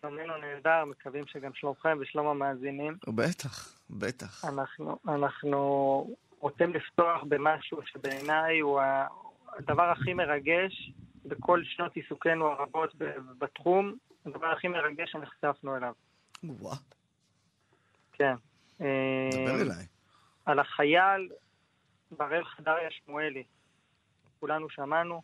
שלומנו 0.00 0.36
נהדר, 0.36 0.84
מקווים 0.84 1.24
שגם 1.26 1.50
שלומכם 1.54 1.98
ושלום 2.00 2.26
המאזינים. 2.26 2.96
בטח, 3.08 3.78
בטח. 3.90 4.44
אנחנו, 4.44 4.98
אנחנו 5.08 5.58
רוצים 6.38 6.74
לפתוח 6.74 7.22
במשהו 7.28 7.78
שבעיניי 7.92 8.60
הוא 8.60 8.80
ה- 8.80 9.06
הדבר 9.58 9.90
הכי 9.90 10.14
מרגש 10.14 10.92
בכל 11.24 11.64
שנות 11.64 11.96
עיסוקנו 11.96 12.46
הרבות 12.46 12.94
בתחום, 13.38 13.94
הדבר 14.26 14.46
הכי 14.46 14.68
מרגש 14.68 15.12
שנחשפנו 15.12 15.76
אליו. 15.76 15.92
וואה, 16.44 16.76
כן. 18.12 18.34
דבר 18.76 18.86
אה, 18.86 19.60
אליי. 19.60 19.86
על 20.46 20.58
החייל 20.58 21.28
בראל 22.10 22.44
חדריה 22.44 22.90
שמואלי. 22.90 23.44
כולנו 24.40 24.70
שמענו. 24.70 25.22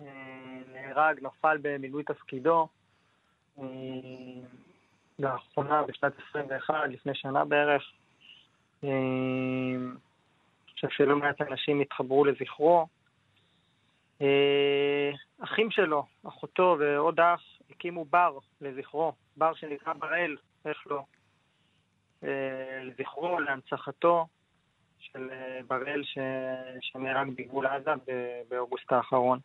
אה, 0.00 0.06
נהרג, 0.72 1.18
נפל 1.22 1.58
במילוי 1.62 2.04
תפקידו. 2.04 2.68
אה, 3.58 3.64
לאחרונה, 5.18 5.82
בשנת 5.82 6.12
21, 6.28 6.74
לפני 6.88 7.14
שנה 7.14 7.44
בערך. 7.44 7.82
אני 8.82 9.78
חושב 10.72 10.88
שלא 10.90 11.16
מעט 11.16 11.40
אנשים 11.40 11.80
התחברו 11.80 12.24
לזכרו. 12.24 12.86
אה, 14.22 15.10
אחים 15.44 15.70
שלו, 15.70 16.04
אחותו 16.28 16.76
ועוד 16.80 17.20
אח, 17.20 17.42
הקימו 17.70 18.04
בר 18.04 18.38
לזכרו, 18.60 19.12
בר 19.36 19.54
שנקרא 19.54 19.92
בראל, 19.92 20.36
איך 20.64 20.86
לא, 20.86 21.02
אה, 22.24 22.82
לזכרו, 22.84 23.40
להנצחתו 23.40 24.26
של 24.98 25.30
אה, 25.30 25.60
בראל 25.66 26.04
ש... 26.04 26.18
שנהרג 26.80 27.28
בגבול 27.36 27.66
עזה 27.66 27.90
באוגוסט 28.48 28.92
האחרון. 28.92 29.38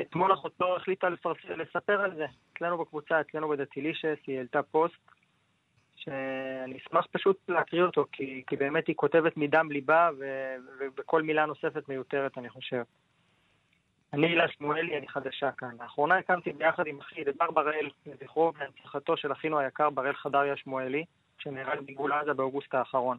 אתמול 0.00 0.32
אחותו 0.32 0.76
החליטה. 0.76 1.08
לספר 1.56 2.00
על 2.00 2.14
זה, 2.14 2.26
אצלנו 2.52 2.78
בקבוצה, 2.78 3.20
אצלנו 3.20 3.48
בדטילישס, 3.48 4.18
היא 4.26 4.36
העלתה 4.36 4.62
פוסט 4.62 4.94
שאני 5.96 6.78
אשמח 6.78 7.06
פשוט 7.12 7.36
להקריא 7.48 7.82
אותו, 7.82 8.04
כי, 8.12 8.42
כי 8.46 8.56
באמת 8.56 8.86
היא 8.86 8.96
כותבת 8.96 9.36
מדם 9.36 9.70
ליבה 9.70 10.10
ו... 10.18 10.54
ובכל 10.80 11.22
מילה 11.22 11.46
נוספת 11.46 11.88
מיותרת, 11.88 12.38
אני 12.38 12.48
חושב. 12.48 12.82
אני 14.12 14.26
הילה 14.26 14.48
שמואלי, 14.48 14.98
אני 14.98 15.08
חדשה 15.08 15.50
כאן. 15.52 15.76
לאחרונה 15.80 16.18
הקמתי 16.18 16.52
ביחד 16.52 16.86
עם 16.86 17.00
אחי 17.00 17.22
את 17.22 17.36
בר 17.36 17.50
בראל, 17.50 17.90
לזכרו 18.06 18.52
והנצחתו 18.56 19.16
של 19.16 19.32
אחינו 19.32 19.58
היקר 19.58 19.90
בראל 19.90 20.14
חדריה 20.14 20.56
שמואלי, 20.56 21.04
שנהרג 21.38 21.80
בגבול 21.80 22.12
עזה 22.12 22.34
באוגוסט 22.34 22.74
האחרון. 22.74 23.18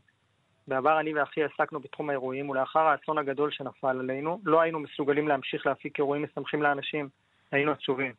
בעבר 0.68 1.00
אני 1.00 1.14
ואחי 1.14 1.44
עסקנו 1.44 1.80
בתחום 1.80 2.10
האירועים, 2.10 2.50
ולאחר 2.50 2.80
האסון 2.80 3.18
הגדול 3.18 3.52
שנפל 3.52 4.00
עלינו, 4.00 4.40
לא 4.46 4.62
היינו 4.62 4.80
מסוגלים 4.80 5.28
להמשיך 5.28 5.66
להפיק 5.66 6.00
אירועים 6.00 6.24
משמחים 6.24 6.62
לאנשים, 6.62 7.10
היינו 7.52 7.72
עצובים. 7.72 8.14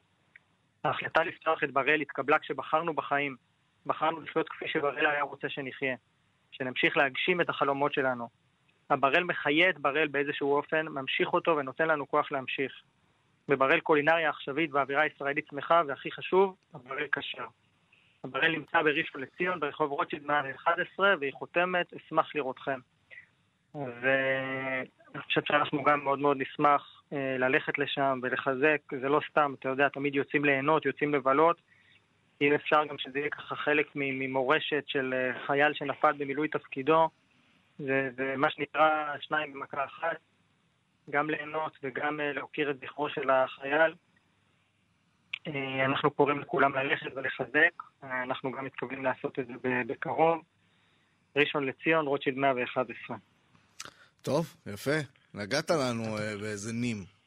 ההחלטה 0.85 1.25
לפתוח 1.25 1.65
את 1.65 1.71
בראל 1.71 2.01
התקבלה 2.01 2.39
כשבחרנו 2.39 2.95
בחיים. 2.95 3.37
בחרנו 3.89 4.21
לחיות 4.21 4.49
כפי 4.49 4.69
שבראל 4.69 5.07
היה 5.07 5.23
רוצה 5.23 5.49
שנחיה. 5.49 5.97
שנמשיך 6.53 6.97
להגשים 6.97 7.41
את 7.41 7.49
החלומות 7.49 7.93
שלנו. 7.93 8.29
הבראל 8.91 9.25
מחיה 9.25 9.71
את 9.71 9.79
בראל 9.79 10.09
באיזשהו 10.09 10.55
אופן, 10.55 10.87
ממשיך 10.89 11.33
אותו 11.33 11.57
ונותן 11.57 11.89
לנו 11.89 12.09
כוח 12.09 12.33
להמשיך. 12.33 12.73
בבראל 13.49 13.81
קולינריה 13.81 14.29
עכשווית 14.31 14.71
ואווירה 14.73 15.07
ישראלית 15.07 15.47
שמחה, 15.51 15.83
והכי 15.87 16.11
חשוב, 16.11 16.57
הבראל 16.75 17.07
כשר. 17.13 17.47
הבראל 18.25 18.53
נמצא 18.53 18.83
בראשון 18.83 19.21
לציון, 19.21 19.61
ברחוב 19.61 19.91
רוטשילד 19.91 20.27
111, 20.27 21.15
והיא 21.21 21.33
חותמת, 21.33 21.95
אשמח 21.95 22.35
לראותכם. 22.35 22.81
ואני 23.75 25.23
חושב 25.23 25.41
שאנחנו 25.45 25.83
גם 25.83 26.05
מאוד 26.05 26.19
מאוד 26.19 26.37
נשמח 26.41 27.03
אה, 27.13 27.37
ללכת 27.39 27.79
לשם 27.79 28.21
ולחזק, 28.23 28.81
זה 29.01 29.09
לא 29.09 29.21
סתם, 29.31 29.55
אתה 29.59 29.69
יודע, 29.69 29.89
תמיד 29.89 30.15
יוצאים 30.15 30.45
ליהנות, 30.45 30.87
יוצאים 30.87 31.15
לבלות. 31.15 31.61
אם 32.41 32.53
אפשר 32.53 32.85
גם 32.89 32.99
שזה 32.99 33.19
יהיה 33.19 33.31
ככה 33.31 33.57
חלק 33.57 33.87
ממורשת 33.95 34.85
של 34.87 35.15
אה, 35.15 35.47
חייל 35.47 35.75
שנפל 35.75 36.13
במילוי 36.19 36.49
תפקידו, 36.49 37.09
זה, 37.79 38.11
זה 38.17 38.35
מה 38.37 38.51
שנקרא 38.51 39.15
שניים 39.21 39.53
במכה 39.53 39.85
אחת, 39.85 40.17
גם 41.11 41.31
ליהנות 41.31 41.79
וגם 41.83 42.21
אה, 42.21 42.33
להוקיר 42.33 42.71
את 42.71 42.81
זכרו 42.81 43.09
של 43.09 43.31
החייל. 43.31 43.95
אה, 45.47 45.85
אנחנו 45.85 46.11
קוראים 46.11 46.41
לכולם 46.41 46.75
ללכת 46.75 47.07
ולחזק, 47.17 47.83
אנחנו 48.03 48.53
גם 48.53 48.65
מתכוונים 48.65 49.05
לעשות 49.05 49.39
את 49.39 49.47
זה 49.47 49.53
בקרוב. 49.87 50.43
ראשון 51.37 51.67
לציון, 51.67 52.07
רוטשילד 52.07 52.37
111. 52.37 53.17
טוב, 54.23 54.57
יפה. 54.67 54.99
נגעת 55.35 55.71
לנו 55.71 56.05
באיזה 56.41 56.73
נים. 56.73 57.18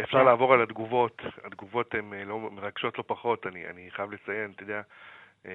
אפשר 0.00 0.22
לעבור 0.22 0.54
על 0.54 0.62
התגובות, 0.62 1.22
התגובות 1.44 1.94
הן 1.94 2.12
אה, 2.14 2.24
לא, 2.24 2.38
מרגשות 2.38 2.98
לא 2.98 3.04
פחות, 3.06 3.46
אני, 3.46 3.66
אני 3.66 3.90
חייב 3.90 4.12
לציין, 4.12 4.50
אתה 4.50 4.62
יודע, 4.62 4.82
אה, 5.46 5.52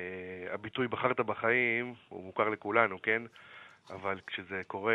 הביטוי 0.54 0.88
בחרת 0.88 1.20
בחיים 1.20 1.94
הוא 2.10 2.24
מוכר 2.24 2.50
לכולנו, 2.50 3.02
כן? 3.02 3.22
אבל 3.90 4.20
כשזה 4.28 4.62
קורה 4.68 4.94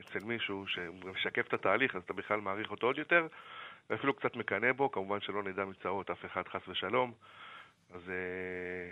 אצל 0.00 0.18
מישהו 0.24 0.66
שמשקף 0.66 1.48
את 1.48 1.54
התהליך, 1.54 1.96
אז 1.96 2.02
אתה 2.02 2.12
בכלל 2.12 2.40
מעריך 2.40 2.70
אותו 2.70 2.86
עוד 2.86 2.98
יותר, 2.98 3.26
ואפילו 3.90 4.14
קצת 4.14 4.36
מקנא 4.36 4.72
בו, 4.72 4.90
כמובן 4.90 5.20
שלא 5.20 5.42
נדע 5.42 5.64
מצרות 5.64 6.10
אף 6.10 6.24
אחד 6.24 6.48
חס 6.48 6.68
ושלום. 6.68 7.12
אז 7.94 8.10
אה, 8.10 8.90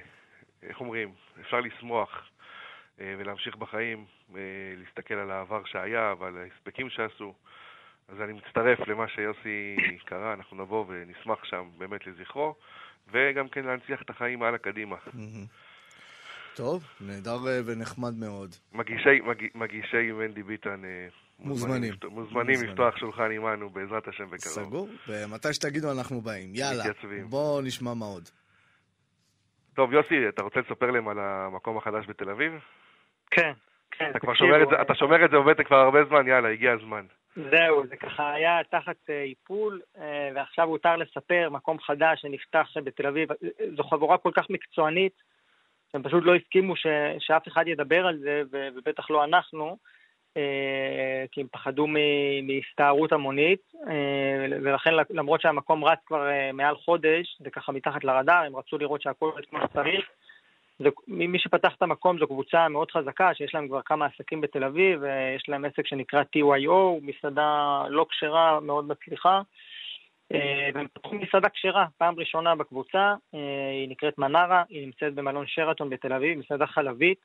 איך 0.69 0.81
אומרים, 0.81 1.13
אפשר 1.41 1.61
לשמוח 1.61 2.31
ולהמשיך 2.99 3.57
בחיים, 3.57 4.05
להסתכל 4.77 5.15
על 5.15 5.31
העבר 5.31 5.65
שהיה 5.65 6.15
ועל 6.19 6.37
ההספקים 6.37 6.91
שעשו. 6.91 7.35
אז 8.09 8.21
אני 8.21 8.33
מצטרף 8.33 8.89
למה 8.89 9.09
שיוסי 9.09 9.77
קרא, 10.05 10.35
אנחנו 10.35 10.63
נבוא 10.63 10.85
ונשמח 10.89 11.45
שם 11.45 11.69
באמת 11.79 12.07
לזכרו, 12.07 12.55
וגם 13.13 13.49
כן 13.49 13.65
להנציח 13.65 14.03
את 14.03 14.11
החיים 14.11 14.43
הלאה 14.43 14.59
קדימה. 14.59 14.97
טוב, 16.55 16.85
נהדר 17.01 17.49
אה, 17.49 17.61
ונחמד 17.67 18.15
מאוד. 18.15 18.55
מגישי, 18.73 19.21
מג, 19.25 19.47
מגישי 19.55 20.13
מנדי 20.13 20.43
ביטן 20.43 20.85
אה, 20.85 21.09
מוזמנים. 21.39 21.95
מוזמנים. 22.11 22.65
לפתוח 22.65 22.97
שולחן 22.97 23.31
עמנו 23.33 23.71
בעזרת 23.71 24.09
השם 24.09 24.25
בקרוב. 24.25 24.55
סגור? 24.55 24.89
ומתי 25.09 25.53
שתגידו 25.53 25.93
אנחנו 25.93 26.21
באים. 26.21 26.51
יאללה, 26.55 26.85
מתייצבים. 26.85 27.27
בואו 27.31 27.61
נשמע 27.61 27.95
מה 27.95 28.07
עוד. 28.07 28.29
טוב, 29.75 29.93
יוסי, 29.93 30.29
אתה 30.29 30.43
רוצה 30.43 30.61
לספר 30.61 30.91
להם 30.91 31.09
על 31.09 31.19
המקום 31.19 31.79
החדש 31.79 32.07
בתל 32.09 32.31
אביב? 32.31 32.53
כן, 33.31 33.53
כן. 33.91 34.11
אתה 34.11 34.19
כבר 34.19 34.33
תקשיבו, 34.33 34.49
שומר 34.51 34.63
את 34.63 34.69
זה, 34.69 34.77
אה, 34.77 34.83
אתה 34.83 34.95
שומר 34.95 35.25
את 35.25 35.31
זה 35.31 35.37
בבטן 35.37 35.65
כבר 35.65 35.77
הרבה 35.77 36.05
זמן, 36.05 36.29
יאללה, 36.29 36.49
הגיע 36.49 36.73
הזמן. 36.73 37.05
זהו, 37.37 37.87
זה 37.87 37.97
ככה 37.97 38.33
היה 38.33 38.61
תחת 38.71 38.97
אה, 39.11 39.23
איפול, 39.23 39.81
אה, 39.99 40.31
ועכשיו 40.35 40.69
הותר 40.69 40.97
לספר, 40.97 41.49
מקום 41.51 41.79
חדש 41.81 42.21
שנפתח 42.21 42.69
בתל 42.85 43.07
אביב. 43.07 43.29
זו 43.77 43.83
חבורה 43.83 44.19
כל 44.19 44.31
כך 44.35 44.51
מקצוענית, 44.51 45.13
שהם 45.93 46.03
פשוט 46.03 46.25
לא 46.25 46.35
הסכימו 46.35 46.77
ש, 46.77 46.87
שאף 47.19 47.49
אחד 47.49 47.69
ידבר 47.69 48.07
על 48.07 48.19
זה, 48.19 48.43
ובטח 48.51 49.11
לא 49.11 49.25
אנחנו, 49.25 49.77
אה, 50.37 51.25
כי 51.33 51.41
הם 51.41 51.47
פחדו 51.53 51.87
מהסתערות 52.43 53.13
המונית, 53.13 53.73
ולכן 54.63 54.91
למרות 55.11 55.41
שהמקום 55.41 55.85
רץ 55.85 55.99
כבר 56.07 56.29
מעל 56.53 56.77
חודש, 56.77 57.37
זה 57.41 57.51
ככה 57.51 57.73
מתחת 57.73 58.05
לרדאר, 58.05 58.45
הם 58.47 58.57
רצו 58.57 58.79
לראות 58.79 59.03
שהכל 59.03 59.31
רץ 59.37 59.45
כמו 59.51 59.59
שצריך. 59.65 60.09
זה, 60.79 60.89
מי 61.09 61.39
שפתח 61.39 61.75
את 61.77 61.83
המקום 61.83 62.19
זו 62.19 62.27
קבוצה 62.27 62.69
מאוד 62.69 62.91
חזקה, 62.91 63.35
שיש 63.35 63.55
להם 63.55 63.69
כבר 63.69 63.81
כמה 63.85 64.07
עסקים 64.07 64.41
בתל 64.41 64.65
אביב, 64.65 65.03
יש 65.37 65.49
להם 65.49 65.65
עסק 65.65 65.87
שנקרא 65.87 66.23
TYO, 66.23 67.03
מסעדה 67.03 67.83
לא 67.89 68.07
כשרה, 68.11 68.61
מאוד 68.61 68.89
מצליחה. 68.89 69.41
אה, 70.35 70.71
והם 70.75 70.87
פתחו 70.93 71.15
מסעדה 71.15 71.49
כשרה, 71.49 71.87
פעם 71.99 72.15
ראשונה 72.19 72.55
בקבוצה, 72.55 73.15
אה, 73.35 73.71
היא 73.73 73.89
נקראת 73.89 74.19
מנרה, 74.19 74.63
היא 74.69 74.87
נמצאת 74.87 75.15
במלון 75.15 75.47
שרתון 75.47 75.91
בתל 75.91 76.13
אביב, 76.13 76.39
מסעדה 76.39 76.67
חלבית. 76.67 77.21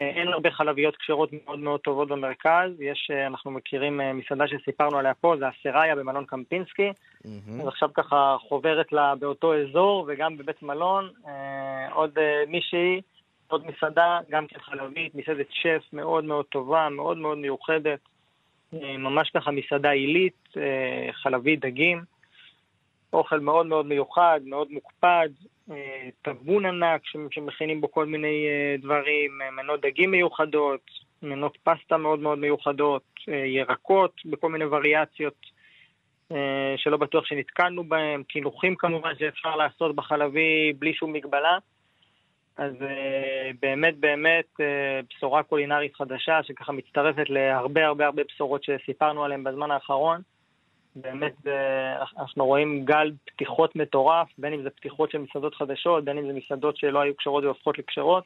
אין 0.00 0.28
הרבה 0.28 0.50
חלביות 0.50 0.96
כשרות 0.96 1.30
מאוד 1.32 1.58
מאוד 1.58 1.80
טובות 1.80 2.08
במרכז, 2.08 2.80
יש, 2.80 3.10
אה, 3.12 3.26
אנחנו 3.26 3.50
מכירים 3.50 4.00
אה, 4.00 4.12
מסעדה 4.12 4.44
שסיפרנו 4.48 4.98
עליה 4.98 5.14
פה, 5.14 5.34
זה 5.38 5.44
אסריה 5.48 5.96
במלון 5.96 6.24
קמפינסקי, 6.24 6.90
מהמם. 7.24 7.60
אז 7.60 7.68
עכשיו 7.68 7.88
ככה 7.94 8.36
חוברת 8.48 8.92
לה 8.92 9.14
באותו 9.14 9.54
אזור 9.54 10.04
וגם 10.08 10.36
בבית 10.36 10.62
מלון, 10.62 11.10
אה, 11.26 11.92
עוד 11.92 12.18
אה, 12.18 12.42
מישהי, 12.48 13.00
עוד 13.48 13.66
מסעדה, 13.66 14.18
גם 14.30 14.46
כן 14.46 14.58
חלבית, 14.60 15.14
מסעדת 15.14 15.46
שף 15.50 15.82
מאוד 15.92 16.24
מאוד 16.24 16.44
טובה, 16.44 16.88
מאוד 16.88 17.16
מאוד 17.16 17.38
מיוחדת, 17.38 18.00
אה, 18.74 18.96
ממש 18.96 19.30
ככה 19.30 19.50
מסעדה 19.50 19.90
עילית, 19.90 20.48
אה, 20.56 21.12
חלבית, 21.12 21.60
דגים, 21.60 22.02
אוכל 23.12 23.40
מאוד 23.40 23.66
מאוד 23.66 23.86
מיוחד, 23.86 24.40
מאוד 24.44 24.68
מוקפד, 24.70 25.28
אה, 25.70 26.08
טבון 26.22 26.66
ענק 26.66 27.00
ש- 27.04 27.16
שמכינים 27.30 27.80
בו 27.80 27.90
כל 27.90 28.06
מיני 28.06 28.46
אה, 28.48 28.76
דברים, 28.82 29.42
אה, 29.42 29.50
מנות 29.50 29.80
דגים 29.80 30.10
מיוחדות, 30.10 30.80
מנות 31.22 31.58
פסטה 31.62 31.96
מאוד 31.96 32.18
מאוד 32.18 32.38
מיוחדות, 32.38 33.02
אה, 33.28 33.34
ירקות 33.34 34.12
בכל 34.24 34.48
מיני 34.48 34.64
וריאציות. 34.64 35.58
אה, 36.32 36.74
שלא 36.76 36.96
בטוח 36.96 37.24
שנתקלנו 37.26 37.84
בהם, 37.84 38.22
קינוחים 38.22 38.76
כמובן 38.76 39.12
שאפשר 39.18 39.56
לעשות 39.56 39.96
בחלבי 39.96 40.72
בלי 40.78 40.94
שום 40.94 41.12
מגבלה. 41.12 41.58
אז 42.56 42.72
אה, 42.82 43.50
באמת 43.62 43.98
באמת 43.98 44.60
אה, 44.60 45.00
בשורה 45.10 45.42
קולינרית 45.42 45.96
חדשה 45.96 46.42
שככה 46.42 46.72
מצטרפת 46.72 47.30
להרבה 47.30 47.86
הרבה 47.86 48.06
הרבה 48.06 48.22
בשורות 48.28 48.64
שסיפרנו 48.64 49.24
עליהן 49.24 49.44
בזמן 49.44 49.70
האחרון. 49.70 50.20
באמת 51.00 51.46
אה, 51.46 52.02
אנחנו 52.18 52.46
רואים 52.46 52.84
גל 52.84 53.12
פתיחות 53.24 53.76
מטורף, 53.76 54.28
בין 54.38 54.52
אם 54.52 54.62
זה 54.62 54.70
פתיחות 54.70 55.10
של 55.10 55.18
מסעדות 55.18 55.54
חדשות, 55.54 56.04
בין 56.04 56.18
אם 56.18 56.26
זה 56.26 56.32
מסעדות 56.32 56.76
שלא 56.76 57.00
היו 57.00 57.16
כשרות 57.16 57.44
והופכות 57.44 57.78
לכשרות. 57.78 58.24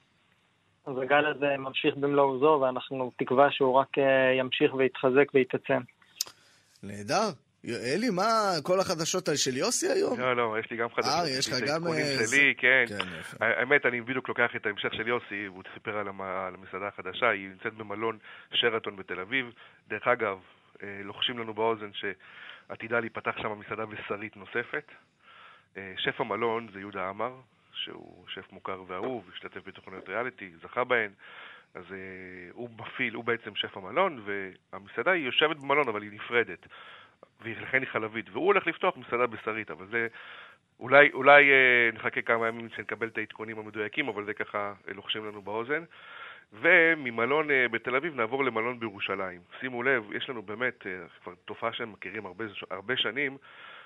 אז 0.86 0.94
הגל 1.02 1.26
הזה 1.26 1.56
ממשיך 1.58 1.96
במלוא 1.96 2.24
עוזו 2.24 2.60
ואנחנו 2.62 3.12
תקווה 3.18 3.50
שהוא 3.50 3.74
רק 3.74 3.98
אה, 3.98 4.32
ימשיך 4.38 4.74
ויתחזק 4.74 5.34
ויתעצם. 5.34 5.80
נהדר. 6.82 7.28
אלי, 7.94 8.10
מה, 8.10 8.24
כל 8.62 8.80
החדשות 8.80 9.28
על 9.28 9.36
של 9.36 9.56
יוסי 9.56 9.88
היום? 9.88 10.20
לא, 10.20 10.36
לא, 10.36 10.56
יש 10.60 10.70
לי 10.70 10.76
גם 10.76 10.88
חדשות. 10.88 11.12
אה, 11.12 11.38
יש 11.38 11.48
לך 11.48 11.54
גם, 11.68 11.86
אה, 11.86 12.26
שלי, 12.26 12.54
כן. 12.58 12.84
כן. 12.88 13.04
האמת, 13.40 13.86
אני 13.86 14.00
בדיוק 14.00 14.28
לוקח 14.28 14.50
את 14.56 14.66
ההמשך 14.66 14.94
של 14.94 15.08
יוסי, 15.08 15.48
והוא 15.48 15.62
סיפר 15.74 15.96
על 15.98 16.08
המ- 16.08 16.20
על 16.20 16.54
המסעדה 16.54 16.88
החדשה, 16.88 17.28
היא 17.28 17.48
נמצאת 17.48 17.74
במלון 17.74 18.18
שרתון 18.54 18.96
בתל 18.96 19.20
אביב. 19.20 19.46
דרך 19.88 20.06
אגב, 20.08 20.38
לוחשים 21.04 21.38
לנו 21.38 21.54
באוזן 21.54 21.90
שעתידה 22.68 23.00
להיפתח 23.00 23.38
שם 23.42 23.58
מסעדה 23.58 23.86
בשרית 23.86 24.36
נוספת. 24.36 24.92
אה, 25.76 25.94
שף 25.96 26.20
המלון 26.20 26.68
זה 26.72 26.80
יהודה 26.80 27.08
עמר, 27.08 27.32
שהוא 27.72 28.28
שף 28.28 28.52
מוכר 28.52 28.82
ואהוב, 28.86 29.30
השתתף 29.32 29.60
בתוכניות 29.66 30.08
ריאליטי, 30.08 30.50
זכה 30.62 30.84
בהן. 30.84 31.10
אז 31.74 31.92
אה, 31.92 31.98
הוא 32.52 32.70
מפעיל, 32.78 33.14
הוא 33.14 33.24
בעצם 33.24 33.54
שף 33.54 33.76
המלון, 33.76 34.24
והמסעדה 34.24 35.10
היא 35.10 35.26
יושבת 35.26 35.56
במלון, 35.56 35.88
אבל 35.88 36.02
היא 36.02 36.12
נפרדת. 36.12 36.66
ולכן 37.42 37.80
היא 37.80 37.88
חלבית. 37.88 38.30
והוא 38.30 38.46
הולך 38.46 38.66
לפתוח 38.66 38.96
מסעדה 38.96 39.26
בשרית, 39.26 39.70
אבל 39.70 39.86
זה... 39.86 40.08
אולי, 40.80 41.10
אולי 41.12 41.50
אה, 41.50 41.90
נחכה 41.92 42.22
כמה 42.22 42.48
ימים 42.48 42.68
שנקבל 42.76 43.08
את 43.08 43.18
העדכונים 43.18 43.58
המדויקים, 43.58 44.08
אבל 44.08 44.24
זה 44.24 44.34
ככה 44.34 44.72
לוחשים 44.94 45.26
לנו 45.26 45.42
באוזן. 45.42 45.84
וממלון 46.52 47.50
אה, 47.50 47.68
בתל 47.68 47.96
אביב 47.96 48.14
נעבור 48.14 48.44
למלון 48.44 48.80
בירושלים. 48.80 49.40
שימו 49.60 49.82
לב, 49.82 50.12
יש 50.12 50.28
לנו 50.30 50.42
באמת 50.42 50.86
אה, 50.86 50.92
כבר 51.22 51.34
תופעה 51.44 51.72
שהם 51.72 51.92
מכירים 51.92 52.26
הרבה, 52.26 52.44
הרבה 52.70 52.96
שנים, 52.96 53.36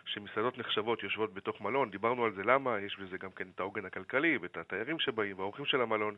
שמסעדות 0.05 0.59
נחשבות 0.59 1.03
יושבות 1.03 1.35
בתוך 1.35 1.61
מלון. 1.61 1.91
דיברנו 1.91 2.25
על 2.25 2.33
זה 2.33 2.43
למה, 2.43 2.81
יש 2.81 2.99
בזה 2.99 3.19
גם 3.19 3.31
כן 3.31 3.45
את 3.55 3.61
העוגן 3.61 3.85
הכלכלי 3.85 4.39
ואת 4.43 4.57
התיירים 4.57 4.99
שבאים 4.99 5.39
והאורחים 5.39 5.64
של 5.64 5.81
המלון. 5.81 6.17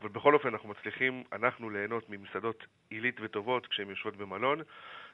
אבל 0.00 0.08
בכל 0.08 0.34
אופן 0.34 0.48
אנחנו 0.48 0.68
מצליחים, 0.68 1.24
אנחנו 1.32 1.70
ליהנות 1.70 2.10
ממסעדות 2.10 2.66
עילית 2.90 3.16
וטובות 3.20 3.66
כשהן 3.66 3.90
יושבות 3.90 4.16
במלון. 4.16 4.62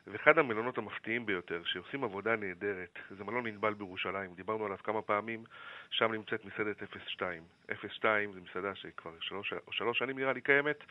ואחד 0.06 0.38
המלונות 0.38 0.78
המפתיעים 0.78 1.26
ביותר, 1.26 1.62
שעושים 1.64 2.04
עבודה 2.04 2.36
נהדרת, 2.36 2.98
זה 3.10 3.24
מלון 3.24 3.46
ענבל 3.46 3.74
בירושלים, 3.74 4.34
דיברנו 4.34 4.64
עליו 4.64 4.78
כמה 4.84 5.02
פעמים, 5.02 5.44
שם 5.90 6.12
נמצאת 6.12 6.44
מסעדת 6.44 6.76
02. 7.06 7.42
02 7.88 8.32
זה 8.32 8.40
מסעדה 8.40 8.74
שכבר 8.74 9.10
שלוש, 9.20 9.52
שלוש 9.70 9.98
שנים 9.98 10.18
נראה 10.18 10.32
לי 10.32 10.40
קיימת, 10.40 10.84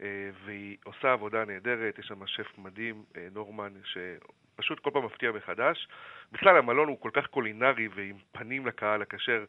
אה, 0.00 0.30
והיא 0.44 0.76
עושה 0.84 1.12
עבודה 1.12 1.44
נהדרת, 1.44 1.98
יש 1.98 2.06
שם 2.06 2.26
שף 2.26 2.58
מדהים, 2.58 3.04
אה, 3.16 3.28
נורמן, 3.32 3.72
שפשוט 3.84 4.80
כל 4.80 4.90
פעם 4.90 5.04
מפתיע 5.04 5.32
מחדש. 5.32 5.88
בכלל 6.32 6.56
המלון 6.56 6.88
הוא 6.88 7.00
כל 7.00 7.10
כך 7.12 7.26
קולינרי 7.26 7.88
ועם 7.88 8.16
פנים 8.32 8.66
לקהל 8.66 9.02
הכשר. 9.02 9.44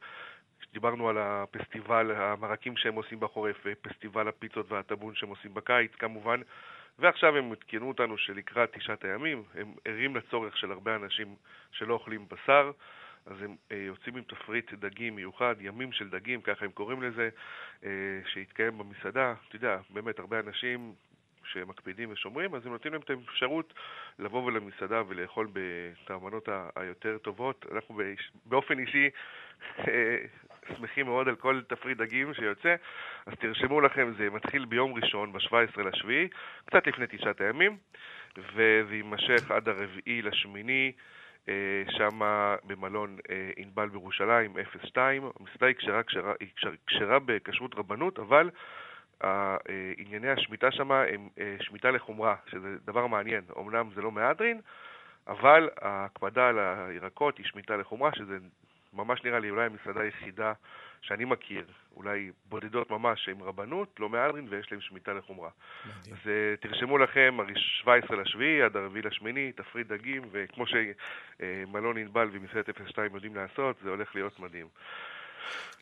דיברנו 0.73 1.09
על 1.09 1.17
הפסטיבל, 1.17 2.11
המרקים 2.15 2.77
שהם 2.77 2.95
עושים 2.95 3.19
בחורף, 3.19 3.55
ופסטיבל 3.65 4.27
הפיצות 4.27 4.71
והטאבון 4.71 5.15
שהם 5.15 5.29
עושים 5.29 5.53
בקיץ 5.53 5.91
כמובן, 5.95 6.41
ועכשיו 6.99 7.37
הם 7.37 7.51
עדכנו 7.51 7.87
אותנו 7.87 8.17
שלקראת 8.17 8.73
תשעת 8.73 9.03
הימים 9.03 9.43
הם 9.53 9.73
ערים 9.85 10.15
לצורך 10.15 10.57
של 10.57 10.71
הרבה 10.71 10.95
אנשים 10.95 11.35
שלא 11.71 11.93
אוכלים 11.93 12.25
בשר, 12.29 12.71
אז 13.25 13.41
הם 13.41 13.55
אה, 13.71 13.77
יוצאים 13.77 14.15
עם 14.15 14.23
תפריט 14.23 14.73
דגים 14.73 15.15
מיוחד, 15.15 15.55
ימים 15.59 15.91
של 15.91 16.09
דגים, 16.09 16.41
ככה 16.41 16.65
הם 16.65 16.71
קוראים 16.71 17.01
לזה, 17.01 17.29
אה, 17.83 17.89
שיתקיים 18.33 18.77
במסעדה. 18.77 19.33
אתה 19.47 19.55
יודע, 19.55 19.77
באמת 19.89 20.19
הרבה 20.19 20.39
אנשים 20.39 20.93
שמקפידים 21.43 22.11
ושומרים, 22.11 22.55
אז 22.55 22.65
הם 22.65 22.71
נותנים 22.71 22.93
להם 22.93 23.01
את 23.01 23.09
האפשרות 23.09 23.73
לבוא 24.19 24.51
למסעדה 24.51 25.01
ולאכול 25.07 25.47
את 26.03 26.11
המנות 26.11 26.49
ה- 26.49 26.69
היותר 26.75 27.17
טובות. 27.17 27.65
אנחנו 27.71 27.99
באופן 28.45 28.79
אישי 28.79 29.09
אה, 29.79 30.17
שמחים 30.77 31.05
מאוד 31.05 31.27
על 31.27 31.35
כל 31.35 31.61
תפריט 31.67 31.97
דגים 31.97 32.33
שיוצא, 32.33 32.75
אז 33.25 33.33
תרשמו 33.39 33.81
לכם, 33.81 34.13
זה 34.17 34.29
מתחיל 34.29 34.65
ביום 34.65 34.93
ראשון, 34.93 35.33
ב-17 35.33 35.81
לשביעי, 35.81 36.27
קצת 36.65 36.87
לפני 36.87 37.05
תשעת 37.09 37.41
הימים, 37.41 37.77
וזה 38.37 38.95
יימשך 38.95 39.51
עד 39.51 39.69
הרביעי 39.69 40.21
לשמיני. 40.21 40.91
אה, 41.49 41.83
שם 41.89 42.19
במלון 42.63 43.17
אה, 43.29 43.49
ענבל 43.57 43.89
בירושלים, 43.89 44.53
02. 44.93 45.23
המסעדה 45.39 45.65
היא 45.65 45.75
כשרה, 45.75 46.03
כשרה, 46.03 46.33
כשרה 46.87 47.19
בכשרות 47.25 47.75
רבנות, 47.75 48.19
אבל 48.19 48.49
אה, 49.23 49.57
ענייני 49.97 50.29
השמיטה 50.29 50.71
שם 50.71 50.91
הם 50.91 51.29
שמיטה 51.59 51.91
לחומרה, 51.91 52.35
שזה 52.51 52.75
דבר 52.85 53.07
מעניין. 53.07 53.43
אמנם 53.59 53.89
זה 53.95 54.01
לא 54.01 54.11
מהדרין, 54.11 54.61
אבל 55.27 55.69
ההקפדה 55.81 56.49
על 56.49 56.59
הירקות 56.59 57.37
היא 57.37 57.45
שמיטה 57.45 57.77
לחומרה, 57.77 58.11
שזה 58.15 58.37
ממש 58.97 59.19
נראה 59.23 59.39
לי 59.39 59.49
אולי 59.49 59.65
המסעדה 59.65 60.01
היחידה 60.01 60.53
שאני 61.01 61.25
מכיר, 61.25 61.65
אולי 61.95 62.31
בודדות 62.49 62.91
ממש, 62.91 63.29
עם 63.29 63.43
רבנות, 63.43 63.95
לא 63.99 64.09
מהדרין, 64.09 64.47
ויש 64.49 64.71
להם 64.71 64.81
שמיטה 64.81 65.13
לחומרה. 65.13 65.49
מדהים. 65.85 66.15
אז 66.15 66.29
אה, 66.29 66.55
תרשמו 66.69 66.97
לכם, 66.97 67.37
הראש- 67.39 67.81
17 67.81 68.17
לשביעי 68.21 68.61
עד 68.61 68.75
הרביעי 68.75 69.03
לשמיני, 69.05 69.51
תפריט 69.51 69.87
דגים, 69.87 70.21
וכמו 70.31 70.63
שמלון 70.67 71.97
ענבל 71.97 72.29
ומסעדת 72.33 72.69
02 72.93 73.13
יודעים 73.15 73.35
לעשות, 73.35 73.75
זה 73.83 73.89
הולך 73.89 74.15
להיות 74.15 74.39
מדהים. 74.39 74.67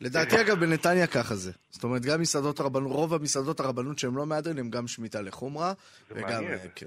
לדעתי, 0.00 0.40
אגב, 0.40 0.60
בנתניה 0.60 1.06
ככה 1.06 1.34
זה. 1.34 1.52
זאת 1.70 1.84
אומרת, 1.84 2.02
גם 2.02 2.20
מסעדות 2.20 2.60
הרבנות, 2.60 2.92
רוב 2.92 3.14
המסעדות 3.14 3.60
הרבנות 3.60 3.98
שהן 3.98 4.14
לא 4.14 4.26
מהדרין, 4.26 4.58
הן 4.58 4.70
גם 4.70 4.86
שמיטה 4.86 5.22
לחומרה. 5.22 5.72
זה 6.08 6.14
וגם, 6.14 6.22
מעניין. 6.22 6.52
אה, 6.52 6.58
כן. 6.74 6.86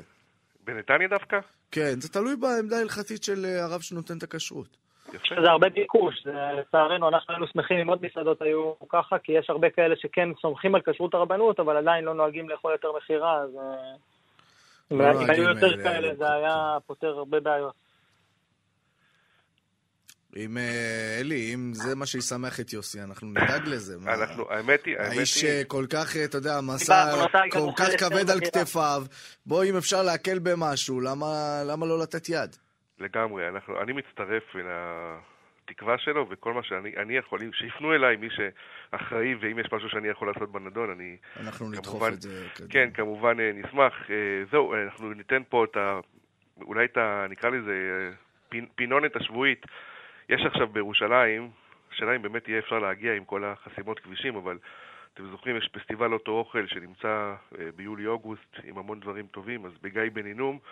בנתניה 0.66 1.08
דווקא? 1.08 1.40
כן, 1.72 2.02
זה 2.02 2.10
תלוי 2.10 2.36
בעמדה 2.36 2.78
ההלכתית 2.78 3.24
של 3.24 3.46
אה, 3.46 3.64
הרב 3.64 3.82
שנותן 3.82 4.18
את 4.18 4.24
הכשרות. 4.24 4.78
יפה. 5.14 5.26
שזה 5.26 5.50
הרבה 5.50 5.70
ביקוש, 5.70 6.24
זה, 6.24 6.32
לצערנו 6.60 7.10
אנחנו 7.10 7.34
היינו 7.34 7.48
שמחים 7.48 7.78
אם 7.78 7.88
עוד 7.88 8.06
מסעדות 8.06 8.42
היו 8.42 8.74
ככה, 8.90 9.20
כי 9.20 9.32
יש 9.32 9.50
הרבה 9.50 9.70
כאלה 9.70 9.96
שכן 9.96 10.30
סומכים 10.42 10.76
על 10.76 10.82
כשרות 10.82 11.14
הרבנות, 11.14 11.60
אבל 11.60 11.78
עדיין 11.78 12.04
לא 12.04 12.14
נוהגים 12.14 12.50
לאכול 12.50 12.72
יותר 12.72 12.92
מכירה, 12.98 13.42
אז 13.42 13.50
אה, 13.56 13.96
אם 14.92 15.02
לא 15.02 15.24
אם 15.24 15.30
היו 15.30 15.44
יותר 15.44 15.80
אה, 15.80 15.84
כאלה. 15.84 16.16
זה 16.16 16.34
היה 16.34 16.78
פותר 16.88 17.08
הרבה 17.08 17.40
בעיות. 17.40 17.74
אם, 20.38 20.58
אה, 20.58 21.18
אלי, 21.20 21.54
אם 21.54 21.74
זה 21.74 21.96
מה 21.96 22.06
שישמח 22.06 22.60
את 22.60 22.74
יוסי, 22.74 23.02
אנחנו 23.02 23.28
נדאג 23.28 23.68
לזה. 23.68 23.96
אנחנו, 24.08 24.52
האמת 24.52 24.86
היא, 24.86 24.98
האמת 24.98 25.18
האיש 25.18 25.44
היא, 25.44 25.52
אה, 25.52 25.64
כל 25.68 25.86
כך, 25.90 26.18
אתה 26.18 26.38
יודע, 26.38 26.62
מסע 26.62 27.26
כל 27.52 27.72
כך 27.76 27.90
כבד 27.98 28.30
על. 28.30 28.40
כתפיו, 28.40 29.04
בוא, 29.46 29.64
אם 29.64 29.78
אפשר 29.78 30.04
להקל 30.04 30.40
במשהו, 30.40 31.02
למה 31.02 31.62
למה 31.66 31.86
לא 31.86 32.00
לתת 32.00 32.30
יד? 32.30 32.56
לגמרי, 33.00 33.48
אנחנו, 33.48 33.82
אני 33.82 33.94
מצטרף 33.94 34.44
לתקווה 35.66 35.98
שלו, 35.98 36.26
וכל 36.30 36.54
מה 36.54 36.64
שאני 36.64 36.94
אני 36.98 37.18
יכול, 37.18 37.40
שיפנו 37.54 37.94
אליי 37.94 38.16
מי 38.16 38.28
שאחראי, 38.30 39.36
ואם 39.36 39.60
יש 39.60 39.74
משהו 39.74 39.90
שאני 39.90 40.08
יכול 40.08 40.28
לעשות 40.28 40.52
בנדון, 40.52 40.90
אני 40.90 41.18
אנחנו 41.40 41.70
נדחוף 41.70 41.86
כמובן- 42.00 42.14
את 42.14 42.22
זה. 42.22 42.46
קדימה. 42.56 42.70
כן, 42.72 42.90
כמובן 42.94 43.40
אה, 43.40 43.52
נשמח. 43.54 44.10
אה, 44.12 44.16
זהו, 44.52 44.74
אה, 44.74 44.84
אנחנו 44.84 45.14
ניתן 45.14 45.42
פה 45.50 45.64
את 45.64 45.78
ה... 45.78 46.00
אולי 46.62 46.86
את 46.86 46.98
ה... 46.98 47.26
נקרא 47.30 47.50
לזה 47.50 48.10
פינ- 48.50 48.70
פינונת 48.76 49.16
השבועית. 49.16 49.66
יש 50.30 50.42
עכשיו 50.46 50.68
בירושלים, 50.68 51.50
השאלה 51.92 52.16
אם 52.16 52.22
באמת 52.22 52.48
יהיה 52.48 52.60
אפשר 52.60 52.80
להגיע 52.80 53.14
עם 53.14 53.26
כל 53.26 53.44
החסימות 53.44 54.00
כבישים, 54.00 54.36
אבל 54.36 54.58
אתם 55.14 55.28
זוכרים, 55.32 55.58
יש 55.58 55.70
פסטיבל 55.74 56.14
אוטו 56.14 56.32
אוכל 56.32 56.68
שנמצא 56.68 57.34
ביולי-אוגוסט 57.76 58.56
עם 58.64 58.78
המון 58.78 59.00
דברים 59.00 59.28
טובים, 59.28 59.66
אז 59.66 59.72
בגיא 59.82 60.02
בן 60.14 60.26
הינום, 60.26 60.60
אה, 60.64 60.70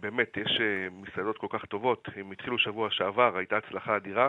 באמת, 0.00 0.36
יש 0.36 0.60
אה, 0.60 0.88
מסעדות 0.92 1.38
כל 1.38 1.46
כך 1.50 1.64
טובות. 1.64 2.08
הם 2.16 2.30
התחילו 2.30 2.58
שבוע 2.58 2.90
שעבר, 2.90 3.36
הייתה 3.36 3.56
הצלחה 3.56 3.96
אדירה. 3.96 4.28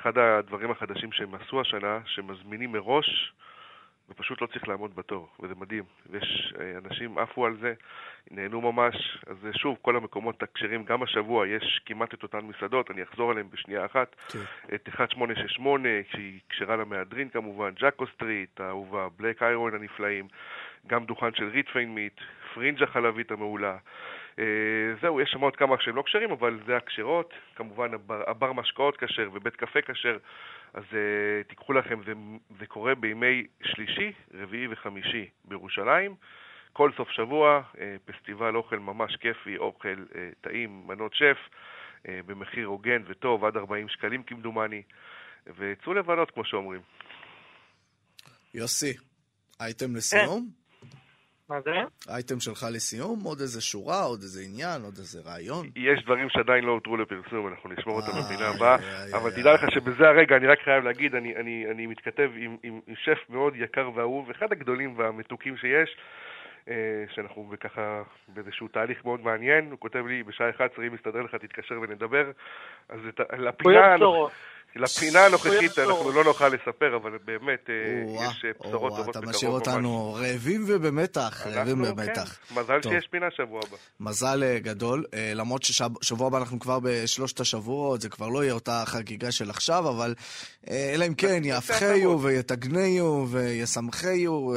אחד 0.00 0.18
הדברים 0.18 0.70
החדשים 0.70 1.12
שהם 1.12 1.34
עשו 1.34 1.60
השנה, 1.60 2.00
שמזמינים 2.06 2.72
מראש, 2.72 3.32
ופשוט 4.10 4.40
לא 4.40 4.46
צריך 4.46 4.68
לעמוד 4.68 4.96
בתור, 4.96 5.28
וזה 5.40 5.54
מדהים. 5.54 5.84
ויש 6.10 6.54
אה, 6.60 6.78
אנשים 6.84 7.18
עפו 7.18 7.46
על 7.46 7.56
זה, 7.60 7.74
נהנו 8.30 8.60
ממש. 8.72 9.18
אז 9.26 9.36
אה, 9.46 9.52
שוב, 9.52 9.78
כל 9.82 9.96
המקומות 9.96 10.42
הכשרים, 10.42 10.84
גם 10.84 11.02
השבוע 11.02 11.48
יש 11.48 11.80
כמעט 11.86 12.14
את 12.14 12.22
אותן 12.22 12.38
מסעדות, 12.38 12.90
אני 12.90 13.02
אחזור 13.02 13.30
עליהן 13.30 13.46
בשנייה 13.50 13.86
אחת. 13.86 14.16
כן. 14.32 14.38
את 14.74 14.88
1868, 14.88 15.88
שהיא 16.10 16.40
כשרה 16.48 16.76
למהדרין 16.76 17.28
כמובן, 17.28 17.70
Jacko 17.74 18.06
Street, 18.06 18.60
האהובה, 18.60 19.08
Black 19.16 19.42
Iron 19.42 19.74
הנפלאים, 19.74 20.28
גם 20.86 21.04
דוכן 21.04 21.34
של 21.34 21.48
Redefine 21.48 21.94
Meat, 21.94 22.20
פרינג' 22.54 22.82
החלבית 22.82 23.30
המעולה. 23.30 23.76
אה, 24.38 24.44
זהו, 25.02 25.20
יש 25.20 25.30
שם 25.30 25.40
עוד 25.40 25.56
כמה 25.56 25.76
שהם 25.80 25.96
לא 25.96 26.02
כשרים, 26.02 26.30
אבל 26.30 26.60
זה 26.66 26.76
הכשרות. 26.76 27.34
כמובן, 27.56 27.94
הבר, 27.94 28.22
הבר 28.30 28.52
משקאות 28.52 28.96
כשר 28.96 29.28
ובית 29.32 29.56
קפה 29.56 29.82
כשר. 29.82 30.18
אז 30.74 30.84
uh, 30.90 31.48
תיקחו 31.48 31.72
לכם, 31.72 32.00
זה, 32.06 32.12
זה 32.58 32.66
קורה 32.66 32.94
בימי 32.94 33.46
שלישי, 33.62 34.12
רביעי 34.34 34.66
וחמישי 34.70 35.28
בירושלים. 35.44 36.14
כל 36.72 36.90
סוף 36.96 37.08
שבוע, 37.10 37.62
uh, 37.74 37.78
פסטיבל 38.04 38.56
אוכל 38.56 38.78
ממש 38.78 39.16
כיפי, 39.16 39.56
אוכל 39.56 40.04
uh, 40.10 40.14
טעים, 40.40 40.82
מנות 40.86 41.14
שף, 41.14 41.36
uh, 41.38 42.08
במחיר 42.26 42.66
הוגן 42.66 43.02
וטוב, 43.06 43.44
עד 43.44 43.56
40 43.56 43.88
שקלים 43.88 44.22
כמדומני. 44.22 44.82
וצאו 45.46 45.94
לבלות, 45.94 46.30
כמו 46.30 46.44
שאומרים. 46.44 46.80
יוסי, 48.54 48.92
אייטם 49.60 49.96
לסיום? 49.96 50.59
מה 51.50 51.60
זה? 51.60 51.76
אייטם 52.14 52.40
שלך 52.40 52.66
לסיום? 52.74 53.18
עוד 53.24 53.40
איזה 53.40 53.60
שורה, 53.60 54.02
עוד 54.02 54.20
איזה 54.22 54.40
עניין, 54.48 54.82
עוד 54.82 54.96
איזה 54.98 55.18
רעיון? 55.26 55.66
יש 55.76 56.04
דברים 56.04 56.28
שעדיין 56.30 56.64
לא 56.64 56.72
הותרו 56.72 56.96
לפרסום, 56.96 57.48
אנחנו 57.48 57.70
נשמור 57.70 57.96
אותם 57.96 58.12
בפינה 58.20 58.48
הבאה, 58.48 58.76
אבל 59.18 59.30
תדע. 59.30 59.54
לך 59.54 59.64
שבזה 59.74 60.08
הרגע, 60.08 60.36
אני 60.36 60.46
רק 60.46 60.58
חייב 60.64 60.84
להגיד, 60.84 61.14
אני, 61.14 61.36
אני, 61.36 61.66
אני 61.70 61.86
מתכתב 61.86 62.30
עם, 62.36 62.56
עם, 62.62 62.80
עם 62.86 62.94
שף 62.96 63.18
מאוד 63.28 63.52
יקר 63.56 63.90
ואהוב, 63.94 64.30
אחד 64.30 64.52
הגדולים 64.52 64.98
והמתוקים 64.98 65.56
שיש, 65.56 65.96
אה, 66.68 67.04
שאנחנו 67.14 67.52
ככה 67.60 68.02
באיזשהו 68.28 68.68
תהליך 68.68 69.04
מאוד 69.04 69.20
מעניין, 69.20 69.70
הוא 69.70 69.78
כותב 69.78 70.06
לי, 70.06 70.22
בשעה 70.22 70.50
11 70.50 70.86
אם 70.86 70.94
יסתדר 70.94 71.22
לך 71.22 71.34
תתקשר 71.34 71.74
ונדבר, 71.82 72.30
אז 72.88 73.00
את, 73.08 73.20
לפינה... 73.38 73.96
לפינה 74.76 75.26
הנוכחית 75.26 75.78
אנחנו 75.78 76.12
לא 76.12 76.24
נוכל 76.24 76.48
לספר, 76.48 76.96
אבל 76.96 77.18
באמת 77.24 77.70
אה, 77.70 78.24
יש 78.26 78.44
אה, 78.44 78.50
בשורות 78.60 78.92
טובות 78.92 78.92
בקרוב 78.92 79.06
ממש. 79.06 79.16
אתה 79.16 79.36
משאיר 79.36 79.50
אותנו 79.50 80.16
רעבים 80.20 80.64
ובמתח, 80.66 81.46
רעבים 81.46 81.80
ובמתח. 81.82 82.38
כן, 82.48 82.60
מזל 82.60 82.82
שיש 82.82 83.06
פינה 83.10 83.26
שבוע 83.36 83.60
הבא. 83.68 83.76
מזל 84.00 84.42
אה, 84.42 84.58
גדול, 84.58 85.04
למרות 85.34 85.62
ששבוע 85.62 86.26
הבא 86.26 86.38
אנחנו 86.38 86.60
כבר 86.60 86.78
בשלושת 86.82 87.40
השבועות, 87.40 88.00
זה 88.00 88.08
כבר 88.08 88.28
לא 88.28 88.44
יהיה 88.44 88.52
אותה 88.52 88.82
חגיגה 88.86 89.32
של 89.32 89.50
עכשיו, 89.50 89.88
אבל 89.88 90.14
אלא 90.70 91.06
אם 91.06 91.14
כן 91.14 91.44
יהפכיו 91.44 92.20
ויתגניו 92.20 93.26
וישמחיו 93.30 94.52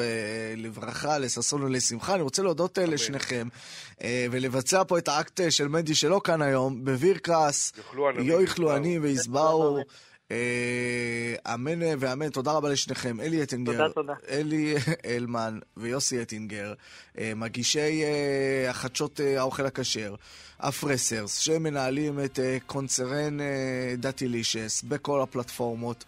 לברכה, 0.57 1.17
לששון 1.17 1.63
ולשמחה. 1.63 2.13
אני 2.13 2.21
רוצה 2.21 2.43
להודות 2.43 2.77
לשניכם 2.77 3.47
ולבצע 4.31 4.83
פה 4.87 4.97
את 4.97 5.07
האקט 5.07 5.41
של 5.49 5.67
מנדי 5.67 5.95
שלא 5.95 6.21
כאן 6.23 6.41
היום, 6.41 6.85
בבירקס, 6.85 7.73
יאכלו 8.19 8.71
עניים 8.71 9.03
ויסברו. 9.03 9.83
אה, 10.33 11.53
אמן 11.53 11.99
ואמן, 11.99 12.29
תודה 12.29 12.51
רבה 12.51 12.69
לשניכם. 12.69 13.21
אלי 13.21 13.43
אטינגר, 13.43 13.71
תודה, 13.71 13.89
תודה. 13.89 14.13
אלי 14.29 14.75
אלמן 15.05 15.59
ויוסי 15.77 16.21
אטינגר, 16.21 16.73
אה, 17.17 17.31
מגישי 17.35 18.03
אה, 18.03 18.69
החדשות 18.69 19.19
האוכל 19.37 19.65
הכשר, 19.65 20.15
הפרסרס, 20.59 21.37
שמנהלים 21.37 22.19
את 22.19 22.39
קונצרן 22.65 23.37
דאטילישס 23.97 24.83
בכל 24.87 25.21
הפלטפורמות 25.21 26.03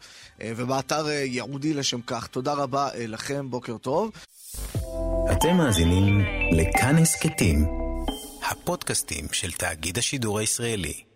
ובאתר 0.46 1.10
ייעודי 1.10 1.74
לשם 1.74 2.02
כך. 2.02 2.28
תודה 2.28 2.54
רבה 2.54 2.90
לכם, 2.96 3.50
בוקר 3.50 3.78
טוב. 3.78 4.12
אתם 5.32 5.58
מאזינים 5.58 6.20
לכאן 6.52 6.98
הסכתים, 6.98 7.66
הפודקאסטים 8.52 9.26
של 9.32 9.52
תאגיד 9.52 9.98
השידור 9.98 10.40
הישראלי. 10.40 11.15